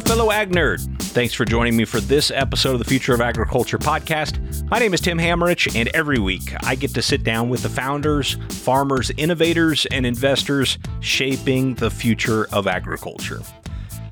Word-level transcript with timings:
Fellow 0.00 0.30
ag 0.30 0.50
nerd. 0.50 0.80
Thanks 1.02 1.34
for 1.34 1.44
joining 1.44 1.76
me 1.76 1.84
for 1.84 2.00
this 2.00 2.30
episode 2.30 2.72
of 2.72 2.78
the 2.78 2.84
Future 2.84 3.12
of 3.12 3.20
Agriculture 3.20 3.76
podcast. 3.78 4.68
My 4.70 4.78
name 4.78 4.94
is 4.94 5.00
Tim 5.00 5.18
Hammerich, 5.18 5.76
and 5.76 5.88
every 5.90 6.18
week 6.18 6.54
I 6.64 6.74
get 6.74 6.94
to 6.94 7.02
sit 7.02 7.24
down 7.24 7.50
with 7.50 7.62
the 7.62 7.68
founders, 7.68 8.38
farmers, 8.48 9.10
innovators, 9.18 9.86
and 9.86 10.06
investors 10.06 10.78
shaping 11.00 11.74
the 11.74 11.90
future 11.90 12.46
of 12.52 12.66
agriculture. 12.66 13.40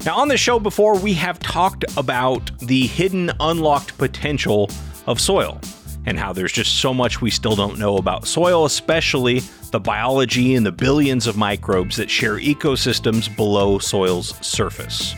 Now, 0.04 0.18
on 0.18 0.28
the 0.28 0.36
show 0.36 0.58
before, 0.58 0.98
we 0.98 1.14
have 1.14 1.38
talked 1.38 1.84
about 1.96 2.50
the 2.58 2.86
hidden, 2.86 3.30
unlocked 3.40 3.96
potential 3.96 4.70
of 5.06 5.18
soil 5.20 5.58
and 6.06 6.18
how 6.18 6.32
there's 6.32 6.52
just 6.52 6.80
so 6.80 6.92
much 6.92 7.20
we 7.20 7.30
still 7.30 7.56
don't 7.56 7.78
know 7.78 7.96
about 7.96 8.26
soil, 8.26 8.64
especially 8.64 9.40
the 9.70 9.80
biology 9.80 10.54
and 10.54 10.66
the 10.66 10.72
billions 10.72 11.26
of 11.26 11.36
microbes 11.36 11.96
that 11.96 12.10
share 12.10 12.38
ecosystems 12.38 13.34
below 13.34 13.78
soil's 13.78 14.34
surface. 14.46 15.14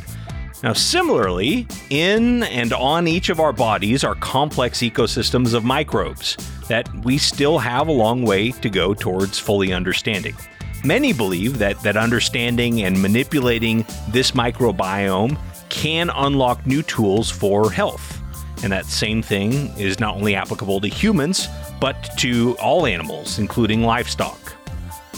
Now, 0.63 0.73
similarly, 0.75 1.67
in 1.91 2.45
and 2.45 2.73
on 2.73 3.09
each 3.09 3.31
of 3.31 3.41
our 3.41 3.53
bodies 3.53 4.05
are 4.05 4.15
complex 4.15 4.79
ecosystems 4.79 5.55
of 5.55 5.65
microbes 5.65 6.37
that 6.69 6.89
we 7.05 7.19
still 7.19 7.59
have 7.59 7.89
a 7.89 7.93
long 7.93 8.23
way 8.23 8.53
to 8.53 8.71
go 8.71 8.95
towards 8.95 9.41
fully 9.41 9.73
understanding. 9.73 10.37
Many 10.85 11.13
believe 11.13 11.59
that, 11.59 11.81
that 11.83 11.97
understanding 11.97 12.83
and 12.83 13.01
manipulating 13.01 13.85
this 14.11 14.33
microbiome 14.33 15.37
can 15.69 16.11
unlock 16.11 16.65
new 16.65 16.83
tools 16.83 17.29
for 17.31 17.71
health. 17.71 18.21
And 18.63 18.73
that 18.73 18.87
same 18.87 19.21
thing 19.21 19.77
is 19.77 19.99
not 19.99 20.15
only 20.15 20.37
applicable 20.37 20.81
to 20.81 20.89
humans, 20.89 21.49
but 21.81 21.97
to 22.19 22.57
all 22.59 22.87
animals, 22.87 23.41
including 23.41 23.83
livestock. 23.83 24.39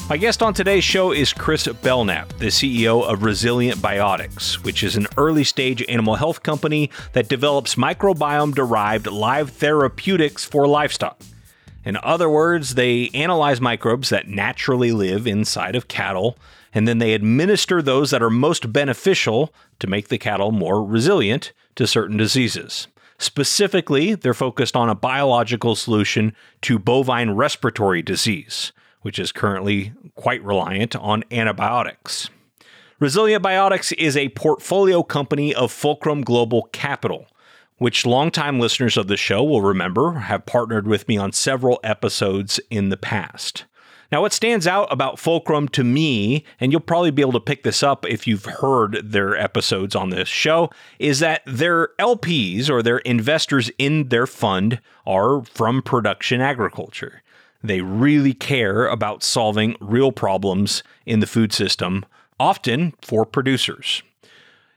My 0.07 0.19
guest 0.19 0.43
on 0.43 0.53
today's 0.53 0.85
show 0.85 1.13
is 1.13 1.33
Chris 1.33 1.67
Belknap, 1.67 2.29
the 2.35 2.49
CEO 2.49 3.11
of 3.11 3.23
Resilient 3.23 3.81
Biotics, 3.81 4.63
which 4.63 4.83
is 4.83 4.97
an 4.97 5.07
early 5.17 5.45
stage 5.45 5.83
animal 5.88 6.16
health 6.16 6.43
company 6.43 6.91
that 7.15 7.30
develops 7.30 7.77
microbiome 7.77 8.55
derived 8.55 9.07
live 9.07 9.49
therapeutics 9.49 10.45
for 10.45 10.66
livestock. 10.69 11.19
In 11.87 11.96
other 12.02 12.29
words, 12.29 12.74
they 12.74 13.09
analyze 13.15 13.63
microbes 13.63 14.11
that 14.11 14.29
naturally 14.29 14.93
live 14.93 15.27
inside 15.27 15.74
of 15.74 15.88
cattle, 15.88 16.37
and 16.74 16.87
then 16.87 16.99
they 16.99 17.15
administer 17.15 17.80
those 17.80 18.11
that 18.11 18.23
are 18.23 18.29
most 18.29 18.74
beneficial 18.74 19.55
to 19.79 19.87
make 19.87 20.09
the 20.09 20.18
cattle 20.18 20.52
more 20.52 20.85
resilient 20.85 21.55
to 21.77 21.87
certain 21.87 22.18
diseases. 22.18 22.89
Specifically, 23.16 24.15
they're 24.15 24.35
focused 24.35 24.77
on 24.77 24.91
a 24.91 24.95
biological 24.95 25.74
solution 25.74 26.37
to 26.61 26.79
bovine 26.79 27.30
respiratory 27.30 28.02
disease 28.02 28.71
which 29.05 29.19
is 29.19 29.33
currently 29.33 29.93
quite 30.15 30.43
reliant 30.43 30.97
on 30.97 31.24
antibiotics. 31.30 32.30
Resilient 32.99 33.45
Biotics 33.45 33.93
is 33.99 34.16
a 34.16 34.30
portfolio 34.30 35.02
company 35.02 35.55
of 35.55 35.71
Fulcrum 35.71 36.23
Global 36.23 36.71
Capital, 36.73 37.27
which 37.77 38.07
longtime 38.07 38.59
listeners 38.59 38.96
of 38.96 39.09
the 39.09 39.19
show 39.19 39.45
will 39.45 39.61
remember 39.61 40.13
have 40.13 40.46
partnered 40.46 40.87
with 40.87 41.07
me 41.07 41.19
on 41.19 41.33
several 41.33 41.80
episodes 41.85 42.59
in 42.71 42.88
the 42.88 42.96
past. 42.96 43.66
Now, 44.11 44.23
what 44.23 44.33
stands 44.33 44.66
out 44.66 44.91
about 44.91 45.18
Fulcrum 45.18 45.68
to 45.68 45.85
me, 45.85 46.45
and 46.59 46.73
you'll 46.73 46.80
probably 46.80 47.11
be 47.11 47.21
able 47.21 47.33
to 47.33 47.41
pick 47.41 47.63
this 47.63 47.83
up 47.83 48.07
if 48.07 48.27
you've 48.27 48.46
heard 48.46 49.02
their 49.05 49.37
episodes 49.37 49.95
on 49.95 50.09
this 50.09 50.29
show, 50.29 50.71
is 50.99 51.18
that 51.18 51.43
their 51.46 51.89
LPs 51.99 52.71
or 52.71 52.83
their 52.83 52.99
investors 52.99 53.71
in 53.77 54.09
their 54.09 54.27
fund 54.27 54.80
are 55.05 55.45
from 55.45 55.83
production 55.83 56.41
agriculture. 56.41 57.23
They 57.65 57.80
really 57.80 58.34
care 58.34 58.87
about 58.87 59.23
solving 59.23 59.74
real 59.80 60.12
problems 60.12 60.82
in 61.07 61.20
the 61.20 61.26
food 61.26 61.51
system, 61.51 62.04
often 62.38 62.93
for 63.01 63.24
producers. 63.24 64.03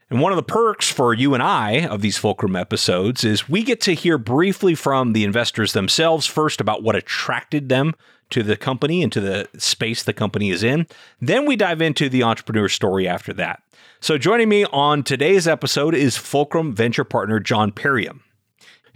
And 0.08 0.22
one 0.22 0.32
of 0.32 0.36
the 0.36 0.42
perks 0.42 0.90
for 0.90 1.12
you 1.12 1.34
and 1.34 1.42
I 1.42 1.84
of 1.86 2.00
these 2.00 2.16
Fulcrum 2.16 2.56
episodes 2.56 3.24
is 3.24 3.46
we 3.46 3.62
get 3.62 3.82
to 3.82 3.94
hear 3.94 4.16
briefly 4.16 4.74
from 4.74 5.12
the 5.12 5.24
investors 5.24 5.74
themselves 5.74 6.24
first 6.24 6.62
about 6.62 6.82
what 6.82 6.96
attracted 6.96 7.68
them 7.68 7.94
to 8.30 8.42
the 8.42 8.56
company 8.56 9.02
and 9.02 9.12
to 9.12 9.20
the 9.20 9.48
space 9.58 10.02
the 10.02 10.14
company 10.14 10.48
is 10.48 10.62
in. 10.62 10.86
Then 11.20 11.44
we 11.44 11.56
dive 11.56 11.82
into 11.82 12.08
the 12.08 12.22
entrepreneur 12.22 12.70
story 12.70 13.06
after 13.06 13.34
that. 13.34 13.62
So 14.00 14.16
joining 14.16 14.48
me 14.48 14.64
on 14.64 15.02
today's 15.02 15.46
episode 15.46 15.94
is 15.94 16.16
Fulcrum 16.16 16.74
venture 16.74 17.04
partner 17.04 17.38
John 17.38 17.70
Perriam. 17.70 18.20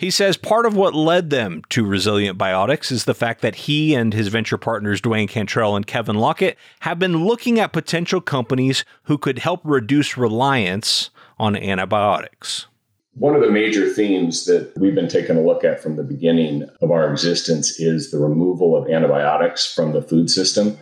He 0.03 0.11
says 0.11 0.37
part 0.37 0.67
of 0.67 0.75
what 0.75 0.97
led 0.97 1.31
them 1.31 1.63
to 1.69 1.87
Resilient 1.87 2.37
Biotics 2.37 2.91
is 2.91 3.05
the 3.05 3.15
fact 3.15 3.41
that 3.43 3.55
he 3.55 3.95
and 3.95 4.13
his 4.13 4.27
venture 4.27 4.59
partners, 4.59 5.01
Dwayne 5.01 5.29
Cantrell 5.29 5.77
and 5.77 5.87
Kevin 5.87 6.17
Lockett, 6.17 6.59
have 6.81 6.99
been 6.99 7.25
looking 7.25 7.61
at 7.61 7.73
potential 7.73 8.21
companies 8.21 8.85
who 9.05 9.17
could 9.17 9.39
help 9.39 9.61
reduce 9.63 10.17
reliance 10.17 11.11
on 11.39 11.55
antibiotics. 11.55 12.67
One 13.15 13.37
of 13.37 13.43
the 13.43 13.51
major 13.53 13.89
themes 13.89 14.45
that 14.47 14.73
we've 14.77 14.97
been 14.97 15.07
taking 15.07 15.37
a 15.37 15.41
look 15.41 15.63
at 15.63 15.81
from 15.81 15.95
the 15.95 16.03
beginning 16.03 16.69
of 16.81 16.91
our 16.91 17.09
existence 17.09 17.79
is 17.79 18.11
the 18.11 18.19
removal 18.19 18.75
of 18.77 18.91
antibiotics 18.91 19.73
from 19.73 19.93
the 19.93 20.03
food 20.03 20.29
system. 20.29 20.77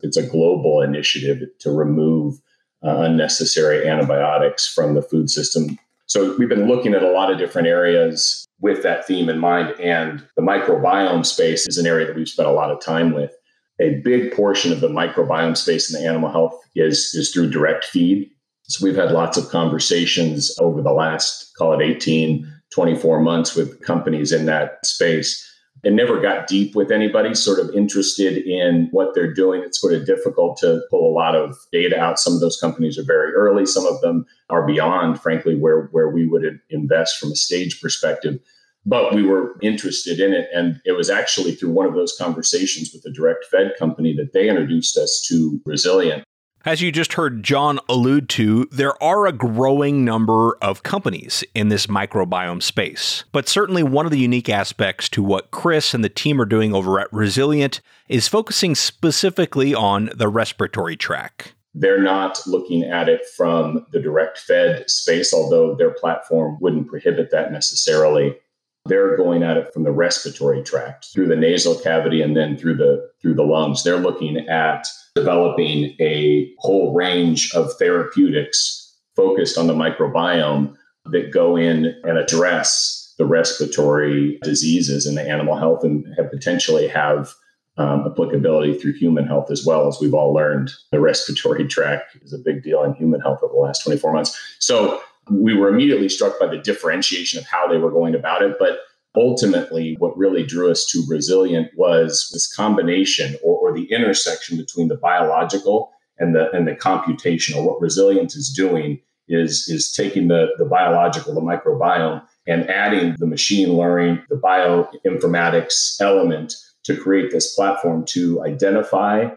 It's 0.00 0.16
a 0.16 0.26
global 0.26 0.80
initiative 0.80 1.48
to 1.60 1.70
remove 1.70 2.40
uh, 2.84 3.02
unnecessary 3.02 3.88
antibiotics 3.88 4.66
from 4.66 4.94
the 4.94 5.02
food 5.02 5.30
system. 5.30 5.78
So 6.06 6.36
we've 6.36 6.48
been 6.48 6.66
looking 6.66 6.92
at 6.92 7.04
a 7.04 7.12
lot 7.12 7.30
of 7.30 7.38
different 7.38 7.68
areas 7.68 8.44
with 8.64 8.82
that 8.82 9.06
theme 9.06 9.28
in 9.28 9.38
mind. 9.38 9.78
And 9.78 10.26
the 10.36 10.42
microbiome 10.42 11.26
space 11.26 11.68
is 11.68 11.76
an 11.76 11.86
area 11.86 12.06
that 12.06 12.16
we've 12.16 12.26
spent 12.26 12.48
a 12.48 12.52
lot 12.52 12.70
of 12.70 12.80
time 12.80 13.12
with. 13.12 13.30
A 13.78 14.00
big 14.02 14.32
portion 14.32 14.72
of 14.72 14.80
the 14.80 14.88
microbiome 14.88 15.54
space 15.54 15.92
in 15.92 16.00
the 16.00 16.08
animal 16.08 16.32
health 16.32 16.58
is, 16.74 17.12
is 17.14 17.30
through 17.30 17.50
direct 17.50 17.84
feed. 17.84 18.30
So 18.62 18.82
we've 18.82 18.96
had 18.96 19.12
lots 19.12 19.36
of 19.36 19.50
conversations 19.50 20.50
over 20.58 20.80
the 20.80 20.92
last, 20.92 21.52
call 21.58 21.78
it 21.78 21.84
18, 21.84 22.50
24 22.72 23.20
months 23.20 23.54
with 23.54 23.82
companies 23.82 24.32
in 24.32 24.46
that 24.46 24.86
space 24.86 25.46
and 25.84 25.94
never 25.94 26.18
got 26.18 26.46
deep 26.46 26.74
with 26.74 26.90
anybody 26.90 27.34
sort 27.34 27.58
of 27.58 27.68
interested 27.74 28.38
in 28.38 28.88
what 28.92 29.14
they're 29.14 29.34
doing. 29.34 29.62
It's 29.62 29.78
sort 29.78 29.92
of 29.92 30.06
difficult 30.06 30.56
to 30.58 30.80
pull 30.90 31.06
a 31.06 31.12
lot 31.12 31.34
of 31.34 31.54
data 31.70 32.00
out. 32.00 32.18
Some 32.18 32.32
of 32.32 32.40
those 32.40 32.58
companies 32.58 32.98
are 32.98 33.04
very 33.04 33.34
early, 33.34 33.66
some 33.66 33.84
of 33.84 34.00
them 34.00 34.24
are 34.48 34.66
beyond, 34.66 35.20
frankly, 35.20 35.54
where, 35.54 35.88
where 35.92 36.08
we 36.08 36.26
would 36.26 36.58
invest 36.70 37.18
from 37.18 37.32
a 37.32 37.36
stage 37.36 37.82
perspective. 37.82 38.40
But 38.86 39.14
we 39.14 39.22
were 39.22 39.56
interested 39.62 40.20
in 40.20 40.32
it. 40.32 40.48
And 40.52 40.80
it 40.84 40.92
was 40.92 41.10
actually 41.10 41.54
through 41.54 41.72
one 41.72 41.86
of 41.86 41.94
those 41.94 42.14
conversations 42.18 42.90
with 42.92 43.02
the 43.02 43.10
direct 43.10 43.46
fed 43.46 43.72
company 43.78 44.14
that 44.16 44.32
they 44.32 44.48
introduced 44.48 44.96
us 44.96 45.24
to 45.28 45.60
Resilient. 45.64 46.24
As 46.66 46.80
you 46.80 46.90
just 46.90 47.12
heard 47.12 47.42
John 47.42 47.78
allude 47.90 48.30
to, 48.30 48.66
there 48.72 49.02
are 49.02 49.26
a 49.26 49.32
growing 49.32 50.02
number 50.02 50.56
of 50.62 50.82
companies 50.82 51.44
in 51.54 51.68
this 51.68 51.88
microbiome 51.88 52.62
space. 52.62 53.24
But 53.32 53.50
certainly 53.50 53.82
one 53.82 54.06
of 54.06 54.12
the 54.12 54.18
unique 54.18 54.48
aspects 54.48 55.10
to 55.10 55.22
what 55.22 55.50
Chris 55.50 55.92
and 55.92 56.02
the 56.02 56.08
team 56.08 56.40
are 56.40 56.46
doing 56.46 56.74
over 56.74 56.98
at 56.98 57.12
Resilient 57.12 57.82
is 58.08 58.28
focusing 58.28 58.74
specifically 58.74 59.74
on 59.74 60.08
the 60.14 60.28
respiratory 60.28 60.96
tract. 60.96 61.54
They're 61.74 62.02
not 62.02 62.40
looking 62.46 62.84
at 62.84 63.10
it 63.10 63.26
from 63.36 63.84
the 63.92 64.00
direct 64.00 64.38
fed 64.38 64.88
space, 64.88 65.34
although 65.34 65.74
their 65.74 65.90
platform 65.90 66.56
wouldn't 66.62 66.88
prohibit 66.88 67.30
that 67.30 67.52
necessarily. 67.52 68.38
They're 68.86 69.16
going 69.16 69.42
at 69.42 69.56
it 69.56 69.72
from 69.72 69.84
the 69.84 69.92
respiratory 69.92 70.62
tract 70.62 71.06
through 71.06 71.28
the 71.28 71.36
nasal 71.36 71.74
cavity 71.74 72.20
and 72.20 72.36
then 72.36 72.58
through 72.58 72.76
the 72.76 73.10
through 73.22 73.34
the 73.34 73.42
lungs. 73.42 73.82
They're 73.82 73.96
looking 73.96 74.36
at 74.48 74.86
developing 75.14 75.96
a 76.00 76.52
whole 76.58 76.92
range 76.92 77.54
of 77.54 77.72
therapeutics 77.78 78.94
focused 79.16 79.56
on 79.56 79.68
the 79.68 79.74
microbiome 79.74 80.76
that 81.06 81.32
go 81.32 81.56
in 81.56 81.94
and 82.04 82.18
address 82.18 83.14
the 83.18 83.26
respiratory 83.26 84.38
diseases 84.42 85.06
in 85.06 85.14
the 85.14 85.22
animal 85.22 85.56
health 85.56 85.84
and 85.84 86.04
have 86.16 86.30
potentially 86.30 86.88
have 86.88 87.32
um, 87.76 88.06
applicability 88.06 88.78
through 88.78 88.92
human 88.92 89.26
health 89.26 89.50
as 89.50 89.64
well 89.66 89.88
as 89.88 89.98
we've 90.00 90.14
all 90.14 90.32
learned 90.32 90.70
the 90.92 91.00
respiratory 91.00 91.66
tract 91.66 92.16
is 92.22 92.32
a 92.32 92.38
big 92.38 92.62
deal 92.62 92.82
in 92.84 92.94
human 92.94 93.20
health 93.20 93.40
over 93.42 93.52
the 93.52 93.58
last 93.58 93.82
24 93.82 94.12
months 94.12 94.56
so 94.60 95.00
we 95.30 95.54
were 95.54 95.68
immediately 95.68 96.08
struck 96.08 96.38
by 96.38 96.46
the 96.46 96.58
differentiation 96.58 97.38
of 97.38 97.46
how 97.46 97.66
they 97.66 97.78
were 97.78 97.90
going 97.90 98.14
about 98.14 98.42
it 98.42 98.56
but 98.58 98.80
ultimately 99.16 99.96
what 99.98 100.16
really 100.16 100.44
drew 100.44 100.70
us 100.70 100.84
to 100.86 101.04
resilient 101.08 101.68
was 101.76 102.30
this 102.32 102.52
combination 102.52 103.36
or, 103.42 103.56
or 103.56 103.74
the 103.74 103.84
intersection 103.92 104.56
between 104.56 104.88
the 104.88 104.96
biological 104.96 105.92
and 106.18 106.34
the 106.34 106.50
and 106.52 106.66
the 106.66 106.72
computational. 106.72 107.64
What 107.64 107.80
resilient 107.80 108.34
is 108.34 108.50
doing 108.50 109.00
is 109.28 109.68
is 109.68 109.92
taking 109.92 110.28
the 110.28 110.48
the 110.58 110.64
biological 110.64 111.34
the 111.34 111.40
microbiome 111.40 112.22
and 112.46 112.68
adding 112.68 113.16
the 113.18 113.26
machine 113.26 113.72
learning 113.72 114.22
the 114.28 114.36
bioinformatics 114.36 116.00
element 116.00 116.54
to 116.84 116.96
create 116.96 117.30
this 117.30 117.54
platform 117.54 118.04
to 118.04 118.44
identify 118.44 119.28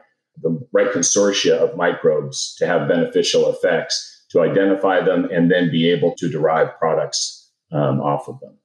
the 0.41 0.67
right 0.73 0.91
consortia 0.91 1.53
of 1.53 1.77
microbes 1.77 2.53
to 2.57 2.67
have 2.67 2.87
beneficial 2.87 3.49
effects 3.49 4.16
to 4.29 4.41
identify 4.41 5.01
them 5.01 5.29
and 5.31 5.49
then 5.51 5.71
be 5.71 5.89
able 5.89 6.13
to 6.15 6.29
derive 6.29 6.77
products 6.77 7.51
um, 7.71 7.99
off 8.01 8.27
of 8.27 8.39
them 8.39 8.57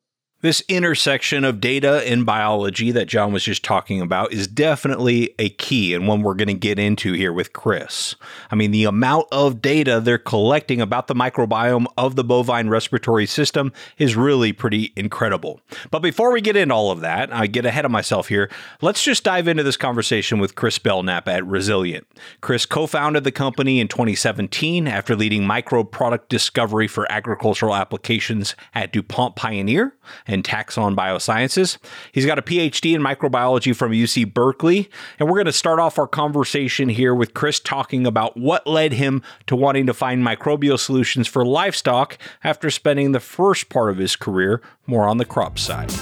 This 0.43 0.61
intersection 0.67 1.45
of 1.45 1.61
data 1.61 2.03
and 2.05 2.27
biology 2.27 2.91
that 2.91 3.07
John 3.07 3.33
was 3.33 3.45
just 3.45 3.63
talking 3.63 4.01
about 4.01 4.33
is 4.33 4.49
definitely 4.49 5.33
a 5.39 5.51
key 5.51 5.95
and 5.95 6.09
one 6.09 6.23
we're 6.23 6.35
going 6.35 6.49
to 6.49 6.55
get 6.55 6.81
into 6.81 7.13
here 7.13 7.33
with 7.33 7.53
Chris. 7.53 8.17
I 8.51 8.57
mean, 8.57 8.73
the 8.73 8.83
amount 8.83 9.29
of 9.31 9.63
data 9.63 10.01
they're 10.01 10.19
collecting 10.19 10.81
about 10.81 11.07
the 11.07 11.15
microbiome 11.15 11.87
of 11.97 12.17
the 12.17 12.25
bovine 12.25 12.69
respiratory 12.69 13.25
system 13.25 13.73
is 13.99 14.17
really 14.17 14.53
pretty 14.53 14.93
incredible. 14.97 15.61
But 15.93 16.01
before 16.01 16.33
we 16.33 16.41
get 16.41 16.57
into 16.57 16.75
all 16.75 16.91
of 16.91 17.03
that, 17.03 17.33
I 17.33 17.47
get 17.47 17.65
ahead 17.65 17.85
of 17.85 17.93
myself 17.93 18.27
here. 18.27 18.51
Let's 18.81 19.05
just 19.05 19.23
dive 19.23 19.47
into 19.47 19.63
this 19.63 19.77
conversation 19.77 20.41
with 20.41 20.57
Chris 20.57 20.77
Belknap 20.77 21.29
at 21.29 21.47
Resilient. 21.47 22.05
Chris 22.41 22.67
co 22.67 22.89
founded 22.89 23.23
the 23.23 23.31
company 23.31 23.79
in 23.79 23.87
2017 23.87 24.89
after 24.89 25.15
leading 25.15 25.47
micro 25.47 25.85
product 25.85 26.29
discovery 26.29 26.89
for 26.89 27.07
agricultural 27.13 27.77
applications 27.77 28.57
at 28.75 28.93
DuPont 28.93 29.37
Pioneer 29.37 29.95
and 30.33 30.43
Taxon 30.43 30.97
Biosciences. 30.97 31.79
He's 32.11 32.27
got 32.27 32.39
a 32.39 32.43
PhD 32.43 32.95
in 32.95 33.03
microbiology 33.03 33.77
from 33.77 33.93
UC 33.93 34.33
Berkeley. 34.33 34.89
And 35.19 35.29
we're 35.29 35.37
going 35.37 35.47
to 35.47 35.53
start 35.53 35.79
off 35.79 35.99
our 35.99 36.07
conversation 36.07 36.89
here 36.89 37.15
with 37.15 37.35
Chris 37.35 37.61
talking 37.61 38.07
about 38.07 38.37
what 38.37 38.67
led 38.67 38.95
him 38.95 39.23
to 39.47 39.55
wanting 39.55 39.87
to 39.87 39.95
find 39.95 40.25
microbial 40.25 40.79
solutions 40.79 41.29
for 41.29 41.45
livestock 41.45 42.19
after 42.43 42.71
spending 42.71 43.13
the 43.13 43.21
first 43.21 43.69
part 43.69 43.91
of 43.91 43.99
his 43.99 44.17
career 44.17 44.63
more 44.87 45.07
on 45.07 45.19
the 45.19 45.25
crop 45.25 45.59
side. 45.59 45.93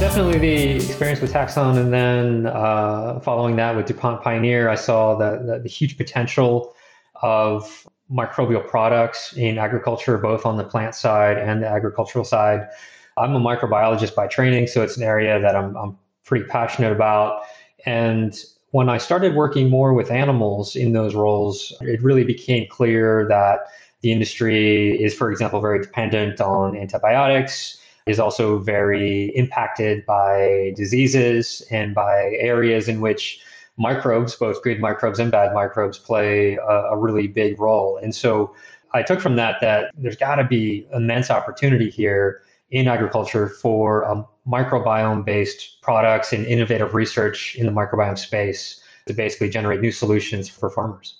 Definitely 0.00 0.38
the 0.38 0.76
experience 0.76 1.20
with 1.20 1.30
Taxon, 1.30 1.76
and 1.76 1.92
then 1.92 2.46
uh, 2.46 3.20
following 3.20 3.56
that 3.56 3.76
with 3.76 3.84
DuPont 3.84 4.22
Pioneer, 4.22 4.70
I 4.70 4.74
saw 4.74 5.14
the, 5.14 5.42
the, 5.44 5.58
the 5.58 5.68
huge 5.68 5.98
potential 5.98 6.74
of 7.22 7.86
microbial 8.10 8.66
products 8.66 9.32
in 9.34 9.58
agriculture, 9.58 10.18
both 10.18 10.44
on 10.44 10.56
the 10.56 10.64
plant 10.64 10.94
side 10.94 11.38
and 11.38 11.62
the 11.62 11.68
agricultural 11.68 12.24
side. 12.24 12.68
I'm 13.16 13.34
a 13.34 13.40
microbiologist 13.40 14.14
by 14.14 14.26
training, 14.26 14.66
so 14.66 14.82
it's 14.82 14.96
an 14.96 15.02
area 15.02 15.40
that 15.40 15.54
I'm, 15.54 15.76
I'm 15.76 15.98
pretty 16.24 16.46
passionate 16.46 16.92
about. 16.92 17.42
And 17.86 18.36
when 18.72 18.88
I 18.88 18.98
started 18.98 19.34
working 19.34 19.68
more 19.68 19.94
with 19.94 20.10
animals 20.10 20.76
in 20.76 20.92
those 20.92 21.14
roles, 21.14 21.72
it 21.80 22.02
really 22.02 22.24
became 22.24 22.66
clear 22.68 23.26
that 23.28 23.60
the 24.00 24.12
industry 24.12 25.00
is, 25.02 25.14
for 25.14 25.30
example, 25.30 25.60
very 25.60 25.80
dependent 25.80 26.40
on 26.40 26.76
antibiotics, 26.76 27.78
is 28.06 28.18
also 28.18 28.58
very 28.58 29.26
impacted 29.36 30.04
by 30.06 30.72
diseases 30.76 31.62
and 31.70 31.94
by 31.94 32.32
areas 32.38 32.88
in 32.88 33.00
which 33.00 33.40
microbes, 33.80 34.36
both 34.36 34.62
good 34.62 34.78
microbes 34.78 35.18
and 35.18 35.32
bad 35.32 35.54
microbes, 35.54 35.98
play 35.98 36.56
a, 36.56 36.92
a 36.92 36.96
really 36.96 37.26
big 37.26 37.58
role. 37.58 37.96
And 37.96 38.14
so 38.14 38.54
I 38.92 39.02
took 39.02 39.20
from 39.20 39.36
that 39.36 39.56
that 39.62 39.90
there's 39.96 40.16
got 40.16 40.36
to 40.36 40.44
be 40.44 40.86
immense 40.92 41.30
opportunity 41.30 41.88
here 41.88 42.42
in 42.70 42.86
agriculture 42.86 43.48
for 43.48 44.06
um, 44.06 44.26
microbiome 44.46 45.24
based 45.24 45.80
products 45.80 46.32
and 46.32 46.44
innovative 46.46 46.94
research 46.94 47.56
in 47.56 47.66
the 47.66 47.72
microbiome 47.72 48.18
space 48.18 48.80
to 49.06 49.14
basically 49.14 49.48
generate 49.48 49.80
new 49.80 49.92
solutions 49.92 50.48
for 50.48 50.70
farmers. 50.70 51.16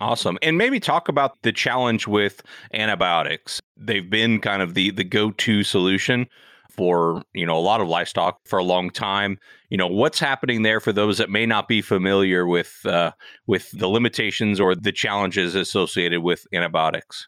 Awesome. 0.00 0.38
And 0.42 0.56
maybe 0.56 0.80
talk 0.80 1.08
about 1.08 1.42
the 1.42 1.52
challenge 1.52 2.06
with 2.06 2.42
antibiotics. 2.72 3.60
They've 3.76 4.08
been 4.08 4.40
kind 4.40 4.62
of 4.62 4.74
the 4.74 4.90
the 4.90 5.04
go-to 5.04 5.62
solution 5.62 6.28
for 6.78 7.24
you 7.34 7.44
know 7.44 7.58
a 7.58 7.60
lot 7.60 7.80
of 7.80 7.88
livestock 7.88 8.38
for 8.46 8.58
a 8.60 8.64
long 8.64 8.88
time. 8.88 9.36
You 9.68 9.76
know 9.76 9.88
what's 9.88 10.20
happening 10.20 10.62
there 10.62 10.78
for 10.78 10.92
those 10.92 11.18
that 11.18 11.28
may 11.28 11.44
not 11.44 11.66
be 11.66 11.82
familiar 11.82 12.46
with 12.46 12.86
uh, 12.86 13.10
with 13.48 13.72
the 13.72 13.88
limitations 13.88 14.60
or 14.60 14.76
the 14.76 14.92
challenges 14.92 15.56
associated 15.56 16.20
with 16.20 16.46
antibiotics. 16.54 17.26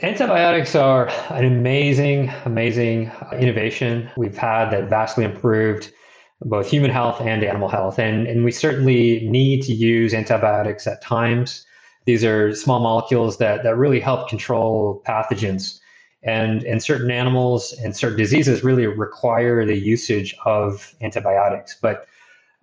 Antibiotics 0.00 0.76
are 0.76 1.08
an 1.30 1.44
amazing, 1.44 2.30
amazing 2.44 3.10
innovation 3.38 4.08
we've 4.16 4.36
had 4.36 4.70
that 4.70 4.88
vastly 4.88 5.24
improved 5.24 5.92
both 6.40 6.70
human 6.70 6.90
health 6.90 7.20
and 7.20 7.44
animal 7.44 7.68
health. 7.68 7.98
And, 7.98 8.26
and 8.26 8.44
we 8.44 8.52
certainly 8.52 9.28
need 9.28 9.62
to 9.62 9.72
use 9.72 10.14
antibiotics 10.14 10.86
at 10.86 11.02
times. 11.02 11.64
These 12.04 12.24
are 12.24 12.54
small 12.54 12.80
molecules 12.80 13.38
that, 13.38 13.62
that 13.62 13.76
really 13.76 14.00
help 14.00 14.28
control 14.28 15.02
pathogens 15.06 15.78
and 16.22 16.62
and 16.64 16.82
certain 16.82 17.10
animals 17.10 17.72
and 17.72 17.96
certain 17.96 18.18
diseases 18.18 18.62
really 18.62 18.86
require 18.86 19.64
the 19.64 19.76
usage 19.76 20.34
of 20.44 20.94
antibiotics. 21.00 21.76
But 21.80 22.06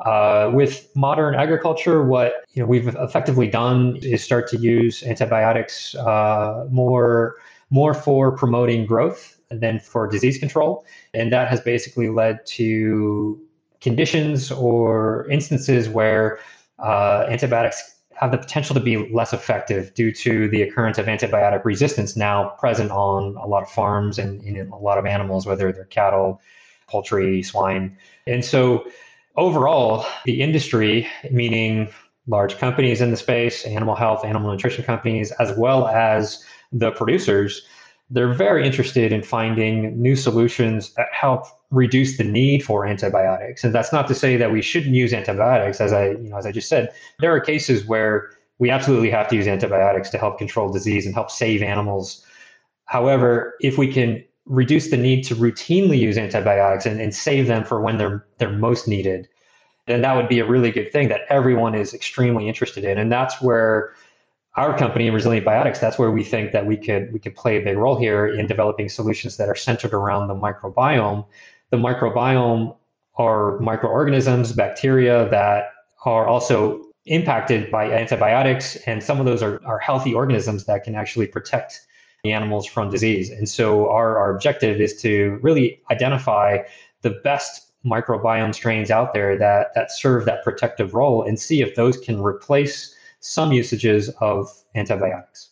uh, 0.05 0.49
with 0.53 0.89
modern 0.95 1.35
agriculture 1.35 2.03
what 2.03 2.45
you 2.53 2.61
know 2.61 2.67
we've 2.67 2.87
effectively 2.87 3.47
done 3.47 3.97
is 4.01 4.23
start 4.23 4.47
to 4.49 4.57
use 4.57 5.03
antibiotics 5.03 5.93
uh, 5.95 6.65
more 6.71 7.35
more 7.69 7.93
for 7.93 8.31
promoting 8.31 8.85
growth 8.85 9.37
than 9.51 9.79
for 9.79 10.07
disease 10.07 10.37
control. 10.37 10.85
And 11.13 11.31
that 11.33 11.47
has 11.49 11.61
basically 11.61 12.09
led 12.09 12.45
to 12.47 13.39
conditions 13.81 14.51
or 14.51 15.29
instances 15.29 15.89
where 15.89 16.39
uh, 16.79 17.25
antibiotics 17.29 17.98
have 18.19 18.31
the 18.31 18.37
potential 18.37 18.73
to 18.73 18.81
be 18.81 18.97
less 19.13 19.31
effective 19.31 19.93
due 19.93 20.11
to 20.11 20.49
the 20.49 20.61
occurrence 20.61 20.97
of 20.97 21.05
antibiotic 21.05 21.63
resistance 21.63 22.17
now 22.17 22.49
present 22.59 22.91
on 22.91 23.37
a 23.37 23.47
lot 23.47 23.63
of 23.63 23.69
farms 23.69 24.19
and 24.19 24.43
in 24.43 24.69
a 24.69 24.77
lot 24.77 24.97
of 24.97 25.05
animals, 25.05 25.45
whether 25.45 25.71
they're 25.71 25.85
cattle, 25.85 26.41
poultry, 26.87 27.41
swine. 27.41 27.97
And 28.27 28.43
so 28.43 28.85
overall, 29.37 30.05
the 30.25 30.41
industry, 30.41 31.07
meaning 31.31 31.87
large 32.27 32.57
companies 32.57 32.99
in 32.99 33.09
the 33.09 33.17
space, 33.17 33.65
animal 33.65 33.95
health, 33.95 34.25
animal 34.25 34.51
nutrition 34.51 34.83
companies, 34.83 35.31
as 35.39 35.57
well 35.57 35.87
as 35.87 36.43
the 36.73 36.91
producers, 36.91 37.65
they're 38.09 38.33
very 38.33 38.65
interested 38.65 39.13
in 39.13 39.23
finding 39.23 40.01
new 40.01 40.17
solutions 40.17 40.93
that 40.95 41.07
help 41.13 41.45
reduce 41.71 42.17
the 42.17 42.23
need 42.23 42.63
for 42.63 42.85
antibiotics. 42.85 43.63
And 43.63 43.73
that's 43.73 43.93
not 43.93 44.07
to 44.07 44.15
say 44.15 44.37
that 44.37 44.51
we 44.51 44.61
shouldn't 44.61 44.95
use 44.95 45.13
antibiotics. 45.13 45.79
As 45.79 45.93
I, 45.93 46.09
you 46.11 46.29
know, 46.29 46.37
as 46.37 46.45
I 46.45 46.51
just 46.51 46.67
said, 46.67 46.91
there 47.19 47.33
are 47.33 47.39
cases 47.39 47.85
where 47.85 48.31
we 48.57 48.69
absolutely 48.69 49.09
have 49.11 49.27
to 49.29 49.35
use 49.35 49.47
antibiotics 49.47 50.09
to 50.09 50.17
help 50.17 50.37
control 50.37 50.71
disease 50.71 51.05
and 51.05 51.13
help 51.13 51.29
save 51.29 51.61
animals. 51.61 52.25
However, 52.85 53.55
if 53.61 53.77
we 53.77 53.91
can 53.91 54.23
reduce 54.45 54.89
the 54.89 54.97
need 54.97 55.23
to 55.25 55.35
routinely 55.35 55.99
use 55.99 56.17
antibiotics 56.17 56.85
and, 56.85 56.99
and 56.99 57.13
save 57.13 57.47
them 57.47 57.63
for 57.63 57.79
when 57.81 57.97
they're 57.97 58.25
they're 58.39 58.51
most 58.51 58.87
needed, 58.87 59.29
then 59.85 60.01
that 60.01 60.15
would 60.15 60.27
be 60.27 60.39
a 60.39 60.47
really 60.47 60.71
good 60.71 60.91
thing 60.91 61.07
that 61.09 61.21
everyone 61.29 61.75
is 61.75 61.93
extremely 61.93 62.47
interested 62.47 62.83
in. 62.83 62.97
And 62.97 63.11
that's 63.11 63.41
where 63.41 63.93
our 64.55 64.75
company, 64.77 65.09
Resilient 65.11 65.45
Biotics, 65.45 65.79
that's 65.79 65.99
where 65.99 66.11
we 66.11 66.23
think 66.23 66.51
that 66.51 66.65
we 66.65 66.75
could 66.75 67.13
we 67.13 67.19
could 67.19 67.35
play 67.35 67.57
a 67.57 67.61
big 67.61 67.77
role 67.77 67.97
here 67.97 68.27
in 68.27 68.47
developing 68.47 68.89
solutions 68.89 69.37
that 69.37 69.47
are 69.47 69.55
centered 69.55 69.93
around 69.93 70.27
the 70.27 70.35
microbiome 70.35 71.25
the 71.71 71.77
microbiome 71.77 72.75
are 73.15 73.59
microorganisms, 73.59 74.53
bacteria 74.53 75.29
that 75.29 75.73
are 76.05 76.27
also 76.27 76.81
impacted 77.05 77.69
by 77.71 77.91
antibiotics. 77.91 78.75
And 78.87 79.03
some 79.03 79.19
of 79.19 79.25
those 79.25 79.43
are, 79.43 79.61
are 79.65 79.79
healthy 79.79 80.13
organisms 80.13 80.65
that 80.65 80.83
can 80.83 80.95
actually 80.95 81.27
protect 81.27 81.85
the 82.23 82.31
animals 82.31 82.65
from 82.65 82.89
disease. 82.89 83.29
And 83.29 83.47
so 83.47 83.89
our, 83.89 84.17
our 84.17 84.33
objective 84.33 84.79
is 84.81 85.01
to 85.01 85.39
really 85.41 85.81
identify 85.91 86.59
the 87.01 87.11
best 87.23 87.71
microbiome 87.85 88.53
strains 88.53 88.91
out 88.91 89.13
there 89.13 89.37
that, 89.37 89.73
that 89.73 89.91
serve 89.91 90.25
that 90.25 90.43
protective 90.43 90.93
role 90.93 91.23
and 91.23 91.39
see 91.39 91.61
if 91.61 91.75
those 91.75 91.97
can 91.97 92.21
replace 92.21 92.95
some 93.21 93.51
usages 93.51 94.09
of 94.19 94.49
antibiotics. 94.75 95.49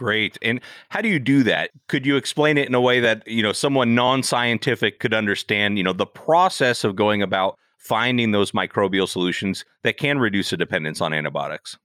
Great. 0.00 0.38
And 0.40 0.62
how 0.88 1.02
do 1.02 1.10
you 1.10 1.18
do 1.18 1.42
that? 1.42 1.72
Could 1.86 2.06
you 2.06 2.16
explain 2.16 2.56
it 2.56 2.66
in 2.66 2.74
a 2.74 2.80
way 2.80 3.00
that, 3.00 3.22
you 3.28 3.42
know, 3.42 3.52
someone 3.52 3.94
non-scientific 3.94 4.98
could 4.98 5.12
understand, 5.12 5.76
you 5.76 5.84
know, 5.84 5.92
the 5.92 6.06
process 6.06 6.84
of 6.84 6.96
going 6.96 7.20
about 7.20 7.58
finding 7.76 8.30
those 8.30 8.52
microbial 8.52 9.06
solutions 9.06 9.66
that 9.82 9.98
can 9.98 10.18
reduce 10.18 10.54
a 10.54 10.56
dependence 10.56 11.02
on 11.02 11.12
antibiotics? 11.12 11.76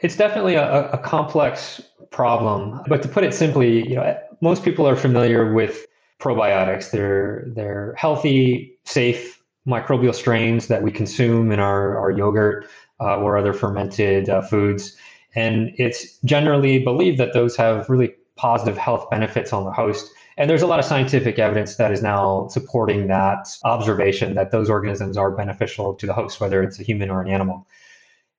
It's 0.00 0.14
definitely 0.16 0.54
a, 0.54 0.88
a 0.90 0.98
complex 0.98 1.82
problem, 2.12 2.80
but 2.86 3.02
to 3.02 3.08
put 3.08 3.24
it 3.24 3.34
simply, 3.34 3.88
you 3.88 3.96
know, 3.96 4.16
most 4.40 4.62
people 4.62 4.86
are 4.86 4.94
familiar 4.94 5.52
with 5.52 5.88
probiotics. 6.20 6.92
They're 6.92 7.46
they're 7.48 7.96
healthy, 7.98 8.78
safe 8.84 9.42
microbial 9.66 10.14
strains 10.14 10.68
that 10.68 10.82
we 10.82 10.92
consume 10.92 11.50
in 11.50 11.58
our, 11.58 11.98
our 11.98 12.12
yogurt 12.12 12.68
uh, 13.00 13.16
or 13.16 13.36
other 13.36 13.52
fermented 13.52 14.28
uh, 14.28 14.40
foods. 14.40 14.96
And 15.34 15.72
it's 15.76 16.18
generally 16.24 16.78
believed 16.78 17.18
that 17.18 17.32
those 17.32 17.56
have 17.56 17.88
really 17.88 18.14
positive 18.36 18.76
health 18.76 19.08
benefits 19.10 19.52
on 19.52 19.64
the 19.64 19.72
host. 19.72 20.10
And 20.36 20.50
there's 20.50 20.62
a 20.62 20.66
lot 20.66 20.78
of 20.78 20.84
scientific 20.84 21.38
evidence 21.38 21.76
that 21.76 21.90
is 21.90 22.02
now 22.02 22.48
supporting 22.48 23.06
that 23.08 23.48
observation 23.64 24.34
that 24.34 24.50
those 24.50 24.68
organisms 24.68 25.16
are 25.16 25.30
beneficial 25.30 25.94
to 25.94 26.06
the 26.06 26.12
host, 26.12 26.40
whether 26.40 26.62
it's 26.62 26.78
a 26.78 26.82
human 26.82 27.10
or 27.10 27.22
an 27.22 27.30
animal. 27.30 27.66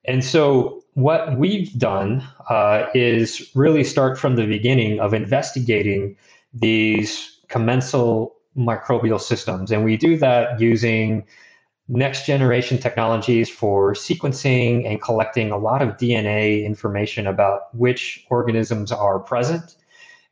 And 0.06 0.24
so, 0.24 0.84
what 0.94 1.38
we've 1.38 1.72
done 1.78 2.28
uh, 2.50 2.88
is 2.96 3.52
really 3.54 3.84
start 3.84 4.18
from 4.18 4.36
the 4.36 4.48
beginning 4.48 5.00
of 5.00 5.14
investigating 5.14 6.16
these 6.54 7.40
commensal 7.50 8.36
microbial 8.58 9.22
systems. 9.22 9.72
And 9.72 9.84
we 9.84 9.98
do 9.98 10.18
that 10.18 10.60
using 10.60 11.26
next 11.90 12.26
generation 12.26 12.78
technologies 12.78 13.50
for 13.50 13.94
sequencing 13.94 14.86
and 14.86 15.02
collecting 15.02 15.52
a 15.52 15.58
lot 15.58 15.82
of 15.82 15.98
DNA 15.98 16.66
information 16.66 17.28
about 17.28 17.74
which 17.74 18.26
organisms 18.30 18.92
are 18.92 19.20
present. 19.20 19.76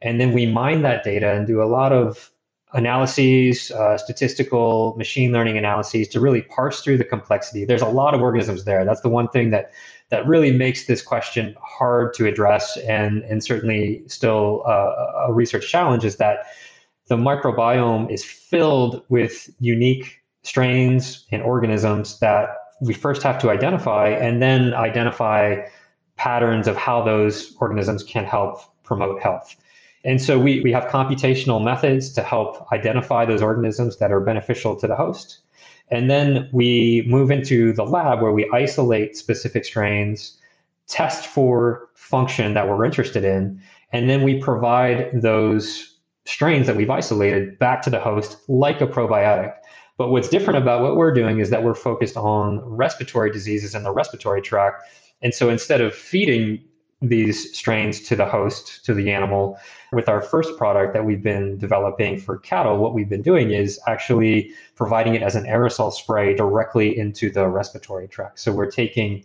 And 0.01 0.19
then 0.19 0.33
we 0.33 0.45
mine 0.45 0.81
that 0.81 1.03
data 1.03 1.31
and 1.31 1.47
do 1.47 1.61
a 1.61 1.65
lot 1.65 1.93
of 1.93 2.31
analyses, 2.73 3.71
uh, 3.71 3.97
statistical 3.97 4.95
machine 4.97 5.31
learning 5.31 5.57
analyses 5.57 6.09
to 6.09 6.19
really 6.19 6.41
parse 6.41 6.81
through 6.81 6.97
the 6.97 7.05
complexity. 7.05 7.63
There's 7.63 7.81
a 7.81 7.87
lot 7.87 8.13
of 8.13 8.21
organisms 8.21 8.65
there. 8.65 8.83
That's 8.83 9.01
the 9.01 9.09
one 9.09 9.29
thing 9.29 9.51
that 9.51 9.71
that 10.09 10.27
really 10.27 10.51
makes 10.51 10.85
this 10.85 11.01
question 11.01 11.55
hard 11.61 12.13
to 12.15 12.27
address 12.27 12.77
and 12.77 13.23
and 13.23 13.43
certainly 13.43 14.03
still 14.07 14.63
uh, 14.67 15.27
a 15.27 15.33
research 15.33 15.69
challenge 15.69 16.03
is 16.03 16.17
that 16.17 16.47
the 17.07 17.15
microbiome 17.15 18.11
is 18.11 18.25
filled 18.25 19.03
with 19.09 19.49
unique 19.59 20.21
strains 20.45 21.25
and 21.31 21.41
organisms 21.41 22.19
that 22.19 22.49
we 22.79 22.93
first 22.93 23.23
have 23.23 23.39
to 23.39 23.49
identify 23.49 24.09
and 24.09 24.41
then 24.41 24.73
identify 24.75 25.57
patterns 26.17 26.67
of 26.67 26.77
how 26.77 27.01
those 27.01 27.55
organisms 27.59 28.03
can 28.03 28.25
help 28.25 28.61
promote 28.83 29.21
health. 29.21 29.55
And 30.03 30.21
so 30.21 30.37
we, 30.37 30.61
we 30.61 30.71
have 30.71 30.85
computational 30.85 31.63
methods 31.63 32.13
to 32.13 32.21
help 32.21 32.71
identify 32.71 33.25
those 33.25 33.41
organisms 33.41 33.97
that 33.97 34.11
are 34.11 34.19
beneficial 34.19 34.75
to 34.75 34.87
the 34.87 34.95
host. 34.95 35.39
And 35.89 36.11
then 36.11 36.47
we 36.53 37.03
move 37.07 37.31
into 37.31 37.73
the 37.73 37.83
lab 37.83 38.21
where 38.21 38.31
we 38.31 38.47
isolate 38.53 39.17
specific 39.17 39.65
strains, 39.65 40.37
test 40.87 41.25
for 41.25 41.89
function 41.95 42.53
that 42.53 42.69
we're 42.69 42.85
interested 42.85 43.25
in, 43.25 43.59
and 43.91 44.09
then 44.09 44.21
we 44.21 44.39
provide 44.39 45.09
those 45.21 45.95
strains 46.25 46.67
that 46.67 46.75
we've 46.75 46.89
isolated 46.89 47.57
back 47.57 47.81
to 47.83 47.89
the 47.89 47.99
host 47.99 48.37
like 48.47 48.81
a 48.81 48.87
probiotic. 48.87 49.53
But 49.97 50.09
what's 50.09 50.27
different 50.27 50.61
about 50.61 50.81
what 50.81 50.97
we're 50.97 51.13
doing 51.13 51.39
is 51.39 51.49
that 51.51 51.63
we're 51.63 51.73
focused 51.73 52.17
on 52.17 52.59
respiratory 52.59 53.31
diseases 53.31 53.75
in 53.75 53.83
the 53.83 53.91
respiratory 53.91 54.41
tract. 54.41 54.83
And 55.21 55.33
so 55.33 55.49
instead 55.49 55.81
of 55.81 55.95
feeding 55.95 56.61
these 57.01 57.55
strains 57.57 58.01
to 58.01 58.15
the 58.15 58.25
host, 58.25 58.83
to 58.85 58.93
the 58.93 59.11
animal, 59.11 59.57
with 59.91 60.09
our 60.09 60.21
first 60.21 60.57
product 60.57 60.93
that 60.93 61.05
we've 61.05 61.23
been 61.23 61.57
developing 61.57 62.19
for 62.19 62.37
cattle, 62.37 62.77
what 62.77 62.93
we've 62.93 63.09
been 63.09 63.21
doing 63.21 63.51
is 63.51 63.79
actually 63.87 64.51
providing 64.75 65.15
it 65.15 65.21
as 65.21 65.35
an 65.35 65.45
aerosol 65.45 65.93
spray 65.93 66.35
directly 66.35 66.97
into 66.97 67.29
the 67.29 67.47
respiratory 67.47 68.07
tract. 68.07 68.39
So 68.39 68.51
we're 68.51 68.71
taking 68.71 69.23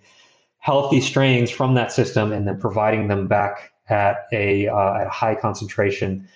healthy 0.58 1.00
strains 1.00 1.50
from 1.50 1.74
that 1.74 1.90
system 1.90 2.32
and 2.32 2.46
then 2.46 2.60
providing 2.60 3.08
them 3.08 3.26
back 3.26 3.72
at 3.88 4.26
a, 4.32 4.68
uh, 4.68 4.94
at 4.94 5.06
a 5.06 5.10
high 5.10 5.34
concentration 5.34 6.28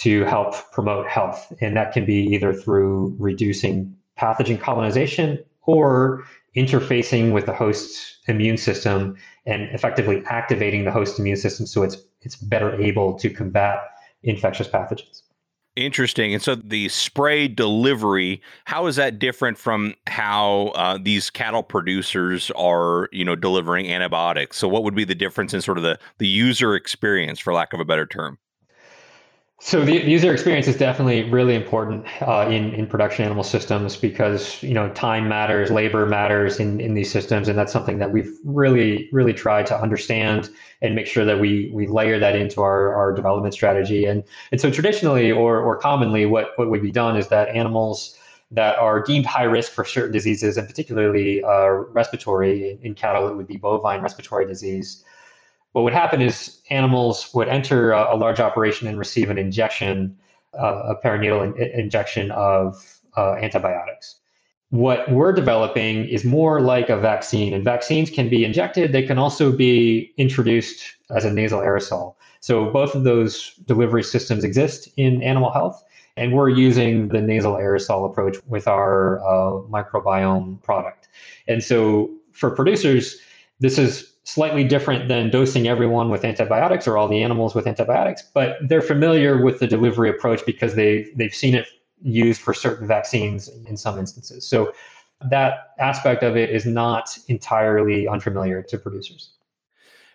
to 0.00 0.24
help 0.24 0.54
promote 0.72 1.06
health. 1.06 1.52
And 1.60 1.76
that 1.76 1.92
can 1.92 2.04
be 2.04 2.26
either 2.34 2.52
through 2.52 3.14
reducing 3.18 3.94
pathogen 4.18 4.60
colonization 4.60 5.38
or 5.62 6.24
interfacing 6.56 7.32
with 7.32 7.46
the 7.46 7.54
host's 7.54 8.18
immune 8.26 8.56
system 8.56 9.16
and 9.46 9.62
effectively 9.70 10.22
activating 10.26 10.84
the 10.84 10.90
host 10.90 11.18
immune 11.18 11.36
system 11.36 11.64
so 11.66 11.82
it's 11.82 11.96
it's 12.22 12.36
better 12.36 12.80
able 12.80 13.18
to 13.18 13.30
combat 13.30 13.78
infectious 14.22 14.68
pathogens. 14.68 15.22
Interesting. 15.76 16.34
And 16.34 16.42
so 16.42 16.56
the 16.56 16.88
spray 16.88 17.46
delivery, 17.46 18.42
how 18.64 18.86
is 18.86 18.96
that 18.96 19.18
different 19.18 19.56
from 19.56 19.94
how 20.08 20.72
uh, 20.74 20.98
these 21.00 21.30
cattle 21.30 21.62
producers 21.62 22.50
are, 22.56 23.08
you 23.12 23.24
know, 23.24 23.36
delivering 23.36 23.90
antibiotics? 23.90 24.56
So 24.56 24.66
what 24.66 24.82
would 24.82 24.96
be 24.96 25.04
the 25.04 25.14
difference 25.14 25.54
in 25.54 25.62
sort 25.62 25.78
of 25.78 25.84
the 25.84 25.98
the 26.18 26.26
user 26.26 26.74
experience, 26.74 27.38
for 27.38 27.54
lack 27.54 27.72
of 27.72 27.80
a 27.80 27.84
better 27.84 28.06
term? 28.06 28.38
So 29.62 29.84
the, 29.84 29.92
user 29.92 30.32
experience 30.32 30.66
is 30.68 30.76
definitely 30.78 31.28
really 31.28 31.54
important 31.54 32.06
uh, 32.26 32.48
in 32.48 32.72
in 32.72 32.86
production 32.86 33.26
animal 33.26 33.44
systems 33.44 33.94
because 33.94 34.62
you 34.62 34.72
know 34.72 34.88
time 34.94 35.28
matters, 35.28 35.70
labor 35.70 36.06
matters 36.06 36.58
in 36.58 36.80
in 36.80 36.94
these 36.94 37.12
systems, 37.12 37.46
and 37.46 37.58
that's 37.58 37.70
something 37.70 37.98
that 37.98 38.10
we've 38.10 38.32
really 38.42 39.10
really 39.12 39.34
tried 39.34 39.66
to 39.66 39.78
understand 39.78 40.48
and 40.80 40.94
make 40.94 41.06
sure 41.06 41.26
that 41.26 41.40
we 41.40 41.70
we 41.74 41.86
layer 41.86 42.18
that 42.18 42.34
into 42.36 42.62
our 42.62 42.94
our 42.94 43.12
development 43.12 43.52
strategy. 43.52 44.06
And 44.06 44.24
and 44.50 44.62
so 44.62 44.70
traditionally 44.70 45.30
or 45.30 45.60
or 45.60 45.76
commonly, 45.76 46.24
what 46.24 46.52
what 46.56 46.70
would 46.70 46.82
be 46.82 46.90
done 46.90 47.18
is 47.18 47.28
that 47.28 47.50
animals 47.50 48.16
that 48.50 48.78
are 48.78 49.02
deemed 49.02 49.26
high 49.26 49.44
risk 49.44 49.72
for 49.72 49.84
certain 49.84 50.10
diseases, 50.12 50.56
and 50.56 50.66
particularly 50.66 51.44
uh, 51.44 51.68
respiratory 51.92 52.78
in 52.82 52.94
cattle, 52.94 53.28
it 53.28 53.36
would 53.36 53.46
be 53.46 53.58
bovine 53.58 54.00
respiratory 54.00 54.46
disease 54.46 55.04
what 55.72 55.84
would 55.84 55.92
happen 55.92 56.20
is 56.20 56.60
animals 56.70 57.30
would 57.34 57.48
enter 57.48 57.92
a, 57.92 58.14
a 58.14 58.16
large 58.16 58.40
operation 58.40 58.88
and 58.88 58.98
receive 58.98 59.30
an 59.30 59.38
injection, 59.38 60.16
uh, 60.58 60.94
a 60.94 60.96
parenteral 61.04 61.44
in, 61.44 61.62
injection 61.78 62.30
of 62.32 63.00
uh, 63.16 63.34
antibiotics. 63.34 64.16
What 64.70 65.10
we're 65.10 65.32
developing 65.32 66.08
is 66.08 66.24
more 66.24 66.60
like 66.60 66.88
a 66.88 66.96
vaccine, 66.96 67.52
and 67.52 67.64
vaccines 67.64 68.08
can 68.08 68.28
be 68.28 68.44
injected. 68.44 68.92
They 68.92 69.02
can 69.02 69.18
also 69.18 69.50
be 69.50 70.12
introduced 70.16 70.94
as 71.10 71.24
a 71.24 71.32
nasal 71.32 71.60
aerosol. 71.60 72.14
So 72.40 72.70
both 72.70 72.94
of 72.94 73.04
those 73.04 73.52
delivery 73.66 74.04
systems 74.04 74.44
exist 74.44 74.88
in 74.96 75.22
animal 75.22 75.50
health, 75.50 75.82
and 76.16 76.32
we're 76.32 76.48
using 76.48 77.08
the 77.08 77.20
nasal 77.20 77.54
aerosol 77.54 78.08
approach 78.08 78.36
with 78.46 78.68
our 78.68 79.20
uh, 79.20 79.60
microbiome 79.68 80.62
product. 80.62 81.08
And 81.48 81.62
so 81.62 82.10
for 82.32 82.50
producers, 82.50 83.16
this 83.58 83.76
is 83.76 84.09
slightly 84.24 84.64
different 84.64 85.08
than 85.08 85.30
dosing 85.30 85.66
everyone 85.66 86.10
with 86.10 86.24
antibiotics 86.24 86.86
or 86.86 86.96
all 86.96 87.08
the 87.08 87.22
animals 87.22 87.54
with 87.54 87.66
antibiotics, 87.66 88.22
but 88.34 88.56
they're 88.62 88.82
familiar 88.82 89.42
with 89.42 89.58
the 89.60 89.66
delivery 89.66 90.10
approach 90.10 90.44
because 90.44 90.74
they 90.74 91.06
they've 91.16 91.34
seen 91.34 91.54
it 91.54 91.66
used 92.02 92.40
for 92.40 92.54
certain 92.54 92.86
vaccines 92.86 93.48
in 93.66 93.76
some 93.76 93.98
instances. 93.98 94.46
So 94.46 94.72
that 95.30 95.72
aspect 95.78 96.22
of 96.22 96.36
it 96.36 96.50
is 96.50 96.64
not 96.64 97.18
entirely 97.28 98.08
unfamiliar 98.08 98.62
to 98.62 98.78
producers. 98.78 99.32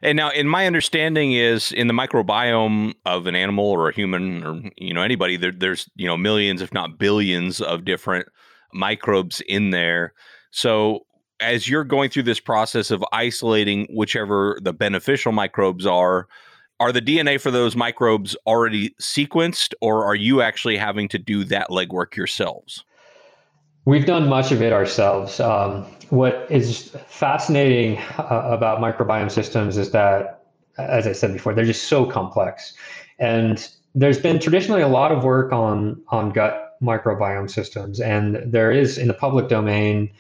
And 0.02 0.18
now, 0.18 0.30
in 0.30 0.48
my 0.48 0.68
understanding, 0.68 1.32
is 1.32 1.72
in 1.72 1.88
the 1.88 1.94
microbiome 1.94 2.94
of 3.06 3.28
an 3.28 3.36
animal 3.36 3.66
or 3.66 3.90
a 3.90 3.94
human 3.94 4.44
or 4.44 4.62
you 4.78 4.94
know 4.94 5.02
anybody, 5.02 5.38
there, 5.38 5.52
there's 5.52 5.90
you 5.96 6.06
know 6.06 6.18
millions, 6.18 6.62
if 6.62 6.74
not 6.74 7.00
billions, 7.00 7.62
of 7.62 7.86
different 7.86 8.28
microbes 8.74 9.42
in 9.48 9.72
there. 9.72 10.14
So 10.52 11.06
as 11.40 11.68
you're 11.68 11.84
going 11.84 12.10
through 12.10 12.24
this 12.24 12.40
process 12.40 12.92
of 12.92 13.04
isolating 13.12 13.88
whichever 13.90 14.58
the 14.62 14.74
beneficial 14.74 15.32
microbes 15.32 15.86
are, 15.86 16.28
are 16.80 16.92
the 16.92 17.02
DNA 17.02 17.40
for 17.40 17.52
those 17.52 17.76
microbes 17.76 18.36
already 18.46 18.90
sequenced, 19.02 19.74
or 19.82 20.06
are 20.06 20.16
you 20.16 20.42
actually 20.42 20.78
having 20.78 21.08
to 21.10 21.18
do 21.18 21.44
that 21.46 21.70
legwork 21.70 22.16
yourselves? 22.16 22.84
We've 23.86 24.06
done 24.06 24.28
much 24.28 24.52
of 24.52 24.62
it 24.62 24.74
ourselves. 24.74 25.40
Um, 25.40 25.84
what 26.10 26.48
is 26.50 26.90
fascinating 27.08 27.98
uh, 28.18 28.42
about 28.52 28.80
microbiome 28.80 29.32
systems 29.32 29.78
is 29.78 29.92
that, 29.92 30.44
as 30.78 31.08
I 31.08 31.14
said 31.14 31.34
before, 31.34 31.54
they're 31.54 31.66
just 31.66 31.88
so 31.88 32.06
complex. 32.06 32.74
And 33.20 33.68
there's 33.94 34.20
been 34.20 34.40
traditionally 34.40 34.82
a 34.82 34.88
lot 34.88 35.12
of 35.12 35.24
work 35.24 35.54
on, 35.54 36.02
on 36.10 36.32
gut 36.32 36.78
microbiome 36.82 37.50
systems. 37.50 38.00
And 38.00 38.42
there 38.46 38.72
is 38.72 38.98
in 38.98 39.08
the 39.08 39.14
public 39.14 39.48
domain 39.48 40.12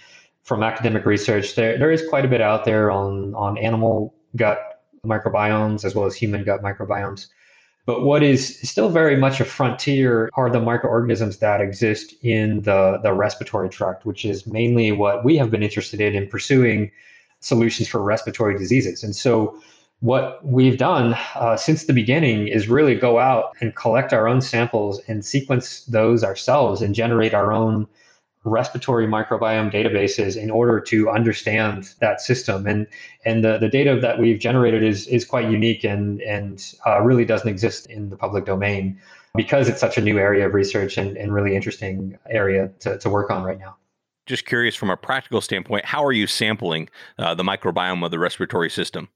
from 0.46 0.62
academic 0.62 1.06
research, 1.06 1.56
there, 1.56 1.78
there 1.78 1.92
is 1.92 2.08
quite 2.08 2.24
a 2.24 2.28
bit 2.28 2.40
out 2.40 2.66
there 2.66 2.92
on, 2.92 3.34
on 3.34 3.58
animal 3.58 4.14
gut 4.36 4.60
microbiomes 5.06 5.84
as 5.84 5.96
well 5.96 6.06
as 6.06 6.16
human 6.16 6.44
gut 6.44 6.62
microbiomes. 6.62 7.28
But 7.88 8.04
what 8.04 8.24
is 8.24 8.60
still 8.68 8.90
very 8.90 9.16
much 9.16 9.40
a 9.40 9.46
frontier 9.46 10.30
are 10.34 10.50
the 10.50 10.60
microorganisms 10.60 11.38
that 11.38 11.62
exist 11.62 12.16
in 12.22 12.62
the, 12.62 13.00
the 13.02 13.14
respiratory 13.14 13.70
tract, 13.70 14.06
which 14.06 14.24
is 14.24 14.48
mainly 14.48 14.92
what 14.92 15.24
we 15.24 15.36
have 15.38 15.52
been 15.52 15.62
interested 15.62 16.00
in 16.00 16.16
in 16.16 16.28
pursuing 16.28 16.92
solutions 17.42 17.88
for 17.88 18.02
respiratory 18.02 18.58
diseases. 18.58 19.04
And 19.04 19.16
so, 19.16 19.60
what 20.02 20.46
we've 20.46 20.78
done 20.78 21.16
uh, 21.36 21.56
since 21.56 21.86
the 21.86 21.94
beginning 21.94 22.48
is 22.48 22.68
really 22.68 22.96
go 22.96 23.18
out 23.18 23.56
and 23.62 23.76
collect 23.76 24.14
our 24.14 24.28
own 24.28 24.42
samples 24.42 25.00
and 25.08 25.24
sequence 25.24 25.86
those 25.86 26.24
ourselves 26.24 26.82
and 26.82 26.94
generate 26.94 27.34
our 27.34 27.52
own 27.54 27.88
respiratory 28.46 29.08
microbiome 29.08 29.74
databases 29.74 30.38
in 30.38 30.50
order 30.50 30.80
to 30.80 31.10
understand 31.10 31.94
that 32.00 32.22
system. 32.22 32.66
And 32.68 32.88
and 33.26 33.44
the, 33.44 33.58
the 33.58 33.68
data 33.68 34.00
that 34.00 34.20
we've 34.20 34.40
generated 34.40 34.84
is 34.84 35.08
is 35.08 35.26
quite 35.26 35.50
unique 35.50 35.84
and 35.84 36.22
and 36.22 36.74
uh, 36.86 37.02
really 37.02 37.26
doesn't 37.26 37.50
exist 37.50 37.88
in 37.88 38.10
the 38.10 38.16
public 38.16 38.46
domain 38.46 39.00
because 39.36 39.68
it's 39.68 39.82
such 39.82 39.98
a 39.98 40.02
new 40.02 40.18
area 40.18 40.46
of 40.46 40.54
research 40.54 40.98
and, 40.98 41.18
and 41.18 41.34
really 41.34 41.56
interesting 41.56 42.18
area 42.30 42.72
to, 42.80 42.98
to 43.00 43.10
work 43.10 43.30
on 43.30 43.44
right 43.44 43.60
now. 43.60 43.76
Just 44.26 44.46
curious 44.46 44.76
from 44.76 44.90
a 44.90 44.98
practical 44.98 45.42
standpoint, 45.42 45.86
how 45.86 46.04
are 46.04 46.14
you 46.14 46.26
sampling 46.26 46.90
uh, 47.20 47.36
the 47.36 47.44
microbiome 47.44 48.04
of 48.04 48.12
the 48.12 48.20
respiratory 48.20 48.70
system? 48.70 49.10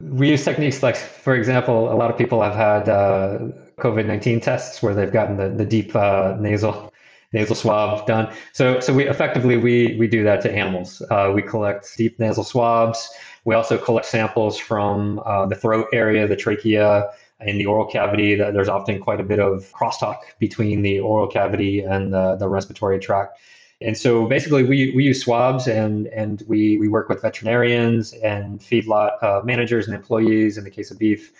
We 0.00 0.30
use 0.30 0.44
techniques 0.44 0.82
like, 0.82 0.96
for 0.96 1.34
example, 1.34 1.92
a 1.92 1.96
lot 1.96 2.10
of 2.10 2.16
people 2.16 2.42
have 2.42 2.54
had 2.54 2.88
uh, 2.88 3.38
COVID 3.78 4.06
19 4.06 4.40
tests 4.40 4.82
where 4.82 4.94
they've 4.94 5.12
gotten 5.12 5.36
the, 5.36 5.48
the 5.48 5.64
deep 5.64 5.96
uh, 5.96 6.36
nasal 6.38 6.92
nasal 7.36 7.54
swab 7.54 8.06
done. 8.06 8.32
So, 8.52 8.80
so 8.80 8.92
we 8.94 9.02
effectively 9.06 9.56
we 9.56 9.96
we 10.00 10.06
do 10.08 10.24
that 10.24 10.40
to 10.44 10.50
animals. 10.62 11.02
Uh, 11.10 11.30
we 11.34 11.42
collect 11.42 11.96
deep 11.96 12.18
nasal 12.18 12.44
swabs. 12.44 12.98
We 13.44 13.54
also 13.54 13.76
collect 13.78 14.06
samples 14.06 14.58
from 14.58 15.20
uh, 15.24 15.46
the 15.46 15.54
throat 15.54 15.86
area, 15.92 16.26
the 16.26 16.40
trachea, 16.44 17.08
and 17.38 17.60
the 17.60 17.66
oral 17.66 17.86
cavity. 17.86 18.34
There's 18.34 18.68
often 18.68 19.00
quite 19.00 19.20
a 19.20 19.22
bit 19.32 19.38
of 19.38 19.70
crosstalk 19.78 20.18
between 20.40 20.82
the 20.82 20.98
oral 21.00 21.28
cavity 21.28 21.80
and 21.80 22.12
the, 22.12 22.36
the 22.36 22.48
respiratory 22.48 22.98
tract. 22.98 23.38
And 23.82 23.96
so 23.96 24.26
basically, 24.26 24.64
we, 24.64 24.92
we 24.96 25.04
use 25.04 25.20
swabs 25.22 25.68
and, 25.68 26.06
and 26.08 26.42
we, 26.48 26.78
we 26.78 26.88
work 26.88 27.10
with 27.10 27.20
veterinarians 27.20 28.14
and 28.14 28.58
feedlot 28.58 29.22
uh, 29.22 29.42
managers 29.44 29.86
and 29.86 29.94
employees 29.94 30.56
in 30.56 30.64
the 30.64 30.70
case 30.70 30.90
of 30.90 30.98
beef 30.98 31.30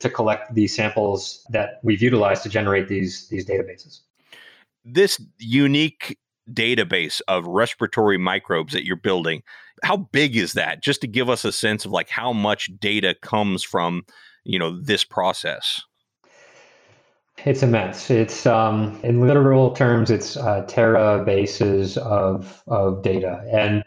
to 0.00 0.10
collect 0.10 0.52
these 0.54 0.74
samples 0.74 1.46
that 1.50 1.78
we've 1.84 2.02
utilized 2.02 2.42
to 2.42 2.48
generate 2.48 2.88
these, 2.88 3.28
these 3.28 3.46
databases. 3.46 4.00
This 4.84 5.20
unique 5.38 6.18
database 6.52 7.20
of 7.26 7.46
respiratory 7.46 8.18
microbes 8.18 8.72
that 8.74 8.84
you're 8.84 8.96
building, 8.96 9.42
how 9.82 9.96
big 9.96 10.36
is 10.36 10.52
that? 10.52 10.82
Just 10.82 11.00
to 11.00 11.06
give 11.06 11.30
us 11.30 11.44
a 11.44 11.52
sense 11.52 11.84
of 11.84 11.90
like 11.90 12.10
how 12.10 12.32
much 12.32 12.70
data 12.78 13.14
comes 13.22 13.62
from, 13.62 14.04
you 14.44 14.58
know, 14.58 14.78
this 14.80 15.04
process. 15.04 15.80
It's 17.44 17.62
immense. 17.62 18.10
It's 18.10 18.46
um, 18.46 18.98
in 19.02 19.26
literal 19.26 19.72
terms, 19.72 20.10
it's 20.10 20.36
uh, 20.36 20.64
tera 20.68 21.24
bases 21.24 21.96
of 21.98 22.62
of 22.68 23.02
data. 23.02 23.44
And 23.52 23.82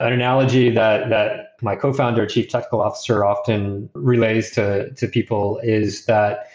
an 0.00 0.12
analogy 0.12 0.70
that 0.70 1.08
that 1.10 1.52
my 1.62 1.76
co-founder, 1.76 2.26
chief 2.26 2.48
technical 2.48 2.82
officer, 2.82 3.24
often 3.24 3.88
relays 3.94 4.50
to 4.52 4.90
to 4.94 5.06
people 5.06 5.58
is 5.62 6.06
that 6.06 6.48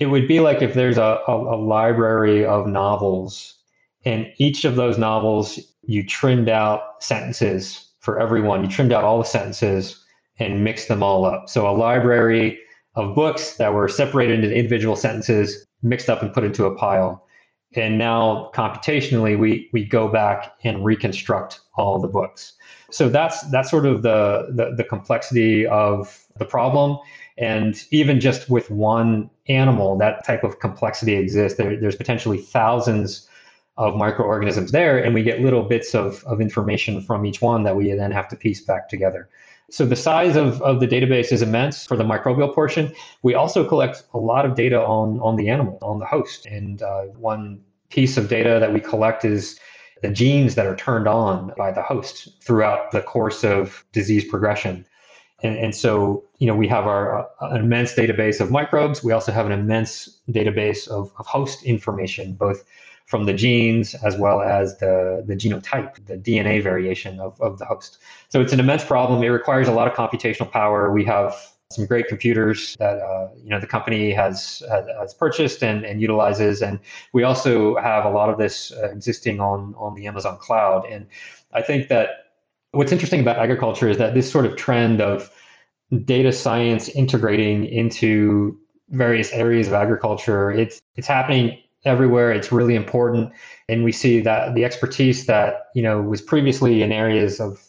it 0.00 0.06
would 0.06 0.26
be 0.26 0.40
like 0.40 0.62
if 0.62 0.74
there's 0.74 0.98
a, 0.98 1.20
a, 1.28 1.32
a 1.32 1.56
library 1.56 2.44
of 2.44 2.66
novels, 2.66 3.54
and 4.04 4.26
each 4.38 4.64
of 4.64 4.76
those 4.76 4.98
novels 4.98 5.60
you 5.82 6.04
trimmed 6.04 6.48
out 6.48 7.02
sentences 7.02 7.86
for 8.00 8.18
everyone. 8.18 8.64
You 8.64 8.70
trimmed 8.70 8.92
out 8.92 9.04
all 9.04 9.18
the 9.18 9.24
sentences 9.24 10.02
and 10.38 10.64
mixed 10.64 10.88
them 10.88 11.02
all 11.02 11.24
up. 11.26 11.48
So 11.48 11.68
a 11.68 11.76
library 11.76 12.58
of 12.94 13.14
books 13.14 13.56
that 13.56 13.74
were 13.74 13.88
separated 13.88 14.42
into 14.42 14.54
individual 14.54 14.96
sentences, 14.96 15.66
mixed 15.82 16.08
up 16.08 16.22
and 16.22 16.32
put 16.32 16.44
into 16.44 16.64
a 16.64 16.74
pile. 16.74 17.26
And 17.76 17.98
now 17.98 18.50
computationally, 18.54 19.38
we 19.38 19.68
we 19.72 19.84
go 19.84 20.08
back 20.08 20.52
and 20.64 20.84
reconstruct 20.84 21.60
all 21.76 22.00
the 22.00 22.08
books. 22.08 22.54
So 22.90 23.08
that's 23.08 23.42
that's 23.50 23.70
sort 23.70 23.86
of 23.86 24.02
the, 24.02 24.48
the, 24.54 24.74
the 24.76 24.84
complexity 24.84 25.66
of 25.66 26.26
the 26.38 26.44
problem. 26.44 26.98
And 27.40 27.82
even 27.90 28.20
just 28.20 28.50
with 28.50 28.70
one 28.70 29.30
animal, 29.48 29.96
that 29.98 30.24
type 30.24 30.44
of 30.44 30.60
complexity 30.60 31.14
exists. 31.14 31.56
There, 31.56 31.80
there's 31.80 31.96
potentially 31.96 32.38
thousands 32.38 33.26
of 33.78 33.96
microorganisms 33.96 34.72
there, 34.72 35.02
and 35.02 35.14
we 35.14 35.22
get 35.22 35.40
little 35.40 35.62
bits 35.62 35.94
of, 35.94 36.22
of 36.24 36.40
information 36.40 37.00
from 37.00 37.24
each 37.24 37.40
one 37.40 37.62
that 37.64 37.76
we 37.76 37.92
then 37.94 38.12
have 38.12 38.28
to 38.28 38.36
piece 38.36 38.60
back 38.60 38.90
together. 38.90 39.28
So 39.70 39.86
the 39.86 39.96
size 39.96 40.36
of, 40.36 40.60
of 40.60 40.80
the 40.80 40.86
database 40.86 41.32
is 41.32 41.40
immense 41.40 41.86
for 41.86 41.96
the 41.96 42.04
microbial 42.04 42.54
portion. 42.54 42.92
We 43.22 43.34
also 43.34 43.66
collect 43.66 44.02
a 44.12 44.18
lot 44.18 44.44
of 44.44 44.54
data 44.54 44.78
on, 44.78 45.18
on 45.20 45.36
the 45.36 45.48
animal, 45.48 45.78
on 45.80 45.98
the 45.98 46.06
host. 46.06 46.44
And 46.44 46.82
uh, 46.82 47.04
one 47.16 47.62
piece 47.88 48.18
of 48.18 48.28
data 48.28 48.58
that 48.60 48.74
we 48.74 48.80
collect 48.80 49.24
is 49.24 49.58
the 50.02 50.10
genes 50.10 50.56
that 50.56 50.66
are 50.66 50.76
turned 50.76 51.06
on 51.06 51.52
by 51.56 51.72
the 51.72 51.82
host 51.82 52.28
throughout 52.42 52.90
the 52.90 53.00
course 53.00 53.44
of 53.44 53.84
disease 53.92 54.24
progression. 54.24 54.84
And, 55.42 55.56
and 55.56 55.74
so, 55.74 56.24
you 56.38 56.46
know, 56.46 56.54
we 56.54 56.68
have 56.68 56.86
our 56.86 57.28
uh, 57.40 57.54
immense 57.54 57.94
database 57.94 58.40
of 58.40 58.50
microbes. 58.50 59.02
We 59.02 59.12
also 59.12 59.32
have 59.32 59.46
an 59.46 59.52
immense 59.52 60.20
database 60.30 60.88
of, 60.88 61.12
of 61.18 61.26
host 61.26 61.62
information, 61.64 62.34
both 62.34 62.64
from 63.06 63.24
the 63.24 63.32
genes 63.32 63.94
as 63.94 64.16
well 64.16 64.40
as 64.40 64.78
the, 64.78 65.24
the 65.26 65.34
genotype, 65.34 66.04
the 66.06 66.16
DNA 66.16 66.62
variation 66.62 67.18
of, 67.18 67.40
of 67.40 67.58
the 67.58 67.64
host. 67.64 67.98
So 68.28 68.40
it's 68.40 68.52
an 68.52 68.60
immense 68.60 68.84
problem. 68.84 69.22
It 69.22 69.28
requires 69.28 69.66
a 69.66 69.72
lot 69.72 69.88
of 69.88 69.94
computational 69.94 70.50
power. 70.50 70.92
We 70.92 71.04
have 71.06 71.34
some 71.72 71.86
great 71.86 72.08
computers 72.08 72.76
that 72.78 72.98
uh, 72.98 73.28
you 73.42 73.48
know 73.48 73.60
the 73.60 73.66
company 73.66 74.10
has 74.10 74.62
has 74.68 75.14
purchased 75.14 75.62
and, 75.62 75.84
and 75.84 76.00
utilizes, 76.00 76.62
and 76.62 76.80
we 77.12 77.22
also 77.22 77.76
have 77.76 78.04
a 78.04 78.10
lot 78.10 78.28
of 78.28 78.38
this 78.38 78.72
uh, 78.72 78.90
existing 78.90 79.40
on 79.40 79.74
on 79.76 79.94
the 79.94 80.06
Amazon 80.06 80.36
cloud. 80.38 80.84
And 80.86 81.06
I 81.52 81.62
think 81.62 81.88
that 81.88 82.29
what's 82.72 82.92
interesting 82.92 83.20
about 83.20 83.38
agriculture 83.38 83.88
is 83.88 83.98
that 83.98 84.14
this 84.14 84.30
sort 84.30 84.46
of 84.46 84.56
trend 84.56 85.00
of 85.00 85.30
data 86.04 86.32
science 86.32 86.88
integrating 86.88 87.64
into 87.64 88.58
various 88.90 89.32
areas 89.32 89.66
of 89.66 89.74
agriculture 89.74 90.50
it's 90.50 90.80
it's 90.96 91.06
happening 91.06 91.58
everywhere. 91.84 92.32
It's 92.32 92.52
really 92.52 92.74
important, 92.74 93.32
and 93.68 93.84
we 93.84 93.92
see 93.92 94.20
that 94.20 94.54
the 94.54 94.64
expertise 94.64 95.26
that 95.26 95.66
you 95.74 95.82
know 95.82 96.00
was 96.02 96.20
previously 96.20 96.82
in 96.82 96.92
areas 96.92 97.40
of 97.40 97.62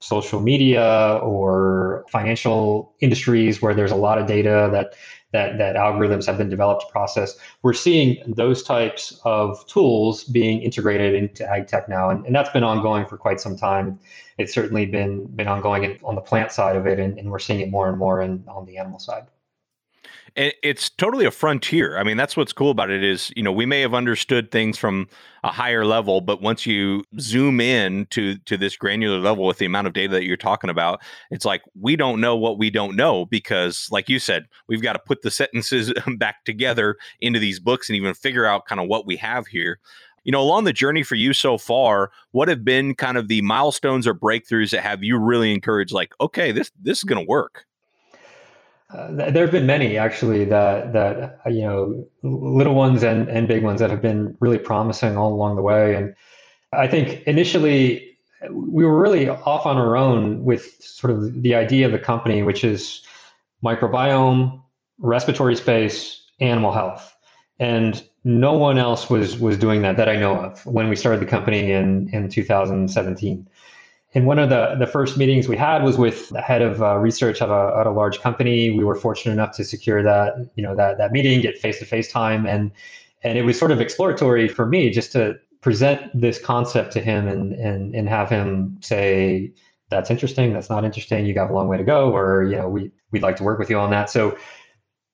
social 0.00 0.40
media 0.40 1.18
or 1.22 2.04
financial 2.10 2.94
industries 3.00 3.62
where 3.62 3.74
there's 3.74 3.90
a 3.90 3.96
lot 3.96 4.18
of 4.18 4.26
data 4.26 4.68
that 4.72 4.94
that 5.36 5.58
that 5.58 5.76
algorithms 5.76 6.26
have 6.26 6.38
been 6.38 6.48
developed 6.48 6.82
to 6.86 6.92
process. 6.92 7.36
We're 7.62 7.80
seeing 7.86 8.08
those 8.26 8.62
types 8.62 9.20
of 9.24 9.66
tools 9.66 10.24
being 10.24 10.62
integrated 10.62 11.14
into 11.14 11.48
ag 11.48 11.68
tech 11.68 11.88
now, 11.88 12.10
and, 12.10 12.24
and 12.26 12.34
that's 12.34 12.50
been 12.50 12.64
ongoing 12.64 13.06
for 13.06 13.16
quite 13.16 13.40
some 13.40 13.56
time. 13.56 13.98
It's 14.38 14.52
certainly 14.52 14.86
been 14.86 15.26
been 15.26 15.48
ongoing 15.48 15.98
on 16.02 16.14
the 16.14 16.20
plant 16.20 16.52
side 16.52 16.76
of 16.76 16.86
it, 16.86 16.98
and, 16.98 17.18
and 17.18 17.30
we're 17.30 17.38
seeing 17.38 17.60
it 17.60 17.70
more 17.70 17.88
and 17.88 17.98
more 17.98 18.22
in, 18.22 18.44
on 18.48 18.66
the 18.66 18.78
animal 18.78 18.98
side 18.98 19.26
it's 20.36 20.90
totally 20.90 21.24
a 21.24 21.30
frontier. 21.30 21.96
I 21.96 22.02
mean, 22.02 22.18
that's 22.18 22.36
what's 22.36 22.52
cool 22.52 22.70
about 22.70 22.90
it 22.90 23.02
is, 23.02 23.32
you 23.34 23.42
know, 23.42 23.52
we 23.52 23.64
may 23.64 23.80
have 23.80 23.94
understood 23.94 24.50
things 24.50 24.76
from 24.76 25.08
a 25.42 25.50
higher 25.50 25.86
level, 25.86 26.20
but 26.20 26.42
once 26.42 26.66
you 26.66 27.04
zoom 27.18 27.58
in 27.58 28.06
to 28.10 28.36
to 28.38 28.58
this 28.58 28.76
granular 28.76 29.18
level 29.18 29.46
with 29.46 29.58
the 29.58 29.64
amount 29.64 29.86
of 29.86 29.94
data 29.94 30.12
that 30.12 30.24
you're 30.24 30.36
talking 30.36 30.68
about, 30.68 31.00
it's 31.30 31.46
like 31.46 31.62
we 31.80 31.96
don't 31.96 32.20
know 32.20 32.36
what 32.36 32.58
we 32.58 32.68
don't 32.68 32.96
know 32.96 33.24
because 33.24 33.88
like 33.90 34.10
you 34.10 34.18
said, 34.18 34.44
we've 34.68 34.82
got 34.82 34.92
to 34.92 34.98
put 34.98 35.22
the 35.22 35.30
sentences 35.30 35.92
back 36.18 36.44
together 36.44 36.96
into 37.20 37.38
these 37.38 37.58
books 37.58 37.88
and 37.88 37.96
even 37.96 38.12
figure 38.12 38.44
out 38.44 38.66
kind 38.66 38.80
of 38.80 38.88
what 38.88 39.06
we 39.06 39.16
have 39.16 39.46
here. 39.46 39.78
You 40.24 40.32
know, 40.32 40.42
along 40.42 40.64
the 40.64 40.72
journey 40.72 41.02
for 41.02 41.14
you 41.14 41.32
so 41.32 41.56
far, 41.56 42.10
what 42.32 42.48
have 42.48 42.64
been 42.64 42.94
kind 42.94 43.16
of 43.16 43.28
the 43.28 43.40
milestones 43.42 44.06
or 44.06 44.14
breakthroughs 44.14 44.70
that 44.70 44.82
have 44.82 45.02
you 45.02 45.16
really 45.18 45.54
encouraged 45.54 45.92
like, 45.92 46.12
okay, 46.20 46.52
this 46.52 46.70
this 46.82 46.98
is 46.98 47.04
going 47.04 47.24
to 47.24 47.28
work? 47.28 47.64
Uh, 48.88 49.30
there 49.30 49.42
have 49.42 49.50
been 49.50 49.66
many 49.66 49.98
actually 49.98 50.44
that 50.44 50.92
that 50.92 51.40
uh, 51.44 51.50
you 51.50 51.62
know 51.62 52.06
little 52.22 52.74
ones 52.74 53.02
and 53.02 53.28
and 53.28 53.48
big 53.48 53.64
ones 53.64 53.80
that 53.80 53.90
have 53.90 54.00
been 54.00 54.36
really 54.40 54.58
promising 54.58 55.16
all 55.16 55.32
along 55.32 55.56
the 55.56 55.62
way. 55.62 55.94
And 55.94 56.14
i 56.72 56.86
think 56.86 57.22
initially 57.26 58.16
we 58.50 58.84
were 58.84 59.00
really 59.00 59.28
off 59.28 59.66
on 59.66 59.76
our 59.76 59.96
own 59.96 60.44
with 60.44 60.80
sort 60.80 61.12
of 61.12 61.42
the 61.42 61.54
idea 61.54 61.86
of 61.86 61.92
the 61.92 61.98
company 61.98 62.42
which 62.42 62.62
is 62.62 63.02
microbiome 63.64 64.62
respiratory 64.98 65.56
space 65.56 66.22
animal 66.40 66.72
health. 66.72 67.12
And 67.58 68.06
no 68.22 68.52
one 68.52 68.78
else 68.78 69.10
was 69.10 69.38
was 69.38 69.56
doing 69.56 69.82
that 69.82 69.96
that 69.96 70.08
i 70.08 70.16
know 70.16 70.34
of 70.36 70.64
when 70.66 70.88
we 70.88 70.96
started 70.96 71.20
the 71.20 71.26
company 71.26 71.72
in 71.72 72.08
in 72.12 72.28
2017 72.28 73.48
and 74.16 74.26
one 74.26 74.38
of 74.38 74.48
the, 74.48 74.74
the 74.78 74.86
first 74.86 75.18
meetings 75.18 75.46
we 75.46 75.58
had 75.58 75.82
was 75.82 75.98
with 75.98 76.30
the 76.30 76.40
head 76.40 76.62
of 76.62 76.82
uh, 76.82 76.96
research 76.96 77.42
at 77.42 77.50
a, 77.50 77.76
at 77.78 77.86
a 77.86 77.90
large 77.90 78.18
company. 78.20 78.70
We 78.70 78.82
were 78.82 78.94
fortunate 78.94 79.34
enough 79.34 79.54
to 79.56 79.64
secure 79.64 80.02
that, 80.02 80.32
you 80.54 80.62
know, 80.62 80.74
that, 80.74 80.96
that 80.96 81.12
meeting, 81.12 81.42
get 81.42 81.58
face-to-face 81.58 82.10
time. 82.10 82.46
And, 82.46 82.72
and 83.22 83.36
it 83.36 83.42
was 83.42 83.58
sort 83.58 83.72
of 83.72 83.80
exploratory 83.82 84.48
for 84.48 84.64
me 84.64 84.88
just 84.88 85.12
to 85.12 85.34
present 85.60 86.10
this 86.18 86.40
concept 86.40 86.94
to 86.94 87.02
him 87.02 87.28
and, 87.28 87.52
and, 87.52 87.94
and 87.94 88.08
have 88.08 88.30
him 88.30 88.78
say, 88.80 89.52
that's 89.90 90.10
interesting, 90.10 90.54
that's 90.54 90.70
not 90.70 90.82
interesting, 90.82 91.26
you 91.26 91.34
got 91.34 91.50
a 91.50 91.52
long 91.52 91.68
way 91.68 91.76
to 91.76 91.84
go, 91.84 92.10
or, 92.10 92.44
you 92.44 92.56
know, 92.56 92.70
we, 92.70 92.90
we'd 93.10 93.22
like 93.22 93.36
to 93.36 93.44
work 93.44 93.58
with 93.58 93.68
you 93.68 93.78
on 93.78 93.90
that. 93.90 94.08
So 94.08 94.34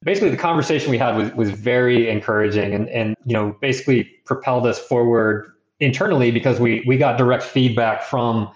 basically 0.04 0.30
the 0.30 0.36
conversation 0.36 0.92
we 0.92 0.98
had 0.98 1.16
was, 1.16 1.32
was 1.32 1.50
very 1.50 2.08
encouraging 2.08 2.72
and, 2.72 2.88
and, 2.88 3.16
you 3.26 3.32
know, 3.32 3.56
basically 3.60 4.04
propelled 4.26 4.64
us 4.64 4.78
forward 4.78 5.50
internally 5.80 6.30
because 6.30 6.60
we, 6.60 6.84
we 6.86 6.96
got 6.96 7.18
direct 7.18 7.42
feedback 7.42 8.04
from 8.04 8.48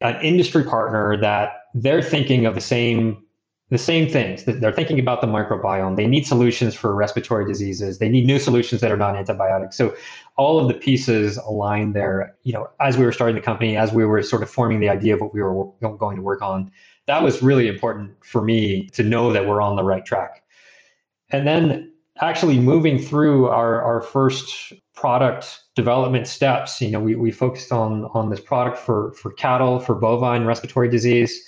an 0.00 0.20
industry 0.22 0.64
partner 0.64 1.16
that 1.20 1.64
they're 1.74 2.02
thinking 2.02 2.46
of 2.46 2.54
the 2.54 2.60
same 2.60 3.22
the 3.70 3.78
same 3.78 4.08
things. 4.08 4.44
They're 4.44 4.72
thinking 4.72 4.98
about 4.98 5.20
the 5.20 5.26
microbiome. 5.26 5.96
They 5.96 6.06
need 6.06 6.26
solutions 6.26 6.74
for 6.74 6.94
respiratory 6.94 7.46
diseases. 7.46 7.98
They 7.98 8.08
need 8.08 8.26
new 8.26 8.38
solutions 8.38 8.80
that 8.80 8.90
are 8.90 8.96
not 8.96 9.14
antibiotics. 9.14 9.76
So 9.76 9.94
all 10.36 10.58
of 10.58 10.68
the 10.68 10.74
pieces 10.74 11.36
align 11.36 11.92
there. 11.92 12.34
You 12.44 12.54
know, 12.54 12.70
as 12.80 12.96
we 12.96 13.04
were 13.04 13.12
starting 13.12 13.36
the 13.36 13.42
company, 13.42 13.76
as 13.76 13.92
we 13.92 14.06
were 14.06 14.22
sort 14.22 14.42
of 14.42 14.48
forming 14.48 14.80
the 14.80 14.88
idea 14.88 15.14
of 15.14 15.20
what 15.20 15.34
we 15.34 15.42
were 15.42 15.66
going 15.98 16.16
to 16.16 16.22
work 16.22 16.40
on, 16.40 16.70
that 17.06 17.22
was 17.22 17.42
really 17.42 17.68
important 17.68 18.12
for 18.24 18.40
me 18.40 18.88
to 18.90 19.02
know 19.02 19.34
that 19.34 19.46
we're 19.46 19.60
on 19.60 19.76
the 19.76 19.84
right 19.84 20.04
track. 20.04 20.42
And 21.28 21.46
then 21.46 21.92
actually 22.20 22.58
moving 22.58 22.98
through 22.98 23.46
our, 23.48 23.80
our 23.82 24.00
first 24.00 24.72
product 24.94 25.60
development 25.74 26.26
steps, 26.26 26.80
you 26.80 26.90
know, 26.90 27.00
we, 27.00 27.14
we 27.14 27.30
focused 27.30 27.72
on, 27.72 28.04
on 28.14 28.30
this 28.30 28.40
product 28.40 28.78
for, 28.78 29.12
for 29.12 29.32
cattle, 29.32 29.78
for 29.78 29.94
bovine 29.94 30.44
respiratory 30.44 30.88
disease. 30.88 31.44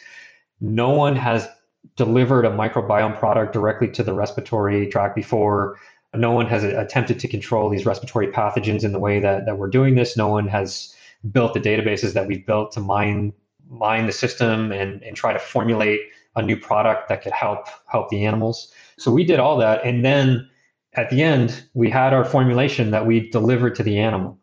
No 0.60 0.90
one 0.90 1.16
has 1.16 1.48
delivered 1.96 2.44
a 2.44 2.50
microbiome 2.50 3.18
product 3.18 3.52
directly 3.52 3.88
to 3.88 4.02
the 4.02 4.12
respiratory 4.12 4.86
tract 4.86 5.16
before. 5.16 5.78
No 6.14 6.30
one 6.30 6.46
has 6.46 6.62
attempted 6.64 7.18
to 7.20 7.28
control 7.28 7.68
these 7.68 7.86
respiratory 7.86 8.28
pathogens 8.28 8.84
in 8.84 8.92
the 8.92 8.98
way 8.98 9.20
that, 9.20 9.46
that 9.46 9.58
we're 9.58 9.70
doing 9.70 9.94
this. 9.94 10.16
No 10.16 10.28
one 10.28 10.46
has 10.48 10.94
built 11.32 11.54
the 11.54 11.60
databases 11.60 12.12
that 12.14 12.26
we've 12.26 12.46
built 12.46 12.72
to 12.72 12.80
mine 12.80 13.32
mine 13.68 14.06
the 14.06 14.12
system 14.12 14.72
and, 14.72 15.00
and 15.04 15.16
try 15.16 15.32
to 15.32 15.38
formulate 15.38 16.00
a 16.34 16.42
new 16.42 16.56
product 16.56 17.08
that 17.08 17.22
could 17.22 17.32
help 17.32 17.66
help 17.86 18.08
the 18.08 18.24
animals. 18.24 18.72
So 18.98 19.12
we 19.12 19.24
did 19.24 19.38
all 19.38 19.56
that. 19.58 19.84
And 19.84 20.04
then 20.04 20.48
at 20.94 21.10
the 21.10 21.22
end, 21.22 21.64
we 21.74 21.88
had 21.90 22.12
our 22.12 22.24
formulation 22.24 22.90
that 22.90 23.06
we 23.06 23.30
delivered 23.30 23.74
to 23.76 23.82
the 23.82 23.98
animal. 23.98 24.38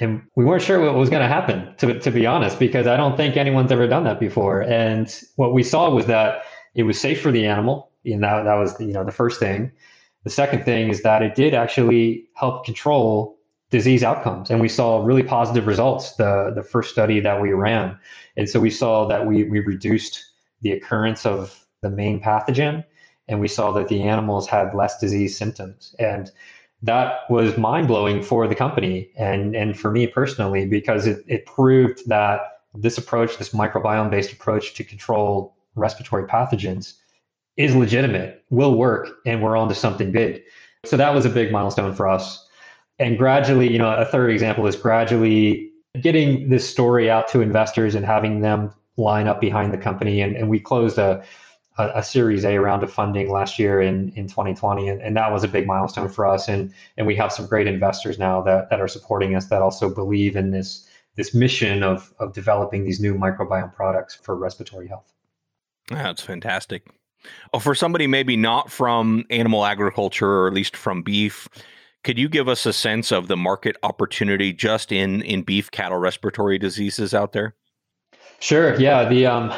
and 0.00 0.22
we 0.36 0.44
weren't 0.44 0.62
sure 0.62 0.80
what 0.80 0.94
was 0.94 1.10
going 1.10 1.22
to 1.22 1.28
happen 1.28 1.74
to, 1.78 1.98
to 1.98 2.10
be 2.10 2.26
honest 2.26 2.58
because 2.58 2.86
i 2.86 2.96
don't 2.96 3.16
think 3.16 3.36
anyone's 3.36 3.72
ever 3.72 3.86
done 3.86 4.04
that 4.04 4.20
before. 4.20 4.60
And 4.62 5.06
what 5.36 5.52
we 5.52 5.62
saw 5.62 5.90
was 5.90 6.06
that 6.06 6.42
it 6.74 6.84
was 6.84 7.00
safe 7.00 7.20
for 7.20 7.32
the 7.32 7.46
animal 7.46 7.90
and 8.04 8.22
that, 8.22 8.44
that 8.44 8.54
was 8.54 8.78
you 8.80 8.92
know 8.92 9.04
the 9.04 9.12
first 9.12 9.40
thing. 9.40 9.72
The 10.24 10.30
second 10.30 10.64
thing 10.64 10.90
is 10.90 11.02
that 11.02 11.22
it 11.22 11.34
did 11.34 11.54
actually 11.54 12.28
help 12.34 12.64
control 12.64 13.38
disease 13.70 14.02
outcomes 14.02 14.50
and 14.50 14.60
we 14.60 14.68
saw 14.68 15.04
really 15.04 15.22
positive 15.22 15.66
results 15.66 16.14
the 16.16 16.52
the 16.54 16.62
first 16.62 16.90
study 16.90 17.20
that 17.20 17.40
we 17.42 17.52
ran. 17.52 17.98
And 18.36 18.48
so 18.48 18.60
we 18.60 18.70
saw 18.70 19.06
that 19.08 19.26
we 19.26 19.44
we 19.44 19.60
reduced 19.60 20.24
the 20.62 20.72
occurrence 20.72 21.26
of 21.26 21.66
the 21.82 21.90
main 21.90 22.20
pathogen 22.20 22.84
and 23.28 23.40
we 23.40 23.48
saw 23.48 23.70
that 23.72 23.88
the 23.88 24.02
animals 24.02 24.48
had 24.48 24.74
less 24.74 24.98
disease 24.98 25.36
symptoms 25.36 25.94
and 25.98 26.30
that 26.82 27.28
was 27.28 27.58
mind 27.58 27.88
blowing 27.88 28.22
for 28.22 28.46
the 28.46 28.54
company 28.54 29.10
and 29.16 29.56
and 29.56 29.78
for 29.78 29.90
me 29.90 30.06
personally 30.06 30.64
because 30.66 31.06
it, 31.06 31.24
it 31.26 31.44
proved 31.44 32.08
that 32.08 32.40
this 32.74 32.98
approach, 32.98 33.38
this 33.38 33.50
microbiome 33.50 34.10
based 34.10 34.32
approach 34.32 34.74
to 34.74 34.84
control 34.84 35.56
respiratory 35.74 36.24
pathogens, 36.24 36.94
is 37.56 37.74
legitimate, 37.74 38.44
will 38.50 38.76
work, 38.76 39.08
and 39.26 39.42
we're 39.42 39.56
on 39.56 39.68
to 39.68 39.74
something 39.74 40.12
big. 40.12 40.42
So 40.84 40.96
that 40.96 41.14
was 41.14 41.24
a 41.24 41.30
big 41.30 41.50
milestone 41.50 41.94
for 41.94 42.08
us. 42.08 42.46
And 42.98 43.18
gradually, 43.18 43.70
you 43.70 43.78
know, 43.78 43.94
a 43.94 44.04
third 44.04 44.30
example 44.30 44.66
is 44.66 44.76
gradually 44.76 45.70
getting 46.00 46.48
this 46.48 46.68
story 46.68 47.10
out 47.10 47.28
to 47.28 47.40
investors 47.40 47.94
and 47.94 48.04
having 48.04 48.40
them 48.40 48.72
line 48.96 49.26
up 49.26 49.40
behind 49.40 49.72
the 49.72 49.78
company. 49.78 50.20
And, 50.20 50.36
and 50.36 50.48
we 50.48 50.60
closed 50.60 50.98
a 50.98 51.24
a, 51.78 51.90
a, 51.96 52.02
Series 52.02 52.44
A 52.44 52.58
round 52.58 52.82
of 52.82 52.92
funding 52.92 53.30
last 53.30 53.58
year 53.58 53.80
in, 53.80 54.10
in 54.10 54.26
2020, 54.26 54.88
and, 54.88 55.00
and 55.00 55.16
that 55.16 55.32
was 55.32 55.44
a 55.44 55.48
big 55.48 55.66
milestone 55.66 56.08
for 56.08 56.26
us. 56.26 56.48
And 56.48 56.72
and 56.96 57.06
we 57.06 57.16
have 57.16 57.32
some 57.32 57.46
great 57.46 57.66
investors 57.66 58.18
now 58.18 58.42
that, 58.42 58.68
that 58.70 58.80
are 58.80 58.88
supporting 58.88 59.34
us 59.34 59.46
that 59.46 59.62
also 59.62 59.92
believe 59.92 60.36
in 60.36 60.50
this 60.50 60.88
this 61.16 61.34
mission 61.34 61.82
of 61.82 62.12
of 62.18 62.32
developing 62.32 62.84
these 62.84 63.00
new 63.00 63.14
microbiome 63.14 63.74
products 63.74 64.14
for 64.14 64.36
respiratory 64.36 64.88
health. 64.88 65.12
That's 65.88 66.22
fantastic. 66.22 66.86
Oh, 67.52 67.58
for 67.58 67.74
somebody 67.74 68.06
maybe 68.06 68.36
not 68.36 68.70
from 68.70 69.24
animal 69.30 69.64
agriculture 69.64 70.28
or 70.28 70.48
at 70.48 70.54
least 70.54 70.76
from 70.76 71.02
beef, 71.02 71.48
could 72.04 72.18
you 72.18 72.28
give 72.28 72.48
us 72.48 72.64
a 72.66 72.72
sense 72.72 73.10
of 73.10 73.28
the 73.28 73.36
market 73.36 73.76
opportunity 73.82 74.52
just 74.52 74.92
in 74.92 75.22
in 75.22 75.42
beef 75.42 75.70
cattle 75.70 75.98
respiratory 75.98 76.58
diseases 76.58 77.14
out 77.14 77.32
there? 77.32 77.54
Sure. 78.40 78.78
Yeah. 78.80 79.08
The 79.08 79.26
um, 79.26 79.52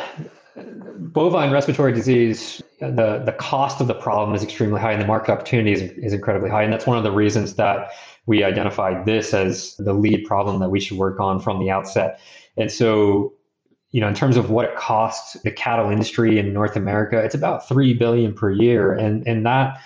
bovine 0.98 1.50
respiratory 1.50 1.92
disease, 1.92 2.62
the, 2.80 3.22
the 3.24 3.34
cost 3.38 3.80
of 3.80 3.86
the 3.86 3.94
problem 3.94 4.34
is 4.34 4.42
extremely 4.42 4.80
high 4.80 4.92
and 4.92 5.02
the 5.02 5.06
market 5.06 5.32
opportunity 5.32 5.72
is, 5.72 5.82
is 5.92 6.12
incredibly 6.12 6.50
high. 6.50 6.62
And 6.62 6.72
that's 6.72 6.86
one 6.86 6.96
of 6.96 7.04
the 7.04 7.10
reasons 7.10 7.56
that 7.56 7.90
we 8.26 8.44
identified 8.44 9.06
this 9.06 9.34
as 9.34 9.76
the 9.76 9.92
lead 9.92 10.24
problem 10.24 10.60
that 10.60 10.70
we 10.70 10.80
should 10.80 10.98
work 10.98 11.18
on 11.20 11.40
from 11.40 11.58
the 11.58 11.70
outset. 11.70 12.20
And 12.56 12.70
so, 12.70 13.32
you 13.90 14.00
know, 14.00 14.08
in 14.08 14.14
terms 14.14 14.36
of 14.36 14.50
what 14.50 14.66
it 14.66 14.76
costs 14.76 15.40
the 15.42 15.50
cattle 15.50 15.90
industry 15.90 16.38
in 16.38 16.52
North 16.52 16.76
America, 16.76 17.18
it's 17.18 17.34
about 17.34 17.66
three 17.66 17.92
billion 17.94 18.32
per 18.34 18.50
year. 18.50 18.92
And, 18.92 19.26
and 19.26 19.44
that 19.46 19.80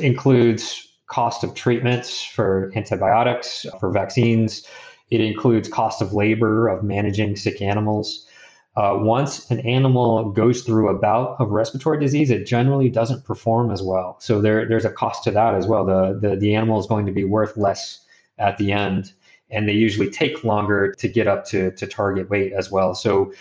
includes 0.00 0.88
cost 1.06 1.44
of 1.44 1.54
treatments 1.54 2.22
for 2.24 2.72
antibiotics, 2.74 3.66
for 3.78 3.90
vaccines. 3.90 4.66
It 5.10 5.20
includes 5.20 5.68
cost 5.68 6.00
of 6.00 6.14
labor 6.14 6.68
of 6.68 6.82
managing 6.82 7.36
sick 7.36 7.60
animals. 7.60 8.26
Uh, 8.74 8.96
once 9.00 9.50
an 9.50 9.60
animal 9.60 10.30
goes 10.30 10.62
through 10.62 10.88
a 10.88 10.98
bout 10.98 11.36
of 11.38 11.50
respiratory 11.50 12.00
disease, 12.00 12.30
it 12.30 12.46
generally 12.46 12.88
doesn't 12.88 13.24
perform 13.24 13.70
as 13.70 13.82
well. 13.82 14.16
So 14.20 14.40
there, 14.40 14.66
there's 14.66 14.86
a 14.86 14.90
cost 14.90 15.24
to 15.24 15.30
that 15.32 15.54
as 15.54 15.66
well. 15.66 15.84
The, 15.84 16.18
the, 16.18 16.36
the 16.36 16.54
animal 16.54 16.80
is 16.80 16.86
going 16.86 17.04
to 17.04 17.12
be 17.12 17.24
worth 17.24 17.56
less 17.56 18.00
at 18.38 18.56
the 18.56 18.72
end, 18.72 19.12
and 19.50 19.68
they 19.68 19.74
usually 19.74 20.08
take 20.08 20.42
longer 20.42 20.94
to 20.94 21.08
get 21.08 21.26
up 21.28 21.44
to, 21.46 21.70
to 21.72 21.86
target 21.86 22.30
weight 22.30 22.54
as 22.54 22.70
well. 22.70 22.94
So 22.94 23.34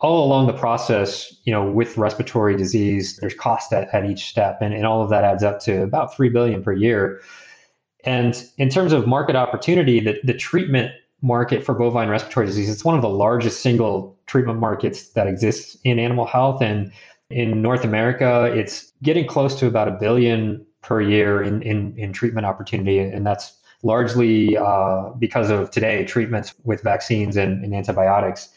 all 0.00 0.24
along 0.24 0.46
the 0.46 0.54
process, 0.54 1.36
you 1.44 1.52
know, 1.52 1.70
with 1.70 1.98
respiratory 1.98 2.56
disease, 2.56 3.16
there's 3.16 3.34
cost 3.34 3.72
at, 3.74 3.92
at 3.92 4.08
each 4.08 4.24
step, 4.30 4.62
and, 4.62 4.72
and 4.72 4.86
all 4.86 5.02
of 5.02 5.10
that 5.10 5.22
adds 5.22 5.42
up 5.42 5.60
to 5.60 5.82
about 5.82 6.14
three 6.14 6.30
billion 6.30 6.62
per 6.62 6.72
year. 6.72 7.20
And 8.04 8.42
in 8.56 8.70
terms 8.70 8.92
of 8.94 9.06
market 9.06 9.36
opportunity, 9.36 10.00
the, 10.00 10.18
the 10.24 10.34
treatment 10.34 10.92
market 11.20 11.64
for 11.64 11.74
bovine 11.74 12.08
respiratory 12.08 12.46
disease. 12.46 12.70
It's 12.70 12.84
one 12.84 12.94
of 12.94 13.02
the 13.02 13.08
largest 13.08 13.60
single 13.60 14.17
treatment 14.28 14.60
markets 14.60 15.08
that 15.10 15.26
exists 15.26 15.76
in 15.82 15.98
animal 15.98 16.26
health. 16.26 16.62
And 16.62 16.92
in 17.30 17.60
North 17.60 17.82
America, 17.84 18.44
it's 18.54 18.92
getting 19.02 19.26
close 19.26 19.58
to 19.58 19.66
about 19.66 19.88
a 19.88 19.92
billion 19.92 20.64
per 20.82 21.00
year 21.00 21.42
in, 21.42 21.60
in, 21.62 21.98
in 21.98 22.12
treatment 22.12 22.46
opportunity. 22.46 23.00
And 23.00 23.26
that's 23.26 23.52
largely 23.82 24.56
uh, 24.56 25.10
because 25.18 25.50
of 25.50 25.70
today 25.70 26.04
treatments 26.04 26.54
with 26.64 26.82
vaccines 26.82 27.36
and, 27.36 27.64
and 27.64 27.74
antibiotics. 27.74 28.48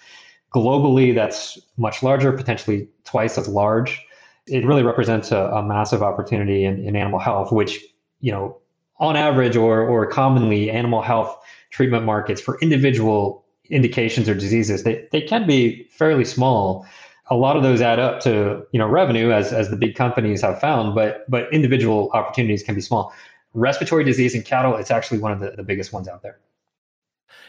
Globally, 0.53 1.15
that's 1.15 1.57
much 1.77 2.03
larger, 2.03 2.31
potentially 2.31 2.88
twice 3.05 3.38
as 3.38 3.47
large. 3.47 3.99
It 4.47 4.65
really 4.65 4.84
represents 4.84 5.31
a, 5.31 5.38
a 5.38 5.63
massive 5.63 6.03
opportunity 6.03 6.65
in, 6.65 6.84
in 6.86 6.95
animal 6.95 7.19
health, 7.19 7.51
which, 7.51 7.84
you 8.19 8.31
know, 8.31 8.57
on 8.99 9.15
average 9.15 9.55
or, 9.55 9.81
or 9.81 10.05
commonly, 10.05 10.69
animal 10.69 11.01
health 11.01 11.38
treatment 11.69 12.05
markets 12.05 12.41
for 12.41 12.60
individual 12.62 13.45
indications 13.71 14.29
or 14.29 14.36
diseases, 14.36 14.84
they, 14.84 15.07
they 15.12 15.21
can 15.21 15.47
be 15.47 15.84
fairly 15.89 16.25
small. 16.25 16.86
A 17.29 17.36
lot 17.36 17.55
of 17.55 17.63
those 17.63 17.81
add 17.81 17.99
up 17.99 18.19
to 18.21 18.65
you 18.71 18.79
know 18.79 18.88
revenue 18.88 19.31
as, 19.31 19.53
as 19.53 19.69
the 19.69 19.77
big 19.77 19.95
companies 19.95 20.41
have 20.41 20.60
found, 20.60 20.93
but 20.93 21.29
but 21.29 21.51
individual 21.53 22.10
opportunities 22.13 22.62
can 22.62 22.75
be 22.75 22.81
small. 22.81 23.13
Respiratory 23.53 24.03
disease 24.03 24.36
in 24.36 24.43
cattle, 24.43 24.75
it's 24.75 24.91
actually 24.91 25.19
one 25.19 25.31
of 25.31 25.39
the, 25.39 25.51
the 25.51 25.63
biggest 25.63 25.91
ones 25.91 26.07
out 26.07 26.21
there. 26.21 26.39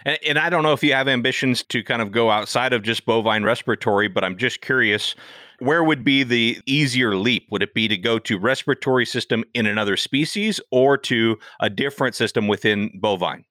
And, 0.05 0.19
and 0.27 0.39
I 0.39 0.51
don't 0.51 0.63
know 0.63 0.73
if 0.73 0.83
you 0.83 0.93
have 0.95 1.09
ambitions 1.09 1.63
to 1.65 1.83
kind 1.83 2.03
of 2.03 2.11
go 2.11 2.31
outside 2.31 2.73
of 2.73 2.83
just 2.83 3.07
bovine 3.07 3.45
respiratory, 3.45 4.09
but 4.09 4.25
I'm 4.25 4.37
just 4.37 4.61
curious 4.61 5.15
where 5.63 5.85
would 5.85 6.03
be 6.03 6.25
the 6.25 6.61
easier 6.67 7.15
leap? 7.15 7.47
Would 7.51 7.63
it 7.63 7.73
be 7.73 7.87
to 7.87 7.97
go 7.97 8.19
to 8.19 8.37
respiratory 8.37 9.07
system 9.07 9.45
in 9.55 9.67
another 9.67 9.97
species 9.97 10.61
or 10.73 10.99
to 10.99 11.39
a 11.61 11.71
different 11.71 12.17
system 12.17 12.49
within 12.49 12.91
bovine? 13.01 13.45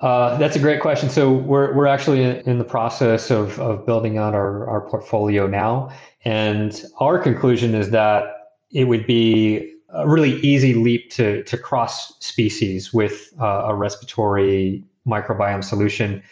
Uh, 0.00 0.38
that's 0.38 0.56
a 0.56 0.58
great 0.58 0.80
question. 0.80 1.10
So 1.10 1.30
we're 1.32 1.74
we're 1.74 1.86
actually 1.86 2.22
in 2.22 2.58
the 2.58 2.64
process 2.64 3.30
of 3.30 3.58
of 3.60 3.84
building 3.84 4.16
out 4.16 4.34
our 4.34 4.68
our 4.68 4.80
portfolio 4.80 5.46
now, 5.46 5.90
and 6.24 6.82
our 7.00 7.18
conclusion 7.18 7.74
is 7.74 7.90
that 7.90 8.24
it 8.72 8.84
would 8.84 9.06
be 9.06 9.74
a 9.92 10.08
really 10.08 10.40
easy 10.40 10.72
leap 10.72 11.10
to 11.12 11.42
to 11.44 11.58
cross 11.58 12.18
species 12.20 12.94
with 12.94 13.32
uh, 13.40 13.64
a 13.66 13.74
respiratory 13.74 14.82
microbiome 15.06 15.62
solution. 15.62 16.22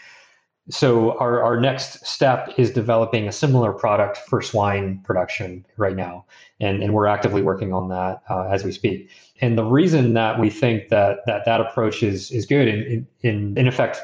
So 0.71 1.19
our, 1.19 1.43
our 1.43 1.59
next 1.59 2.07
step 2.07 2.53
is 2.59 2.71
developing 2.71 3.27
a 3.27 3.33
similar 3.33 3.73
product 3.73 4.19
for 4.19 4.43
swine 4.43 5.01
production 5.03 5.65
right 5.79 5.97
now, 5.97 6.27
and, 6.61 6.83
and 6.83 6.93
we're 6.93 7.07
actively 7.07 7.41
working 7.41 7.73
on 7.73 7.89
that 7.89 8.23
uh, 8.29 8.49
as 8.49 8.65
we 8.65 8.73
speak. 8.73 9.09
And 9.41 9.57
the 9.57 9.65
reason 9.65 10.13
that 10.15 10.39
we 10.39 10.51
think 10.51 10.89
that 10.91 11.21
that, 11.27 11.45
that 11.47 11.61
approach 11.61 12.03
is 12.03 12.31
is 12.31 12.45
good, 12.45 12.69
in, 12.69 13.07
in 13.23 13.57
in 13.57 13.67
effect, 13.67 13.99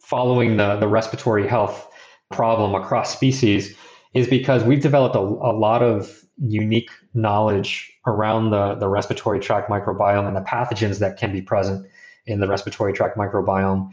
following 0.00 0.56
the 0.56 0.76
the 0.76 0.88
respiratory 0.88 1.46
health 1.46 1.88
problem 2.30 2.74
across 2.74 3.12
species, 3.12 3.76
is 4.14 4.26
because 4.26 4.64
we've 4.64 4.82
developed 4.82 5.14
a, 5.14 5.20
a 5.20 5.54
lot 5.54 5.82
of 5.82 6.24
unique 6.38 6.90
knowledge 7.14 7.92
around 8.06 8.50
the, 8.50 8.74
the 8.76 8.88
respiratory 8.88 9.38
tract 9.38 9.70
microbiome 9.70 10.26
and 10.26 10.36
the 10.36 10.40
pathogens 10.40 10.98
that 10.98 11.18
can 11.18 11.32
be 11.32 11.42
present 11.42 11.86
in 12.26 12.40
the 12.40 12.48
respiratory 12.48 12.92
tract 12.92 13.16
microbiome. 13.16 13.90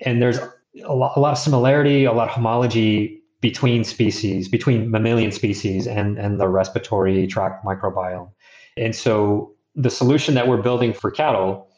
And 0.00 0.22
there's 0.22 0.38
a 0.84 0.94
lot, 0.94 1.16
a 1.16 1.20
lot 1.20 1.32
of 1.32 1.38
similarity, 1.38 2.04
a 2.04 2.12
lot 2.12 2.28
of 2.28 2.34
homology 2.34 3.22
between 3.40 3.84
species, 3.84 4.48
between 4.48 4.90
mammalian 4.90 5.30
species 5.30 5.86
and, 5.86 6.18
and 6.18 6.40
the 6.40 6.48
respiratory 6.48 7.26
tract 7.26 7.64
microbiome. 7.64 8.30
And 8.76 8.94
so 8.94 9.54
the 9.74 9.90
solution 9.90 10.34
that 10.34 10.48
we're 10.48 10.62
building 10.62 10.92
for 10.92 11.10
cattle, 11.10 11.68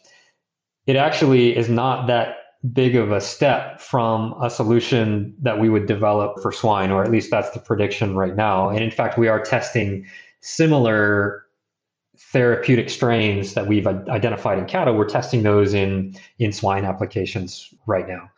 it 0.86 0.96
actually 0.96 1.56
is 1.56 1.68
not 1.68 2.06
that 2.06 2.36
big 2.72 2.94
of 2.94 3.10
a 3.10 3.20
step 3.20 3.80
from 3.80 4.34
a 4.42 4.50
solution 4.50 5.34
that 5.40 5.58
we 5.58 5.68
would 5.68 5.86
develop 5.86 6.40
for 6.42 6.52
swine, 6.52 6.90
or 6.90 7.02
at 7.02 7.10
least 7.10 7.30
that's 7.30 7.50
the 7.50 7.60
prediction 7.60 8.14
right 8.14 8.36
now. 8.36 8.68
And 8.68 8.82
in 8.82 8.90
fact, 8.90 9.18
we 9.18 9.28
are 9.28 9.42
testing 9.42 10.06
similar 10.40 11.44
therapeutic 12.32 12.90
strains 12.90 13.54
that 13.54 13.66
we've 13.66 13.86
identified 13.86 14.58
in 14.58 14.66
cattle. 14.66 14.94
We're 14.94 15.08
testing 15.08 15.42
those 15.42 15.72
in 15.72 16.14
in 16.38 16.52
swine 16.52 16.84
applications 16.84 17.72
right 17.86 18.06
now. 18.06 18.30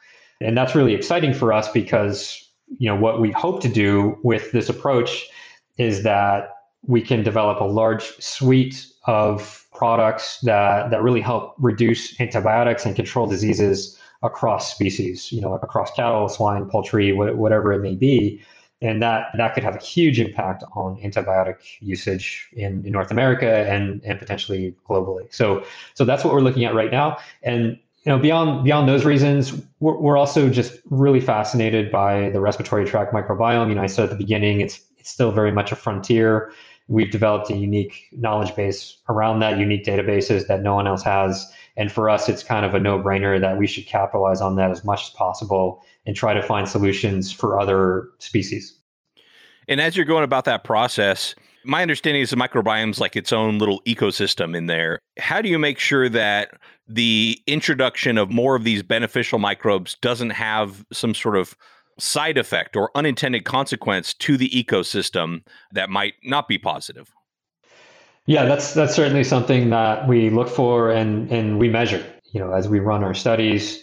And 0.43 0.57
that's 0.57 0.75
really 0.75 0.95
exciting 0.95 1.35
for 1.35 1.53
us 1.53 1.71
because 1.71 2.49
you 2.79 2.89
know 2.89 2.97
what 2.97 3.21
we 3.21 3.31
hope 3.33 3.61
to 3.63 3.69
do 3.69 4.19
with 4.23 4.53
this 4.53 4.69
approach 4.69 5.27
is 5.79 6.03
that 6.03 6.51
we 6.87 7.01
can 7.01 7.23
develop 7.23 7.61
a 7.61 7.65
large 7.65 8.05
suite 8.19 8.87
of 9.07 9.67
products 9.73 10.39
that, 10.43 10.91
that 10.91 11.03
really 11.03 11.21
help 11.21 11.55
reduce 11.59 12.21
antibiotics 12.21 12.85
and 12.85 12.95
control 12.95 13.27
diseases 13.27 13.99
across 14.23 14.73
species, 14.73 15.33
you 15.33 15.41
know, 15.41 15.55
across 15.55 15.91
cattle, 15.93 16.29
swine, 16.29 16.67
poultry, 16.67 17.13
whatever 17.13 17.73
it 17.73 17.81
may 17.81 17.95
be. 17.95 18.41
And 18.81 19.01
that, 19.01 19.29
that 19.37 19.55
could 19.55 19.63
have 19.63 19.77
a 19.77 19.81
huge 19.81 20.19
impact 20.19 20.65
on 20.75 20.97
antibiotic 20.97 21.57
usage 21.81 22.49
in, 22.53 22.85
in 22.85 22.93
North 22.93 23.13
America 23.13 23.69
and, 23.69 24.01
and 24.05 24.19
potentially 24.19 24.75
globally. 24.89 25.33
So, 25.33 25.65
so 25.95 26.05
that's 26.05 26.25
what 26.25 26.35
we're 26.35 26.41
looking 26.41 26.65
at 26.65 26.75
right 26.75 26.91
now. 26.91 27.19
And 27.45 27.79
you 28.05 28.11
know, 28.11 28.19
beyond 28.19 28.65
beyond 28.65 28.89
those 28.89 29.05
reasons, 29.05 29.53
we're, 29.81 29.97
we're 29.97 30.17
also 30.17 30.49
just 30.49 30.81
really 30.91 31.21
fascinated 31.21 31.91
by 31.91 32.31
the 32.31 32.41
respiratory 32.41 32.85
tract 32.85 33.13
microbiome. 33.13 33.69
You 33.69 33.77
know, 33.77 33.83
I 33.83 33.87
said 33.87 34.05
at 34.05 34.11
the 34.11 34.17
beginning, 34.17 34.61
it's 34.61 34.81
it's 34.99 35.11
still 35.11 35.31
very 35.31 35.53
much 35.53 35.73
a 35.73 35.77
frontier. 35.77 36.53
We've 36.89 37.11
developed 37.11 37.49
a 37.51 37.57
unique 37.57 38.09
knowledge 38.13 38.55
base 38.57 38.99
around 39.09 39.41
that, 39.41 39.57
unique 39.57 39.85
databases 39.85 40.49
that 40.49 40.63
no 40.63 40.75
one 40.75 40.87
else 40.87 41.03
has. 41.05 41.51
And 41.77 41.91
for 41.91 42.11
us, 42.11 42.29
it's 42.29 42.43
kind 42.43 42.67
of 42.67 42.75
a 42.75 42.81
no 42.81 42.99
brainer 42.99 43.41
that 43.41 43.57
we 43.57 43.67
should 43.67 43.87
capitalize 43.87 44.41
on 44.41 44.57
that 44.57 44.71
as 44.71 44.85
much 44.85 45.05
as 45.05 45.11
possible 45.11 45.83
and 46.05 46.15
try 46.15 46.35
to 46.35 46.43
find 46.43 46.69
solutions 46.69 47.33
for 47.33 47.59
other 47.59 48.09
species. 48.19 48.77
And 49.69 49.81
as 49.81 49.97
you're 49.97 50.05
going 50.05 50.25
about 50.25 50.45
that 50.45 50.65
process, 50.65 51.35
my 51.65 51.83
understanding 51.83 52.23
is 52.23 52.31
the 52.31 52.37
microbiome's 52.37 53.01
like 53.01 53.17
its 53.17 53.33
own 53.33 53.59
little 53.59 53.81
ecosystem 53.87 54.57
in 54.57 54.67
there. 54.67 54.99
How 55.19 55.41
do 55.41 55.49
you 55.49 55.59
make 55.59 55.79
sure 55.79 56.09
that 56.09 56.51
the 56.89 57.41
introduction 57.47 58.19
of 58.19 58.31
more 58.31 58.57
of 58.57 58.65
these 58.65 58.83
beneficial 58.83 59.39
microbes 59.39 59.97
doesn't 60.01 60.31
have 60.31 60.85
some 60.93 61.15
sort 61.15 61.37
of 61.37 61.57
side 61.99 62.39
effect 62.39 62.77
or 62.77 62.91
unintended 62.95 63.45
consequence 63.45 64.15
to 64.15 64.37
the 64.37 64.49
ecosystem 64.51 65.43
that 65.73 65.91
might 65.91 66.15
not 66.25 66.49
be 66.49 66.59
positive? 66.59 67.13
Yeah, 68.27 68.45
that's 68.45 68.73
that's 68.75 68.95
certainly 68.95 69.25
something 69.25 69.71
that 69.71 70.07
we 70.07 70.31
look 70.31 70.49
for 70.49 70.91
and 70.91 71.31
and 71.31 71.59
we 71.59 71.69
measure. 71.69 72.05
You 72.33 72.41
know, 72.41 72.53
as 72.53 72.69
we 72.69 72.79
run 72.79 73.03
our 73.03 73.15
studies, 73.15 73.83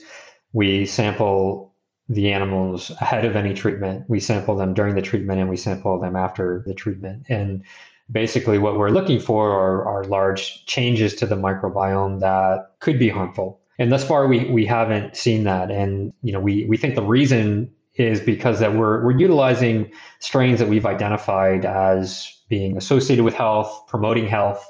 we 0.54 0.86
sample 0.86 1.70
the 2.08 2.32
animals 2.32 2.90
ahead 3.02 3.26
of 3.26 3.36
any 3.36 3.54
treatment. 3.54 4.06
We 4.08 4.20
sample 4.20 4.56
them 4.56 4.74
during 4.74 4.96
the 4.96 5.02
treatment 5.02 5.40
and 5.40 5.50
we 5.50 5.58
sample 5.58 6.00
them 6.00 6.16
after 6.16 6.64
the 6.66 6.74
treatment. 6.74 7.26
And 7.30 7.64
basically 8.12 8.58
what 8.58 8.78
we're 8.78 8.90
looking 8.90 9.20
for 9.20 9.52
are, 9.52 9.86
are 9.86 10.04
large 10.06 10.66
changes 10.66 11.14
to 11.16 11.26
the 11.26 11.36
microbiome 11.36 12.20
that 12.20 12.72
could 12.80 12.98
be 12.98 13.10
harmful. 13.10 13.60
And 13.78 13.92
thus 13.92 14.06
far 14.06 14.28
we 14.28 14.46
we 14.46 14.66
haven't 14.66 15.16
seen 15.16 15.44
that. 15.46 15.72
And 15.72 16.14
you 16.22 16.34
know, 16.34 16.40
we 16.40 16.66
we 16.66 16.76
think 16.76 16.96
the 16.96 17.02
reason 17.02 17.72
is 17.96 18.20
because 18.20 18.60
that 18.60 18.76
we're 18.76 19.04
we're 19.04 19.18
utilizing 19.18 19.92
strains 20.20 20.60
that 20.60 20.68
we've 20.68 20.86
identified 20.86 21.66
as 21.66 22.34
being 22.50 22.78
associated 22.78 23.24
with 23.24 23.34
health, 23.34 23.84
promoting 23.88 24.28
health, 24.28 24.66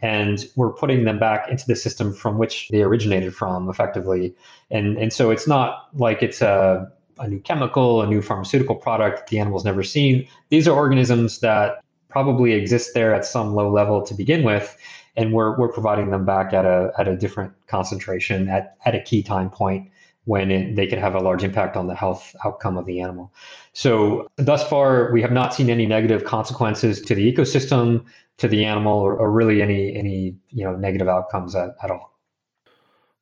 and 0.00 0.46
we're 0.56 0.72
putting 0.72 1.04
them 1.04 1.18
back 1.18 1.50
into 1.50 1.66
the 1.66 1.76
system 1.76 2.14
from 2.14 2.38
which 2.38 2.68
they 2.68 2.82
originated 2.82 3.34
from 3.34 3.68
effectively. 3.68 4.34
And 4.70 4.96
and 4.96 5.12
so 5.12 5.30
it's 5.30 5.46
not 5.46 5.88
like 5.94 6.22
it's 6.22 6.40
a 6.40 6.90
a 7.18 7.28
new 7.28 7.40
chemical, 7.40 8.02
a 8.02 8.06
new 8.06 8.22
pharmaceutical 8.22 8.74
product 8.74 9.18
that 9.18 9.26
the 9.28 9.38
animal's 9.38 9.64
never 9.64 9.82
seen. 9.82 10.28
These 10.50 10.68
are 10.68 10.76
organisms 10.76 11.40
that 11.40 11.82
probably 12.08 12.52
exist 12.52 12.94
there 12.94 13.14
at 13.14 13.24
some 13.24 13.54
low 13.54 13.70
level 13.70 14.02
to 14.02 14.14
begin 14.14 14.42
with, 14.42 14.76
and 15.16 15.32
we're 15.32 15.56
we're 15.58 15.72
providing 15.72 16.10
them 16.10 16.24
back 16.24 16.52
at 16.52 16.64
a 16.64 16.92
at 16.98 17.08
a 17.08 17.16
different 17.16 17.52
concentration 17.66 18.48
at 18.48 18.76
at 18.84 18.94
a 18.94 19.00
key 19.00 19.22
time 19.22 19.50
point 19.50 19.90
when 20.24 20.50
it, 20.50 20.74
they 20.74 20.86
can 20.86 20.98
have 20.98 21.14
a 21.14 21.20
large 21.20 21.44
impact 21.44 21.76
on 21.76 21.86
the 21.86 21.94
health 21.94 22.34
outcome 22.44 22.76
of 22.76 22.84
the 22.84 23.00
animal. 23.00 23.32
So 23.72 24.28
thus 24.36 24.68
far, 24.68 25.12
we 25.12 25.22
have 25.22 25.30
not 25.30 25.54
seen 25.54 25.70
any 25.70 25.86
negative 25.86 26.24
consequences 26.24 27.00
to 27.02 27.14
the 27.14 27.32
ecosystem, 27.32 28.04
to 28.38 28.48
the 28.48 28.64
animal, 28.64 28.98
or, 28.98 29.16
or 29.16 29.30
really 29.30 29.62
any 29.62 29.94
any 29.96 30.36
you 30.50 30.64
know 30.64 30.76
negative 30.76 31.08
outcomes 31.08 31.54
at, 31.54 31.76
at 31.82 31.90
all. 31.90 32.15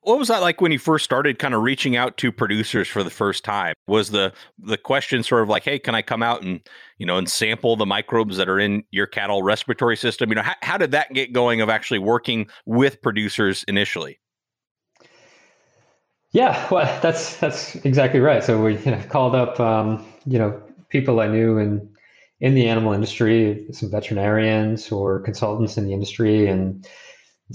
What 0.05 0.19
was 0.19 0.29
that 0.29 0.43
like 0.43 0.61
when 0.61 0.71
you 0.71 0.79
first 0.79 1.03
started 1.05 1.38
kind 1.38 1.55
of 1.55 1.62
reaching 1.62 1.97
out 1.97 2.19
to 2.19 2.31
producers 2.31 2.88
for 2.88 3.03
the 3.03 3.11
first 3.11 3.43
time? 3.43 3.75
Was 3.87 4.11
the 4.11 4.35
the 4.59 4.77
question 4.77 5.23
sort 5.23 5.43
of 5.43 5.49
like, 5.49 5.64
"Hey, 5.64 5.79
can 5.79 5.95
I 5.95 6.03
come 6.03 6.23
out 6.23 6.43
and, 6.43 6.61
you 6.99 7.07
know, 7.07 7.17
and 7.17 7.29
sample 7.29 7.75
the 7.75 7.87
microbes 7.87 8.37
that 8.37 8.49
are 8.49 8.61
in 8.61 8.85
your 8.90 9.07
cattle 9.07 9.43
respiratory 9.43 9.97
system?" 9.97 10.29
You 10.29 10.37
know, 10.37 10.43
how, 10.43 10.55
how 10.62 10.77
did 10.77 10.90
that 10.90 11.14
get 11.14 11.33
going 11.33 11.62
of 11.62 11.71
actually 11.71 12.01
working 12.01 12.49
with 12.67 13.01
producers 13.01 13.64
initially? 13.67 14.21
Yeah, 16.33 16.69
well, 16.71 17.01
that's 17.01 17.37
that's 17.37 17.77
exactly 17.77 18.21
right. 18.21 18.45
So 18.45 18.62
we 18.62 18.77
you 18.79 18.90
know, 18.90 19.03
called 19.09 19.35
up, 19.35 19.59
um, 19.59 20.05
you 20.27 20.38
know, 20.38 20.61
people 20.90 21.21
I 21.21 21.29
knew 21.29 21.57
in 21.57 21.88
in 22.40 22.55
the 22.55 22.69
animal 22.69 22.93
industry, 22.93 23.67
some 23.73 23.90
veterinarians 23.90 24.93
or 24.93 25.21
consultants 25.21 25.79
in 25.79 25.87
the 25.87 25.95
industry, 25.95 26.47
and 26.47 26.87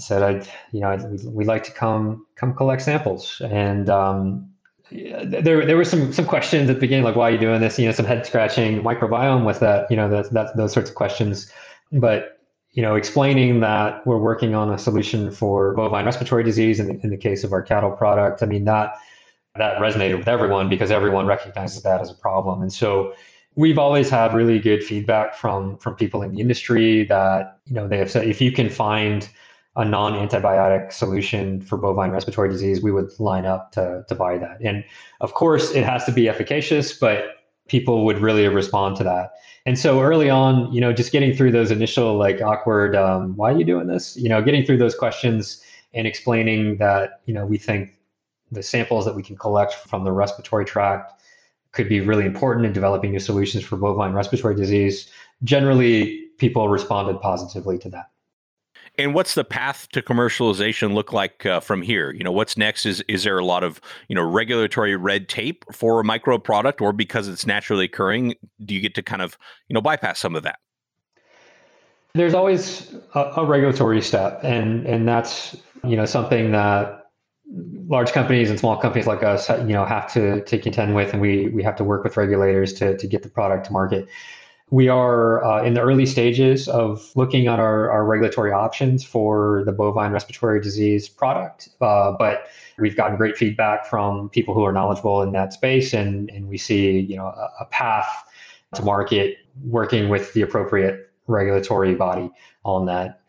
said, 0.02 0.22
"I'd, 0.22 0.48
you 0.72 0.80
know, 0.80 0.96
we'd 1.24 1.46
like 1.46 1.64
to 1.64 1.72
come 1.72 2.26
come 2.36 2.54
collect 2.54 2.82
samples." 2.82 3.40
And 3.44 3.88
um, 3.88 4.50
there 4.90 5.64
there 5.64 5.76
were 5.76 5.84
some 5.84 6.12
some 6.12 6.26
questions 6.26 6.68
at 6.68 6.76
the 6.76 6.80
beginning, 6.80 7.04
like, 7.04 7.16
"Why 7.16 7.28
are 7.28 7.32
you 7.32 7.38
doing 7.38 7.60
this?" 7.60 7.78
You 7.78 7.86
know, 7.86 7.92
some 7.92 8.06
head 8.06 8.26
scratching. 8.26 8.82
Microbiome 8.82 9.44
with 9.44 9.60
that, 9.60 9.90
you 9.90 9.96
know, 9.96 10.08
that, 10.08 10.32
that 10.32 10.56
those 10.56 10.72
sorts 10.72 10.90
of 10.90 10.96
questions. 10.96 11.50
But 11.92 12.40
you 12.72 12.82
know, 12.82 12.94
explaining 12.94 13.60
that 13.60 14.06
we're 14.06 14.18
working 14.18 14.54
on 14.54 14.72
a 14.72 14.78
solution 14.78 15.30
for 15.30 15.74
bovine 15.74 16.04
respiratory 16.04 16.44
disease 16.44 16.78
in 16.78 16.86
the, 16.86 17.00
in 17.02 17.10
the 17.10 17.16
case 17.16 17.42
of 17.42 17.52
our 17.52 17.62
cattle 17.62 17.90
product. 17.90 18.42
I 18.42 18.46
mean, 18.46 18.64
that 18.64 18.96
that 19.56 19.78
resonated 19.78 20.18
with 20.18 20.28
everyone 20.28 20.68
because 20.68 20.90
everyone 20.90 21.26
recognizes 21.26 21.82
that 21.82 22.00
as 22.00 22.10
a 22.10 22.14
problem. 22.14 22.62
And 22.62 22.72
so 22.72 23.12
we've 23.56 23.78
always 23.78 24.08
had 24.08 24.32
really 24.32 24.60
good 24.60 24.84
feedback 24.84 25.34
from 25.34 25.76
from 25.78 25.96
people 25.96 26.22
in 26.22 26.32
the 26.32 26.40
industry 26.40 27.04
that, 27.04 27.58
you 27.66 27.74
know, 27.74 27.88
they 27.88 27.98
have 27.98 28.10
said 28.10 28.28
if 28.28 28.40
you 28.40 28.52
can 28.52 28.70
find 28.70 29.28
a 29.76 29.84
non-antibiotic 29.84 30.92
solution 30.92 31.60
for 31.62 31.78
bovine 31.78 32.10
respiratory 32.10 32.48
disease, 32.48 32.82
we 32.82 32.90
would 32.90 33.08
line 33.20 33.46
up 33.46 33.72
to, 33.72 34.04
to 34.08 34.14
buy 34.14 34.36
that. 34.36 34.60
And 34.62 34.84
of 35.20 35.34
course, 35.34 35.70
it 35.72 35.84
has 35.84 36.04
to 36.06 36.12
be 36.12 36.28
efficacious, 36.28 36.92
but 36.92 37.36
people 37.68 38.04
would 38.04 38.18
really 38.18 38.46
respond 38.48 38.96
to 38.96 39.04
that. 39.04 39.30
And 39.64 39.78
so 39.78 40.00
early 40.00 40.28
on, 40.28 40.72
you 40.72 40.80
know, 40.80 40.92
just 40.92 41.12
getting 41.12 41.34
through 41.34 41.52
those 41.52 41.70
initial 41.70 42.16
like 42.16 42.42
awkward, 42.42 42.96
um, 42.96 43.36
why 43.36 43.52
are 43.52 43.58
you 43.58 43.64
doing 43.64 43.86
this? 43.86 44.16
You 44.16 44.28
know, 44.28 44.42
getting 44.42 44.64
through 44.64 44.78
those 44.78 44.94
questions 44.94 45.62
and 45.94 46.06
explaining 46.06 46.78
that, 46.78 47.20
you 47.26 47.34
know, 47.34 47.46
we 47.46 47.58
think 47.58 47.96
the 48.50 48.62
samples 48.62 49.04
that 49.04 49.14
we 49.14 49.22
can 49.22 49.36
collect 49.36 49.74
from 49.74 50.02
the 50.02 50.10
respiratory 50.10 50.64
tract 50.64 51.12
could 51.72 51.88
be 51.88 52.00
really 52.00 52.24
important 52.26 52.66
in 52.66 52.72
developing 52.72 53.12
new 53.12 53.20
solutions 53.20 53.62
for 53.62 53.76
bovine 53.76 54.12
respiratory 54.12 54.56
disease. 54.56 55.08
Generally, 55.44 56.24
people 56.38 56.68
responded 56.68 57.20
positively 57.20 57.78
to 57.78 57.88
that. 57.90 58.10
And 59.00 59.14
what's 59.14 59.34
the 59.34 59.44
path 59.44 59.88
to 59.92 60.02
commercialization 60.02 60.92
look 60.92 61.10
like 61.10 61.46
uh, 61.46 61.60
from 61.60 61.80
here? 61.80 62.12
You 62.12 62.22
know, 62.22 62.32
what's 62.32 62.58
next? 62.58 62.84
Is 62.84 63.02
is 63.08 63.24
there 63.24 63.38
a 63.38 63.44
lot 63.44 63.64
of 63.64 63.80
you 64.08 64.14
know 64.14 64.22
regulatory 64.22 64.94
red 64.94 65.26
tape 65.26 65.64
for 65.72 66.00
a 66.00 66.04
micro 66.04 66.36
product, 66.36 66.82
or 66.82 66.92
because 66.92 67.26
it's 67.26 67.46
naturally 67.46 67.86
occurring, 67.86 68.34
do 68.62 68.74
you 68.74 68.80
get 68.82 68.94
to 68.96 69.02
kind 69.02 69.22
of 69.22 69.38
you 69.68 69.74
know 69.74 69.80
bypass 69.80 70.18
some 70.18 70.36
of 70.36 70.42
that? 70.42 70.58
There's 72.12 72.34
always 72.34 72.94
a, 73.14 73.20
a 73.38 73.46
regulatory 73.46 74.02
step, 74.02 74.40
and 74.44 74.84
and 74.86 75.08
that's 75.08 75.56
you 75.82 75.96
know 75.96 76.04
something 76.04 76.52
that 76.52 77.06
large 77.88 78.12
companies 78.12 78.50
and 78.50 78.58
small 78.58 78.76
companies 78.76 79.06
like 79.06 79.22
us 79.22 79.48
you 79.48 79.72
know 79.72 79.86
have 79.86 80.12
to 80.12 80.44
to 80.44 80.58
contend 80.58 80.94
with, 80.94 81.14
and 81.14 81.22
we 81.22 81.48
we 81.48 81.62
have 81.62 81.76
to 81.76 81.84
work 81.84 82.04
with 82.04 82.18
regulators 82.18 82.74
to 82.74 82.98
to 82.98 83.06
get 83.06 83.22
the 83.22 83.30
product 83.30 83.64
to 83.64 83.72
market. 83.72 84.08
We 84.70 84.88
are 84.88 85.44
uh, 85.44 85.64
in 85.64 85.74
the 85.74 85.80
early 85.80 86.06
stages 86.06 86.68
of 86.68 87.10
looking 87.16 87.48
at 87.48 87.58
our, 87.58 87.90
our 87.90 88.04
regulatory 88.04 88.52
options 88.52 89.02
for 89.02 89.64
the 89.66 89.72
bovine 89.72 90.12
respiratory 90.12 90.60
disease 90.60 91.08
product, 91.08 91.68
uh, 91.80 92.12
but 92.12 92.46
we've 92.78 92.96
gotten 92.96 93.16
great 93.16 93.36
feedback 93.36 93.84
from 93.84 94.28
people 94.28 94.54
who 94.54 94.64
are 94.64 94.72
knowledgeable 94.72 95.22
in 95.22 95.32
that 95.32 95.52
space, 95.52 95.92
and, 95.92 96.30
and 96.30 96.48
we 96.48 96.56
see 96.56 97.00
you 97.00 97.16
know 97.16 97.26
a, 97.26 97.50
a 97.60 97.64
path 97.66 98.08
to 98.74 98.82
market 98.82 99.38
working 99.64 100.08
with 100.08 100.32
the 100.34 100.42
appropriate 100.42 101.10
regulatory 101.26 101.96
body 101.96 102.30
on 102.64 102.86
that. 102.86 103.20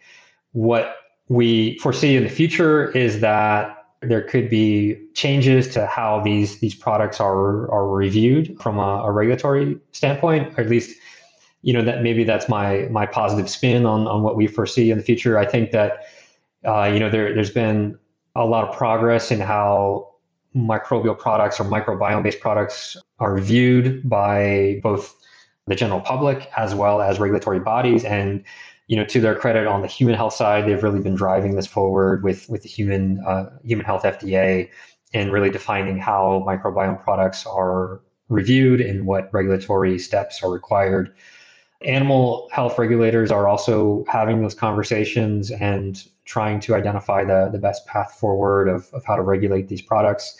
What 0.51 0.95
we 1.27 1.79
foresee 1.79 2.15
in 2.15 2.23
the 2.23 2.29
future 2.29 2.91
is 2.91 3.19
that 3.21 3.77
there 4.01 4.21
could 4.21 4.49
be 4.49 4.99
changes 5.13 5.67
to 5.69 5.85
how 5.85 6.21
these 6.21 6.59
these 6.59 6.75
products 6.75 7.19
are 7.19 7.71
are 7.71 7.87
reviewed 7.87 8.59
from 8.59 8.77
a, 8.77 9.03
a 9.05 9.11
regulatory 9.11 9.79
standpoint, 9.91 10.53
or 10.57 10.61
at 10.61 10.69
least 10.69 10.95
you 11.61 11.73
know 11.73 11.83
that 11.83 12.01
maybe 12.01 12.23
that's 12.23 12.49
my 12.49 12.87
my 12.91 13.05
positive 13.05 13.49
spin 13.49 13.85
on 13.85 14.07
on 14.07 14.23
what 14.23 14.35
we 14.35 14.47
foresee 14.47 14.91
in 14.91 14.97
the 14.97 15.03
future. 15.03 15.37
I 15.37 15.45
think 15.45 15.71
that 15.71 16.05
uh, 16.65 16.85
you 16.85 16.99
know 16.99 17.09
there 17.09 17.33
there's 17.33 17.51
been 17.51 17.97
a 18.35 18.45
lot 18.45 18.67
of 18.67 18.75
progress 18.75 19.31
in 19.31 19.39
how 19.39 20.09
microbial 20.55 21.17
products 21.17 21.59
or 21.59 21.65
microbiome 21.65 22.23
based 22.23 22.39
products 22.39 22.97
are 23.19 23.39
viewed 23.39 24.07
by 24.09 24.79
both 24.83 25.15
the 25.67 25.75
general 25.75 26.01
public 26.01 26.49
as 26.57 26.75
well 26.75 27.01
as 27.01 27.19
regulatory 27.19 27.59
bodies 27.59 28.03
and 28.03 28.43
you 28.87 28.97
know 28.97 29.05
to 29.05 29.21
their 29.21 29.35
credit 29.35 29.67
on 29.67 29.81
the 29.81 29.87
human 29.87 30.15
health 30.15 30.33
side 30.33 30.65
they've 30.65 30.83
really 30.83 30.99
been 30.99 31.15
driving 31.15 31.55
this 31.55 31.67
forward 31.67 32.23
with 32.23 32.49
with 32.49 32.63
the 32.63 32.67
human 32.67 33.23
uh, 33.25 33.45
human 33.63 33.85
health 33.85 34.03
FDA 34.03 34.69
and 35.13 35.31
really 35.31 35.49
defining 35.49 35.97
how 35.97 36.43
microbiome 36.45 37.01
products 37.01 37.45
are 37.45 38.01
reviewed 38.27 38.81
and 38.81 39.05
what 39.05 39.33
regulatory 39.33 39.99
steps 39.99 40.41
are 40.43 40.51
required 40.51 41.13
animal 41.85 42.49
health 42.51 42.77
regulators 42.77 43.31
are 43.31 43.47
also 43.47 44.03
having 44.07 44.41
those 44.41 44.53
conversations 44.53 45.51
and 45.51 46.03
trying 46.25 46.59
to 46.61 46.75
identify 46.75 47.23
the, 47.23 47.49
the 47.51 47.57
best 47.57 47.85
path 47.87 48.13
forward 48.19 48.67
of, 48.67 48.89
of 48.93 49.03
how 49.05 49.15
to 49.15 49.21
regulate 49.21 49.67
these 49.67 49.81
products. 49.81 50.39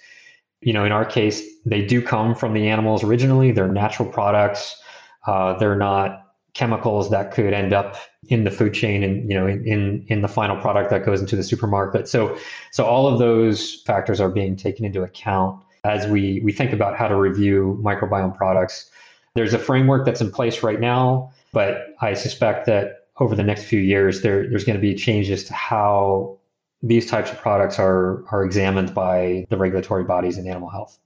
You 0.61 0.73
know, 0.73 0.85
in 0.85 0.91
our 0.91 1.05
case, 1.05 1.41
they 1.65 1.85
do 1.85 2.01
come 2.01 2.35
from 2.35 2.53
the 2.53 2.67
animals 2.67 3.03
originally. 3.03 3.51
They're 3.51 3.67
natural 3.67 4.07
products. 4.07 4.81
Uh, 5.25 5.57
they're 5.57 5.75
not 5.75 6.31
chemicals 6.53 7.09
that 7.09 7.31
could 7.31 7.53
end 7.53 7.73
up 7.73 7.95
in 8.27 8.43
the 8.43 8.51
food 8.51 8.73
chain 8.73 9.03
and 9.03 9.29
you 9.29 9.37
know 9.37 9.47
in, 9.47 9.65
in 9.65 10.05
in 10.09 10.21
the 10.21 10.27
final 10.27 10.57
product 10.57 10.89
that 10.89 11.05
goes 11.05 11.21
into 11.21 11.35
the 11.37 11.43
supermarket 11.43 12.09
so 12.09 12.37
so 12.71 12.85
all 12.85 13.07
of 13.07 13.19
those 13.19 13.81
factors 13.85 14.19
are 14.19 14.29
being 14.29 14.57
taken 14.57 14.83
into 14.83 15.01
account 15.01 15.63
as 15.85 16.07
we 16.07 16.41
we 16.43 16.51
think 16.51 16.73
about 16.73 16.97
how 16.97 17.07
to 17.07 17.15
review 17.15 17.79
microbiome 17.81 18.35
products 18.35 18.91
there's 19.33 19.53
a 19.53 19.59
framework 19.59 20.05
that's 20.05 20.21
in 20.21 20.31
place 20.31 20.63
right 20.63 20.79
now 20.79 21.31
but 21.51 21.95
i 22.01 22.13
suspect 22.13 22.65
that 22.65 23.07
over 23.19 23.35
the 23.35 23.43
next 23.43 23.63
few 23.63 23.79
years 23.79 24.21
there 24.21 24.49
there's 24.49 24.63
going 24.63 24.75
to 24.75 24.81
be 24.81 24.95
changes 24.95 25.43
to 25.43 25.53
how 25.53 26.37
these 26.83 27.09
types 27.09 27.31
of 27.31 27.37
products 27.37 27.79
are 27.79 28.23
are 28.31 28.43
examined 28.43 28.93
by 28.93 29.45
the 29.49 29.57
regulatory 29.57 30.03
bodies 30.03 30.37
in 30.37 30.47
animal 30.47 30.69
health 30.69 30.99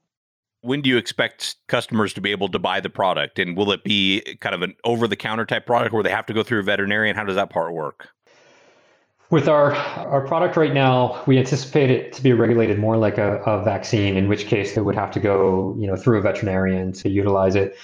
when 0.66 0.82
do 0.82 0.90
you 0.90 0.98
expect 0.98 1.56
customers 1.68 2.12
to 2.14 2.22
be 2.22 2.32
able 2.32 2.50
to 2.50 2.58
buy 2.58 2.80
the 2.80 2.90
product? 2.90 3.38
And 3.38 3.56
will 3.56 3.72
it 3.72 3.84
be 3.84 4.22
kind 4.42 4.56
of 4.56 4.64
an 4.64 4.76
over 4.84 5.08
the 5.08 5.16
counter 5.16 5.46
type 5.46 5.68
product 5.68 5.94
where 5.94 6.02
they 6.02 6.10
have 6.10 6.26
to 6.26 6.34
go 6.34 6.42
through 6.42 6.60
a 6.60 6.64
veterinarian? 6.64 7.16
How 7.16 7.24
does 7.24 7.36
that 7.36 7.52
part 7.52 7.74
work? 7.74 8.10
With 9.30 9.48
our 9.48 9.74
our 9.74 10.26
product 10.26 10.58
right 10.58 10.74
now, 10.74 11.24
we 11.28 11.38
anticipate 11.38 11.92
it 11.92 12.14
to 12.14 12.24
be 12.24 12.34
regulated 12.34 12.80
more 12.80 12.98
like 12.98 13.18
a, 13.18 13.42
a 13.44 13.64
vaccine, 13.64 14.18
in 14.18 14.28
which 14.28 14.48
case 14.48 14.76
it 14.76 14.82
would 14.82 14.96
have 14.96 15.12
to 15.12 15.20
go, 15.20 15.76
you 15.80 15.88
know, 15.88 15.96
through 15.96 16.18
a 16.18 16.22
veterinarian 16.22 16.92
to 16.94 17.10
utilize 17.10 17.56
it. 17.56 17.78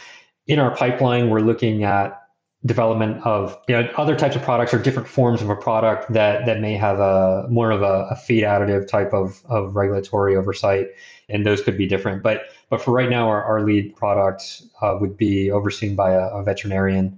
In 0.51 0.59
our 0.59 0.75
pipeline, 0.75 1.29
we're 1.29 1.39
looking 1.39 1.85
at 1.85 2.23
development 2.65 3.25
of 3.25 3.57
you 3.69 3.75
know 3.75 3.89
other 3.95 4.17
types 4.17 4.35
of 4.35 4.41
products 4.41 4.73
or 4.73 4.79
different 4.79 5.07
forms 5.07 5.41
of 5.41 5.49
a 5.49 5.55
product 5.55 6.11
that 6.11 6.45
that 6.45 6.59
may 6.59 6.73
have 6.73 6.99
a 6.99 7.47
more 7.49 7.71
of 7.71 7.81
a, 7.81 8.09
a 8.11 8.17
feed 8.17 8.43
additive 8.43 8.85
type 8.85 9.13
of 9.13 9.41
of 9.45 9.73
regulatory 9.77 10.35
oversight 10.35 10.87
and 11.29 11.45
those 11.45 11.61
could 11.61 11.77
be 11.77 11.87
different. 11.87 12.21
But 12.21 12.41
but 12.69 12.81
for 12.81 12.91
right 12.91 13.09
now 13.09 13.29
our, 13.29 13.41
our 13.41 13.63
lead 13.63 13.95
product 13.95 14.63
uh, 14.81 14.97
would 14.99 15.15
be 15.15 15.49
overseen 15.49 15.95
by 15.95 16.11
a, 16.11 16.27
a 16.27 16.43
veterinarian. 16.43 17.17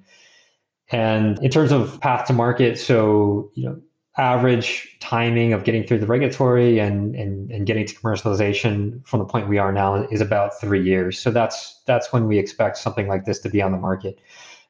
And 0.91 1.39
in 1.43 1.49
terms 1.49 1.71
of 1.71 1.99
path 2.01 2.27
to 2.27 2.33
market 2.33 2.77
so 2.77 3.49
you 3.55 3.65
know 3.67 3.81
average 4.17 4.97
timing 4.99 5.53
of 5.53 5.63
getting 5.63 5.83
through 5.85 5.97
the 5.97 6.05
regulatory 6.05 6.79
and, 6.79 7.15
and 7.15 7.49
and 7.49 7.65
getting 7.65 7.85
to 7.85 7.95
commercialization 7.95 9.05
from 9.07 9.19
the 9.19 9.25
point 9.25 9.49
we 9.49 9.57
are 9.57 9.71
now 9.71 9.95
is 10.11 10.21
about 10.21 10.59
three 10.61 10.83
years 10.83 11.17
so 11.17 11.31
that's 11.31 11.81
that's 11.87 12.13
when 12.13 12.27
we 12.27 12.37
expect 12.37 12.77
something 12.77 13.07
like 13.07 13.25
this 13.25 13.39
to 13.39 13.49
be 13.49 13.59
on 13.59 13.71
the 13.71 13.77
market 13.77 14.19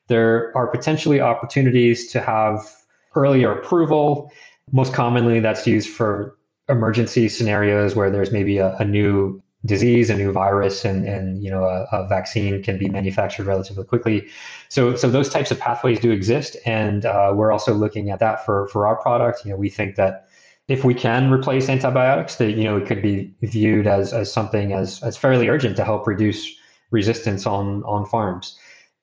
there 0.08 0.56
are 0.56 0.68
potentially 0.68 1.22
opportunities 1.22 2.12
to 2.12 2.22
have 2.22 2.70
earlier 3.16 3.52
approval. 3.52 4.32
Most 4.72 4.94
commonly, 4.94 5.40
that's 5.40 5.68
used 5.68 5.90
for 5.90 6.38
emergency 6.70 7.30
scenarios 7.30 7.96
where 7.96 8.10
there's 8.10 8.32
maybe 8.32 8.58
a, 8.58 8.76
a 8.78 8.86
new 8.86 9.42
disease, 9.66 10.10
a 10.10 10.16
new 10.16 10.32
virus, 10.32 10.86
and 10.86 11.08
and 11.08 11.44
you 11.44 11.50
know 11.50 11.64
a, 11.64 11.88
a, 11.92 12.08
vaccine 12.08 12.62
can 12.62 12.78
be 12.78 12.90
manufactured 12.90 13.46
relatively 13.46 13.84
quickly. 13.84 14.28
So 14.70 14.96
so 14.96 15.10
those 15.10 15.30
types 15.30 15.52
of 15.52 15.60
pathways 15.60 16.00
do 16.00 16.12
exist, 16.12 16.58
and 16.66 17.06
uh, 17.06 17.34
we're 17.36 17.52
also 17.52 17.74
looking 17.74 18.10
at 18.10 18.20
that 18.20 18.46
for 18.46 18.68
for 18.68 18.88
our 18.88 18.96
product. 18.96 19.46
You 19.46 19.52
know, 19.52 19.58
we 19.58 19.70
think 19.70 19.96
that 19.96 20.28
if 20.68 20.84
we 20.84 20.94
can 20.94 21.32
replace 21.32 21.70
antibiotics, 21.70 22.36
that 22.38 22.52
you 22.52 22.64
know 22.64 22.78
it 22.78 22.86
could 22.86 23.02
be 23.02 23.34
viewed 23.42 23.88
as 23.88 24.14
as 24.14 24.32
something 24.32 24.74
as 24.74 25.02
as 25.04 25.18
fairly 25.18 25.50
urgent 25.50 25.76
to 25.78 25.86
help 25.86 26.08
reduce 26.08 26.56
resistance 26.92 27.46
on 27.46 27.84
on 27.84 28.06
farms 28.06 28.58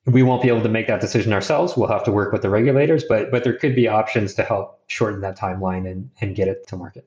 we 0.06 0.22
won't 0.22 0.42
be 0.42 0.48
able 0.48 0.62
to 0.62 0.68
make 0.68 0.86
that 0.86 1.00
decision 1.00 1.32
ourselves. 1.32 1.76
We'll 1.76 1.88
have 1.88 2.04
to 2.04 2.12
work 2.12 2.32
with 2.32 2.42
the 2.42 2.50
regulators, 2.50 3.04
but 3.04 3.30
but 3.30 3.44
there 3.44 3.52
could 3.52 3.74
be 3.74 3.88
options 3.88 4.34
to 4.34 4.42
help 4.42 4.80
shorten 4.86 5.20
that 5.20 5.38
timeline 5.38 5.90
and 5.90 6.10
and 6.20 6.34
get 6.34 6.48
it 6.48 6.66
to 6.68 6.76
market. 6.76 7.06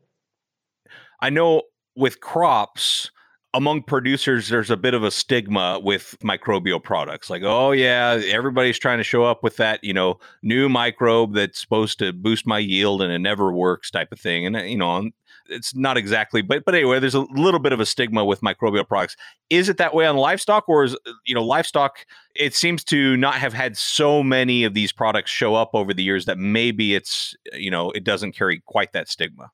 I 1.20 1.30
know 1.30 1.64
with 1.96 2.20
crops 2.20 3.12
among 3.54 3.84
producers 3.84 4.50
there's 4.50 4.72
a 4.72 4.78
bit 4.78 4.94
of 4.94 5.04
a 5.04 5.12
stigma 5.12 5.80
with 5.84 6.16
microbial 6.24 6.82
products 6.82 7.30
like 7.30 7.44
oh 7.44 7.72
yeah 7.72 8.20
everybody's 8.28 8.80
trying 8.80 8.98
to 8.98 9.04
show 9.04 9.24
up 9.24 9.44
with 9.44 9.58
that 9.58 9.84
you 9.84 9.94
know 9.94 10.20
new 10.42 10.68
microbe 10.68 11.34
that's 11.34 11.60
supposed 11.60 12.00
to 12.00 12.12
boost 12.12 12.48
my 12.48 12.60
yield 12.60 13.02
and 13.02 13.12
it 13.12 13.20
never 13.20 13.54
works 13.54 13.92
type 13.92 14.12
of 14.12 14.20
thing 14.20 14.46
and 14.46 14.56
uh, 14.56 14.62
you 14.62 14.78
know 14.78 15.10
it's 15.50 15.76
not 15.76 15.98
exactly, 15.98 16.42
but 16.42 16.64
but 16.66 16.76
anyway, 16.76 17.00
there's 17.00 17.16
a 17.16 17.22
little 17.32 17.60
bit 17.60 17.74
of 17.74 17.80
a 17.80 17.86
stigma 17.86 18.24
with 18.24 18.42
microbial 18.42 18.88
products. 18.88 19.16
Is 19.50 19.70
it 19.70 19.78
that 19.78 19.94
way 19.94 20.06
on 20.06 20.16
livestock, 20.16 20.68
or 20.68 20.84
is 20.84 20.96
uh, 21.06 21.12
you 21.26 21.36
know 21.36 21.44
livestock? 21.44 22.06
It 22.36 22.56
seems 22.56 22.84
to 22.86 23.18
not 23.18 23.36
have 23.36 23.54
had 23.54 23.78
so 23.78 24.24
many 24.24 24.64
of 24.64 24.74
these 24.74 24.92
products 24.92 25.32
show 25.32 25.56
up 25.56 25.72
over 25.74 25.94
the 25.94 26.04
years 26.04 26.26
that 26.26 26.38
maybe 26.38 26.96
it's 26.96 27.36
uh, 27.54 27.58
you 27.58 27.72
know 27.72 27.92
it 27.92 28.04
doesn't 28.04 28.34
carry 28.34 28.62
quite 28.66 28.94
that 28.94 29.10
stigma. 29.10 29.52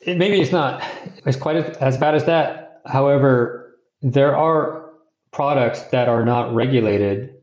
It, 0.00 0.16
maybe 0.16 0.40
it's 0.40 0.52
not 0.52 0.82
it's 1.26 1.36
quite 1.36 1.56
as, 1.56 1.98
bad 1.98 2.14
as 2.14 2.24
that. 2.24 2.80
However, 2.86 3.78
there 4.02 4.36
are 4.36 4.90
products 5.32 5.82
that 5.84 6.08
are 6.08 6.24
not 6.24 6.54
regulated 6.54 7.34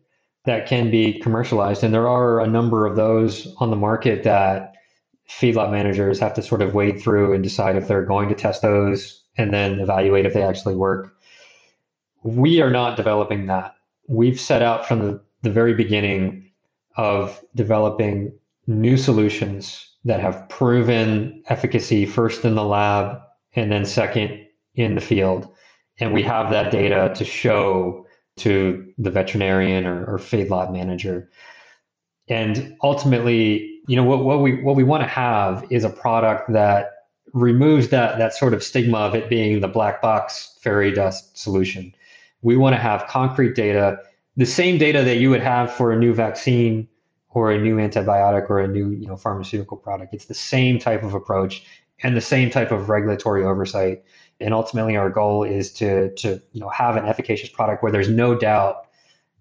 that 0.45 0.67
can 0.67 0.89
be 0.89 1.19
commercialized, 1.19 1.83
and 1.83 1.93
there 1.93 2.07
are 2.07 2.39
a 2.39 2.47
number 2.47 2.85
of 2.85 2.95
those 2.95 3.53
on 3.57 3.69
the 3.69 3.75
market 3.75 4.23
that 4.23 4.73
feedlot 5.29 5.71
managers 5.71 6.19
have 6.19 6.33
to 6.33 6.41
sort 6.41 6.61
of 6.61 6.73
wade 6.73 7.01
through 7.01 7.33
and 7.33 7.43
decide 7.43 7.75
if 7.75 7.87
they're 7.87 8.05
going 8.05 8.29
to 8.29 8.35
test 8.35 8.61
those 8.61 9.23
and 9.37 9.53
then 9.53 9.79
evaluate 9.79 10.25
if 10.25 10.33
they 10.33 10.41
actually 10.41 10.75
work. 10.75 11.13
We 12.23 12.61
are 12.61 12.71
not 12.71 12.97
developing 12.97 13.45
that. 13.47 13.75
We've 14.07 14.39
set 14.39 14.61
out 14.61 14.87
from 14.87 14.99
the, 14.99 15.21
the 15.41 15.51
very 15.51 15.73
beginning 15.73 16.49
of 16.95 17.41
developing 17.55 18.33
new 18.67 18.97
solutions 18.97 19.91
that 20.05 20.21
have 20.21 20.47
proven 20.49 21.43
efficacy 21.47 22.05
first 22.05 22.45
in 22.45 22.55
the 22.55 22.63
lab 22.63 23.21
and 23.57 23.71
then 23.71 23.85
second 23.85 24.45
in 24.75 24.95
the 24.95 25.01
field. 25.01 25.49
And 25.99 26.13
we 26.13 26.21
have 26.23 26.51
that 26.51 26.71
data 26.71 27.11
to 27.15 27.25
show 27.25 28.05
to 28.37 28.93
the 28.99 29.09
veterinarian 29.09 29.85
or, 29.85 30.05
or 30.05 30.17
feedlot 30.19 30.71
manager. 30.71 31.29
And 32.29 32.77
ultimately, 32.83 33.81
you 33.87 33.95
know 33.95 34.03
what, 34.03 34.23
what 34.23 34.41
we 34.41 34.61
what 34.61 34.75
we 34.75 34.83
want 34.83 35.01
to 35.01 35.07
have 35.07 35.65
is 35.71 35.83
a 35.83 35.89
product 35.89 36.53
that 36.53 36.91
removes 37.33 37.89
that 37.89 38.19
that 38.19 38.33
sort 38.33 38.53
of 38.53 38.63
stigma 38.63 38.99
of 38.99 39.15
it 39.15 39.29
being 39.29 39.59
the 39.59 39.67
black 39.67 40.01
box 40.01 40.55
fairy 40.61 40.91
dust 40.91 41.37
solution. 41.37 41.93
We 42.41 42.57
want 42.57 42.75
to 42.75 42.79
have 42.79 43.07
concrete 43.07 43.55
data, 43.55 43.97
the 44.35 44.45
same 44.45 44.77
data 44.77 45.03
that 45.03 45.17
you 45.17 45.31
would 45.31 45.41
have 45.41 45.73
for 45.73 45.91
a 45.91 45.97
new 45.97 46.13
vaccine 46.13 46.87
or 47.29 47.51
a 47.51 47.59
new 47.59 47.77
antibiotic 47.77 48.49
or 48.49 48.59
a 48.59 48.67
new 48.67 48.91
you 48.91 49.07
know 49.07 49.17
pharmaceutical 49.17 49.77
product. 49.77 50.13
It's 50.13 50.25
the 50.25 50.35
same 50.35 50.77
type 50.77 51.01
of 51.01 51.15
approach 51.15 51.63
and 52.03 52.15
the 52.15 52.21
same 52.21 52.49
type 52.49 52.71
of 52.71 52.89
regulatory 52.89 53.43
oversight. 53.43 54.03
And 54.39 54.53
ultimately, 54.53 54.95
our 54.95 55.09
goal 55.09 55.43
is 55.43 55.71
to 55.73 56.13
to 56.15 56.41
you 56.51 56.61
know 56.61 56.69
have 56.69 56.95
an 56.95 57.05
efficacious 57.05 57.49
product 57.49 57.81
where 57.81 57.91
there's 57.91 58.09
no 58.09 58.35
doubt 58.35 58.87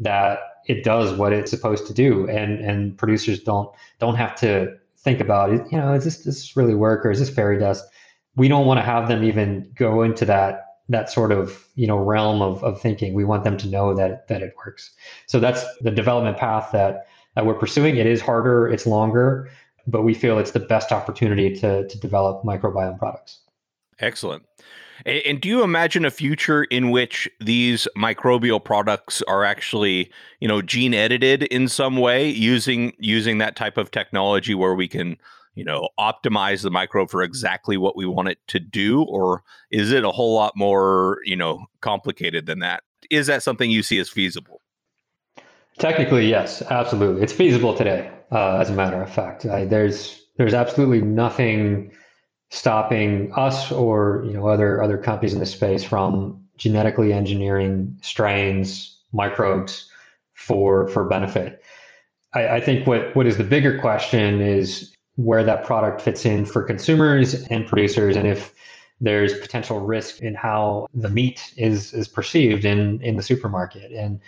that 0.00 0.38
it 0.66 0.84
does 0.84 1.12
what 1.16 1.32
it's 1.32 1.50
supposed 1.50 1.86
to 1.86 1.94
do, 1.94 2.28
and 2.28 2.60
and 2.60 2.96
producers 2.96 3.42
don't 3.42 3.70
don't 3.98 4.16
have 4.16 4.34
to 4.36 4.74
think 4.98 5.20
about 5.20 5.52
it. 5.52 5.62
You 5.70 5.78
know, 5.78 5.92
is 5.92 6.04
this 6.04 6.16
does 6.22 6.36
this 6.36 6.56
really 6.56 6.74
work 6.74 7.04
or 7.04 7.10
is 7.10 7.18
this 7.18 7.30
fairy 7.30 7.58
dust? 7.58 7.84
We 8.36 8.48
don't 8.48 8.66
want 8.66 8.78
to 8.78 8.84
have 8.84 9.08
them 9.08 9.22
even 9.24 9.70
go 9.74 10.02
into 10.02 10.24
that 10.24 10.62
that 10.88 11.10
sort 11.10 11.32
of 11.32 11.66
you 11.74 11.86
know 11.86 11.98
realm 11.98 12.40
of, 12.40 12.64
of 12.64 12.80
thinking. 12.80 13.12
We 13.12 13.24
want 13.24 13.44
them 13.44 13.56
to 13.58 13.68
know 13.68 13.94
that 13.94 14.28
that 14.28 14.42
it 14.42 14.54
works. 14.56 14.90
So 15.26 15.40
that's 15.40 15.64
the 15.82 15.90
development 15.90 16.38
path 16.38 16.70
that 16.72 17.06
that 17.34 17.44
we're 17.44 17.54
pursuing. 17.54 17.96
It 17.96 18.06
is 18.06 18.20
harder, 18.20 18.66
it's 18.66 18.86
longer, 18.86 19.50
but 19.86 20.02
we 20.02 20.14
feel 20.14 20.38
it's 20.38 20.52
the 20.52 20.60
best 20.60 20.92
opportunity 20.92 21.54
to 21.56 21.86
to 21.88 21.98
develop 21.98 22.42
microbiome 22.42 22.98
products. 22.98 23.40
Excellent. 23.98 24.44
And 25.04 25.40
do 25.40 25.48
you 25.48 25.62
imagine 25.62 26.04
a 26.04 26.10
future 26.10 26.64
in 26.64 26.90
which 26.90 27.28
these 27.40 27.86
microbial 27.96 28.62
products 28.62 29.22
are 29.28 29.44
actually, 29.44 30.10
you 30.40 30.48
know, 30.48 30.62
gene 30.62 30.94
edited 30.94 31.42
in 31.44 31.68
some 31.68 31.96
way 31.96 32.28
using 32.28 32.92
using 32.98 33.38
that 33.38 33.56
type 33.56 33.76
of 33.76 33.90
technology 33.90 34.54
where 34.54 34.74
we 34.74 34.88
can, 34.88 35.18
you 35.54 35.64
know, 35.64 35.90
optimize 35.98 36.62
the 36.62 36.70
microbe 36.70 37.10
for 37.10 37.22
exactly 37.22 37.76
what 37.76 37.96
we 37.96 38.06
want 38.06 38.28
it 38.28 38.38
to 38.48 38.58
do 38.58 39.02
or 39.02 39.42
is 39.70 39.92
it 39.92 40.04
a 40.04 40.10
whole 40.10 40.34
lot 40.34 40.56
more, 40.56 41.18
you 41.24 41.36
know, 41.36 41.66
complicated 41.82 42.46
than 42.46 42.60
that? 42.60 42.82
Is 43.10 43.26
that 43.26 43.42
something 43.42 43.70
you 43.70 43.82
see 43.82 43.98
as 43.98 44.08
feasible? 44.08 44.62
Technically, 45.78 46.26
yes, 46.26 46.62
absolutely. 46.62 47.22
It's 47.22 47.34
feasible 47.34 47.74
today, 47.74 48.10
uh, 48.32 48.58
as 48.58 48.70
a 48.70 48.72
matter 48.72 49.02
of 49.02 49.10
fact. 49.10 49.44
Uh, 49.46 49.64
there's 49.64 50.22
there's 50.36 50.54
absolutely 50.54 51.00
nothing 51.00 51.92
stopping 52.50 53.32
us 53.34 53.72
or 53.72 54.24
you 54.26 54.32
know 54.32 54.46
other 54.46 54.82
other 54.82 54.98
companies 54.98 55.34
in 55.34 55.40
the 55.40 55.46
space 55.46 55.84
from 55.84 56.42
genetically 56.56 57.12
engineering 57.12 57.96
strains, 58.02 58.98
microbes 59.12 59.90
for 60.34 60.88
for 60.88 61.04
benefit. 61.04 61.62
I, 62.34 62.48
I 62.48 62.60
think 62.60 62.86
what 62.86 63.14
what 63.14 63.26
is 63.26 63.36
the 63.36 63.44
bigger 63.44 63.78
question 63.78 64.40
is 64.40 64.92
where 65.16 65.44
that 65.44 65.64
product 65.64 66.02
fits 66.02 66.26
in 66.26 66.44
for 66.44 66.62
consumers 66.62 67.34
and 67.44 67.66
producers, 67.66 68.16
and 68.16 68.28
if 68.28 68.52
there's 69.00 69.38
potential 69.38 69.80
risk 69.80 70.20
in 70.20 70.34
how 70.34 70.86
the 70.94 71.08
meat 71.08 71.52
is 71.56 71.92
is 71.92 72.08
perceived 72.08 72.64
in 72.64 73.00
in 73.02 73.16
the 73.16 73.22
supermarket 73.22 73.92
and 73.92 74.20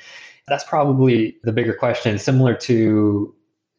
that's 0.47 0.65
probably 0.65 1.37
the 1.43 1.53
bigger 1.53 1.75
question 1.75 2.19
similar 2.19 2.55
to 2.55 3.35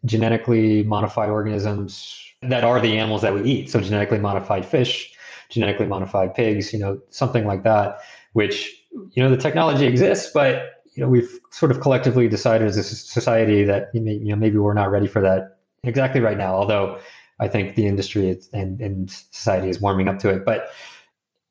genetically 0.06 0.84
modified 0.84 1.30
organisms 1.30 2.20
that 2.42 2.64
are 2.64 2.80
the 2.80 2.98
animals 2.98 3.22
that 3.22 3.34
we 3.34 3.44
eat. 3.44 3.70
So 3.70 3.82
genetically 3.82 4.20
modified 4.20 4.66
fish, 4.66 5.12
genetically 5.50 5.88
modified 5.88 6.34
pigs, 6.34 6.72
you 6.72 6.80
know, 6.80 7.00
something 7.10 7.46
like 7.46 7.64
that, 7.64 8.00
which, 8.34 8.82
you 9.12 9.22
know, 9.22 9.30
the 9.30 9.38
technology 9.38 9.86
exists, 9.86 10.32
but 10.34 10.84
you 10.96 11.04
know, 11.04 11.10
we've 11.10 11.40
sort 11.52 11.72
of 11.72 11.82
collectively 11.82 12.28
decided 12.28 12.68
as 12.68 12.78
a 12.78 12.84
society 12.84 13.64
that 13.64 13.90
you 13.94 14.02
know 14.02 14.36
maybe 14.36 14.58
we're 14.58 14.74
not 14.74 14.92
ready 14.92 15.08
for 15.08 15.22
that 15.22 15.60
exactly 15.84 16.20
right 16.20 16.38
now. 16.38 16.54
Although 16.54 17.00
I 17.40 17.48
think 17.48 17.76
the 17.76 17.86
industry 17.86 18.38
and, 18.54 18.82
and 18.82 19.10
society 19.10 19.70
is 19.70 19.80
warming 19.80 20.08
up 20.08 20.20
to 20.20 20.30
it. 20.30 20.46
But 20.46 20.72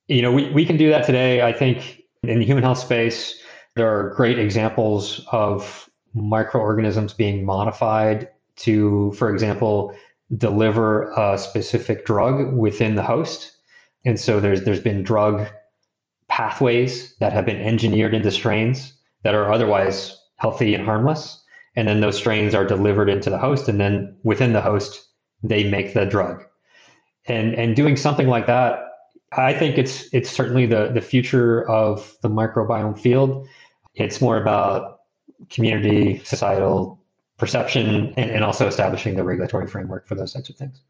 you 0.08 0.22
know, 0.22 0.32
we, 0.32 0.50
we 0.50 0.64
can 0.64 0.76
do 0.76 0.90
that 0.90 1.06
today. 1.06 1.42
I 1.42 1.52
think 1.52 2.02
in 2.22 2.40
the 2.40 2.44
human 2.44 2.64
health 2.64 2.78
space, 2.78 3.40
there 3.76 3.88
are 3.88 4.14
great 4.14 4.38
examples 4.38 5.24
of 5.32 5.88
microorganisms 6.14 7.12
being 7.12 7.44
modified 7.44 8.28
to, 8.58 9.12
for 9.12 9.32
example, 9.32 9.94
deliver 10.36 11.10
a 11.12 11.38
specific 11.38 12.04
drug 12.04 12.54
within 12.54 12.96
the 12.96 13.02
host. 13.02 13.52
And 14.04 14.18
so 14.18 14.40
there's 14.40 14.62
there's 14.62 14.80
been 14.80 15.02
drug 15.02 15.46
pathways 16.28 17.16
that 17.20 17.32
have 17.32 17.46
been 17.46 17.60
engineered 17.60 18.14
into 18.14 18.30
strains 18.30 18.92
that 19.22 19.34
are 19.34 19.50
otherwise 19.50 20.16
healthy 20.36 20.74
and 20.74 20.84
harmless. 20.84 21.42
And 21.74 21.88
then 21.88 22.00
those 22.00 22.16
strains 22.16 22.54
are 22.54 22.66
delivered 22.66 23.08
into 23.08 23.30
the 23.30 23.38
host, 23.38 23.68
and 23.68 23.80
then 23.80 24.16
within 24.24 24.52
the 24.52 24.60
host, 24.60 25.06
they 25.42 25.68
make 25.68 25.94
the 25.94 26.04
drug. 26.04 26.44
And 27.26 27.54
and 27.54 27.76
doing 27.76 27.96
something 27.96 28.28
like 28.28 28.46
that, 28.46 28.80
I 29.32 29.52
think 29.52 29.78
it's 29.78 30.12
it's 30.12 30.30
certainly 30.30 30.66
the 30.66 30.88
the 30.88 31.00
future 31.00 31.68
of 31.68 32.16
the 32.22 32.28
microbiome 32.28 32.98
field. 32.98 33.46
It's 33.94 34.20
more 34.20 34.40
about 34.40 35.00
community, 35.50 36.20
societal 36.24 36.97
perception, 37.38 38.12
and, 38.16 38.30
and 38.30 38.44
also 38.44 38.66
establishing 38.66 39.16
the 39.16 39.24
regulatory 39.24 39.66
framework 39.66 40.06
for 40.06 40.14
those 40.14 40.32
types 40.32 40.50
of 40.50 40.56
things. 40.56 40.82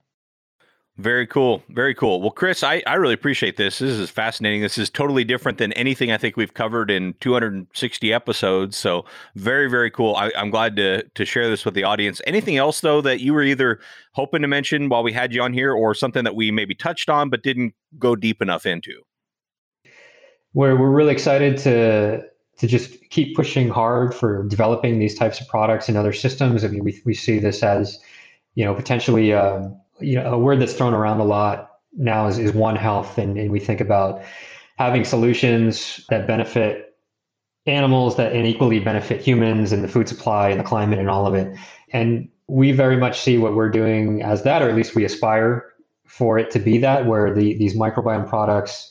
Very 0.98 1.28
cool. 1.28 1.62
Very 1.68 1.94
cool. 1.94 2.20
Well, 2.20 2.32
Chris, 2.32 2.64
I, 2.64 2.82
I 2.84 2.94
really 2.94 3.14
appreciate 3.14 3.56
this. 3.56 3.78
This 3.78 3.92
is 3.92 4.10
fascinating. 4.10 4.62
This 4.62 4.76
is 4.76 4.90
totally 4.90 5.22
different 5.22 5.58
than 5.58 5.72
anything 5.74 6.10
I 6.10 6.16
think 6.16 6.36
we've 6.36 6.54
covered 6.54 6.90
in 6.90 7.14
260 7.20 8.12
episodes. 8.12 8.76
So 8.76 9.04
very, 9.36 9.70
very 9.70 9.92
cool. 9.92 10.16
I, 10.16 10.32
am 10.34 10.50
glad 10.50 10.74
to 10.74 11.04
to 11.04 11.24
share 11.24 11.48
this 11.48 11.64
with 11.64 11.74
the 11.74 11.84
audience. 11.84 12.20
Anything 12.26 12.56
else 12.56 12.80
though 12.80 13.00
that 13.02 13.20
you 13.20 13.32
were 13.32 13.44
either 13.44 13.78
hoping 14.14 14.42
to 14.42 14.48
mention 14.48 14.88
while 14.88 15.04
we 15.04 15.12
had 15.12 15.32
you 15.32 15.40
on 15.40 15.52
here 15.52 15.72
or 15.72 15.94
something 15.94 16.24
that 16.24 16.34
we 16.34 16.50
maybe 16.50 16.74
touched 16.74 17.08
on 17.08 17.30
but 17.30 17.44
didn't 17.44 17.74
go 17.96 18.16
deep 18.16 18.42
enough 18.42 18.66
into? 18.66 19.02
We're 20.52 20.74
we're 20.74 20.90
really 20.90 21.12
excited 21.12 21.58
to 21.58 22.24
to 22.58 22.66
just 22.66 23.08
keep 23.10 23.36
pushing 23.36 23.68
hard 23.68 24.14
for 24.14 24.44
developing 24.44 24.98
these 24.98 25.16
types 25.16 25.40
of 25.40 25.48
products 25.48 25.88
and 25.88 25.96
other 25.96 26.12
systems. 26.12 26.64
I 26.64 26.68
mean, 26.68 26.84
we, 26.84 27.00
we 27.04 27.14
see 27.14 27.38
this 27.38 27.62
as, 27.62 27.98
you 28.54 28.64
know, 28.64 28.74
potentially 28.74 29.32
um, 29.32 29.76
you 30.00 30.16
know, 30.16 30.32
a 30.32 30.38
word 30.38 30.60
that's 30.60 30.74
thrown 30.74 30.94
around 30.94 31.20
a 31.20 31.24
lot 31.24 31.72
now 31.96 32.26
is, 32.26 32.38
is 32.38 32.52
one 32.52 32.76
health. 32.76 33.18
And, 33.18 33.38
and 33.38 33.50
we 33.50 33.60
think 33.60 33.80
about 33.80 34.22
having 34.76 35.04
solutions 35.04 36.04
that 36.08 36.26
benefit 36.26 36.96
animals 37.66 38.16
that 38.16 38.34
equally 38.34 38.78
benefit 38.78 39.20
humans 39.20 39.72
and 39.72 39.84
the 39.84 39.88
food 39.88 40.08
supply 40.08 40.48
and 40.48 40.60
the 40.60 40.64
climate 40.64 40.98
and 40.98 41.10
all 41.10 41.26
of 41.26 41.34
it. 41.34 41.56
And 41.92 42.28
we 42.46 42.72
very 42.72 42.96
much 42.96 43.20
see 43.20 43.38
what 43.38 43.54
we're 43.54 43.70
doing 43.70 44.22
as 44.22 44.42
that, 44.44 44.62
or 44.62 44.68
at 44.68 44.74
least 44.74 44.94
we 44.94 45.04
aspire 45.04 45.66
for 46.06 46.38
it 46.38 46.50
to 46.52 46.58
be 46.58 46.78
that, 46.78 47.06
where 47.06 47.34
the 47.34 47.58
these 47.58 47.74
microbiome 47.74 48.28
products, 48.28 48.90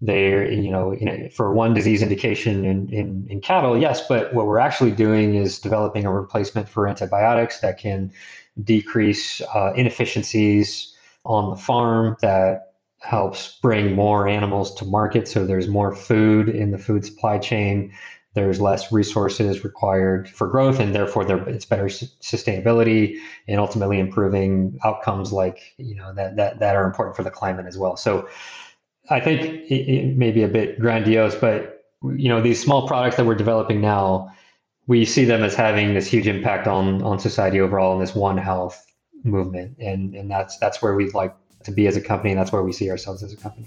they're, 0.00 0.50
you 0.50 0.70
know, 0.70 0.96
for 1.34 1.52
one 1.52 1.74
disease 1.74 2.02
indication 2.02 2.64
in, 2.64 2.88
in, 2.88 3.26
in 3.28 3.40
cattle, 3.40 3.76
yes, 3.76 4.06
but 4.08 4.32
what 4.32 4.46
we're 4.46 4.58
actually 4.58 4.92
doing 4.92 5.34
is 5.34 5.58
developing 5.58 6.06
a 6.06 6.12
replacement 6.12 6.68
for 6.68 6.88
antibiotics 6.88 7.60
that 7.60 7.78
can 7.78 8.10
decrease 8.62 9.42
uh, 9.54 9.72
inefficiencies 9.74 10.94
on 11.24 11.50
the 11.50 11.56
farm 11.56 12.16
that 12.22 12.72
helps 13.00 13.58
bring 13.62 13.94
more 13.94 14.26
animals 14.26 14.74
to 14.74 14.84
market. 14.84 15.28
So 15.28 15.46
there's 15.46 15.68
more 15.68 15.94
food 15.94 16.48
in 16.48 16.70
the 16.70 16.78
food 16.78 17.04
supply 17.04 17.38
chain. 17.38 17.92
There's 18.34 18.60
less 18.60 18.92
resources 18.92 19.64
required 19.64 20.28
for 20.28 20.46
growth 20.46 20.78
and 20.78 20.94
therefore 20.94 21.24
there, 21.24 21.46
it's 21.48 21.64
better 21.64 21.86
sustainability 21.86 23.16
and 23.48 23.58
ultimately 23.58 23.98
improving 23.98 24.78
outcomes 24.84 25.32
like 25.32 25.74
you 25.78 25.96
know 25.96 26.14
that, 26.14 26.36
that 26.36 26.60
that 26.60 26.76
are 26.76 26.84
important 26.84 27.16
for 27.16 27.24
the 27.24 27.30
climate 27.30 27.66
as 27.66 27.76
well. 27.76 27.96
So 27.96 28.28
i 29.10 29.20
think 29.20 29.42
it, 29.70 29.74
it 29.74 30.16
may 30.16 30.30
be 30.30 30.42
a 30.42 30.48
bit 30.48 30.78
grandiose 30.78 31.34
but 31.34 31.84
you 32.16 32.28
know 32.28 32.40
these 32.40 32.60
small 32.60 32.86
products 32.86 33.16
that 33.16 33.26
we're 33.26 33.34
developing 33.34 33.80
now 33.80 34.32
we 34.86 35.04
see 35.04 35.24
them 35.24 35.42
as 35.42 35.54
having 35.54 35.94
this 35.94 36.06
huge 36.06 36.26
impact 36.26 36.66
on 36.66 37.02
on 37.02 37.18
society 37.18 37.60
overall 37.60 37.94
in 37.94 38.00
this 38.00 38.14
one 38.14 38.38
health 38.38 38.86
movement 39.24 39.76
and 39.78 40.14
and 40.14 40.30
that's 40.30 40.58
that's 40.58 40.80
where 40.80 40.94
we'd 40.94 41.14
like 41.14 41.34
to 41.62 41.70
be 41.70 41.86
as 41.86 41.96
a 41.96 42.00
company 42.00 42.30
and 42.30 42.40
that's 42.40 42.52
where 42.52 42.62
we 42.62 42.72
see 42.72 42.90
ourselves 42.90 43.22
as 43.22 43.32
a 43.32 43.36
company 43.36 43.66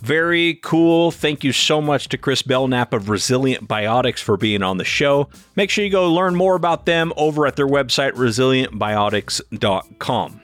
very 0.00 0.54
cool. 0.62 1.10
Thank 1.10 1.44
you 1.44 1.52
so 1.52 1.82
much 1.82 2.08
to 2.08 2.16
Chris 2.16 2.42
Belknap 2.42 2.94
of 2.94 3.10
Resilient 3.10 3.68
Biotics 3.68 4.20
for 4.20 4.38
being 4.38 4.62
on 4.62 4.78
the 4.78 4.84
show. 4.84 5.28
Make 5.56 5.68
sure 5.68 5.84
you 5.84 5.90
go 5.90 6.10
learn 6.10 6.36
more 6.36 6.54
about 6.54 6.86
them 6.86 7.12
over 7.18 7.46
at 7.46 7.56
their 7.56 7.68
website, 7.68 8.12
resilientbiotics.com. 8.12 10.39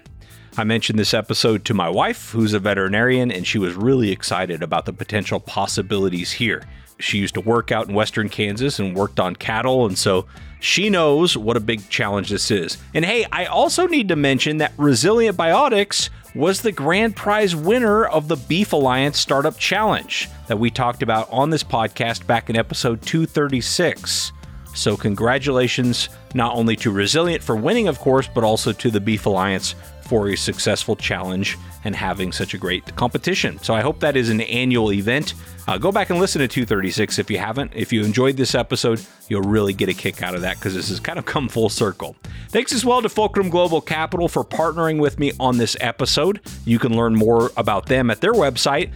I 0.58 0.64
mentioned 0.64 0.98
this 0.98 1.12
episode 1.12 1.66
to 1.66 1.74
my 1.74 1.90
wife, 1.90 2.30
who's 2.30 2.54
a 2.54 2.58
veterinarian, 2.58 3.30
and 3.30 3.46
she 3.46 3.58
was 3.58 3.74
really 3.74 4.10
excited 4.10 4.62
about 4.62 4.86
the 4.86 4.92
potential 4.94 5.38
possibilities 5.38 6.32
here. 6.32 6.62
She 6.98 7.18
used 7.18 7.34
to 7.34 7.42
work 7.42 7.70
out 7.70 7.88
in 7.88 7.94
western 7.94 8.30
Kansas 8.30 8.78
and 8.78 8.96
worked 8.96 9.20
on 9.20 9.36
cattle, 9.36 9.84
and 9.84 9.98
so 9.98 10.24
she 10.58 10.88
knows 10.88 11.36
what 11.36 11.58
a 11.58 11.60
big 11.60 11.86
challenge 11.90 12.30
this 12.30 12.50
is. 12.50 12.78
And 12.94 13.04
hey, 13.04 13.26
I 13.30 13.44
also 13.44 13.86
need 13.86 14.08
to 14.08 14.16
mention 14.16 14.56
that 14.56 14.72
Resilient 14.78 15.36
Biotics 15.36 16.08
was 16.34 16.62
the 16.62 16.72
grand 16.72 17.16
prize 17.16 17.54
winner 17.54 18.06
of 18.06 18.28
the 18.28 18.36
Beef 18.36 18.72
Alliance 18.72 19.20
Startup 19.20 19.58
Challenge 19.58 20.26
that 20.46 20.58
we 20.58 20.70
talked 20.70 21.02
about 21.02 21.30
on 21.30 21.50
this 21.50 21.64
podcast 21.64 22.26
back 22.26 22.48
in 22.48 22.56
episode 22.56 23.02
236. 23.02 24.32
So, 24.74 24.96
congratulations 24.96 26.08
not 26.34 26.54
only 26.54 26.76
to 26.76 26.90
Resilient 26.90 27.42
for 27.42 27.56
winning, 27.56 27.88
of 27.88 27.98
course, 27.98 28.28
but 28.28 28.44
also 28.44 28.72
to 28.72 28.90
the 28.90 29.00
Beef 29.00 29.24
Alliance 29.24 29.74
for 30.06 30.28
a 30.28 30.36
successful 30.36 30.96
challenge 30.96 31.58
and 31.84 31.94
having 31.94 32.32
such 32.32 32.54
a 32.54 32.58
great 32.58 32.96
competition. 32.96 33.58
So 33.58 33.74
I 33.74 33.80
hope 33.80 34.00
that 34.00 34.16
is 34.16 34.30
an 34.30 34.40
annual 34.42 34.92
event. 34.92 35.34
Uh, 35.66 35.78
go 35.78 35.90
back 35.90 36.10
and 36.10 36.20
listen 36.20 36.40
to 36.40 36.48
236 36.48 37.18
if 37.18 37.30
you 37.30 37.38
haven't. 37.38 37.72
If 37.74 37.92
you 37.92 38.04
enjoyed 38.04 38.36
this 38.36 38.54
episode, 38.54 39.04
you'll 39.28 39.42
really 39.42 39.72
get 39.72 39.88
a 39.88 39.94
kick 39.94 40.22
out 40.22 40.34
of 40.34 40.42
that 40.42 40.56
because 40.56 40.74
this 40.74 40.88
has 40.90 41.00
kind 41.00 41.18
of 41.18 41.24
come 41.26 41.48
full 41.48 41.68
circle. 41.68 42.14
Thanks 42.50 42.72
as 42.72 42.84
well 42.84 43.02
to 43.02 43.08
Fulcrum 43.08 43.50
Global 43.50 43.80
Capital 43.80 44.28
for 44.28 44.44
partnering 44.44 45.00
with 45.00 45.18
me 45.18 45.32
on 45.40 45.58
this 45.58 45.76
episode. 45.80 46.40
You 46.64 46.78
can 46.78 46.96
learn 46.96 47.14
more 47.14 47.50
about 47.56 47.86
them 47.86 48.10
at 48.10 48.20
their 48.20 48.32
website, 48.32 48.92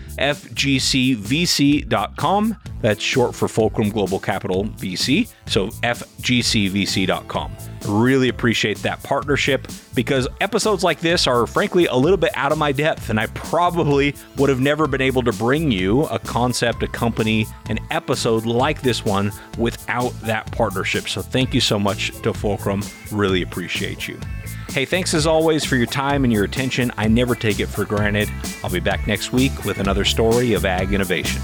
fgcvc.com. 1.20 2.56
That's 2.80 3.02
short 3.02 3.34
for 3.34 3.48
Fulcrum 3.48 3.90
Global 3.90 4.18
Capital 4.18 4.64
VC. 4.64 5.28
So 5.46 5.68
fgcvc.com. 5.68 7.56
Really 7.86 8.28
appreciate 8.28 8.78
that 8.78 9.02
partnership 9.02 9.66
because 9.94 10.28
episodes 10.40 10.84
like 10.84 11.00
this 11.00 11.26
are 11.26 11.46
frankly 11.46 11.86
a 11.86 11.94
little 11.94 12.16
bit 12.16 12.30
out 12.34 12.52
of 12.52 12.58
my 12.58 12.72
depth, 12.72 13.10
and 13.10 13.18
I 13.18 13.26
probably 13.28 14.14
would 14.36 14.48
have 14.48 14.60
never 14.60 14.86
been 14.86 15.00
able 15.00 15.22
to 15.22 15.32
bring 15.32 15.70
you 15.70 16.04
a 16.04 16.18
concept, 16.60 16.82
a 16.82 16.88
company, 16.88 17.46
an 17.70 17.78
episode 17.90 18.44
like 18.44 18.82
this 18.82 19.04
one 19.04 19.32
without 19.56 20.10
that 20.20 20.50
partnership. 20.52 21.08
So 21.08 21.22
thank 21.22 21.54
you 21.54 21.60
so 21.60 21.78
much 21.78 22.10
to 22.22 22.34
Fulcrum. 22.34 22.82
Really 23.10 23.42
appreciate 23.42 24.06
you. 24.06 24.18
Hey, 24.68 24.84
thanks 24.84 25.14
as 25.14 25.26
always 25.26 25.64
for 25.64 25.76
your 25.76 25.86
time 25.86 26.22
and 26.22 26.32
your 26.32 26.44
attention. 26.44 26.92
I 26.96 27.08
never 27.08 27.34
take 27.34 27.60
it 27.60 27.66
for 27.66 27.84
granted. 27.84 28.30
I'll 28.62 28.70
be 28.70 28.78
back 28.78 29.06
next 29.06 29.32
week 29.32 29.64
with 29.64 29.78
another 29.78 30.04
story 30.04 30.52
of 30.52 30.64
ag 30.64 30.92
innovation. 30.92 31.40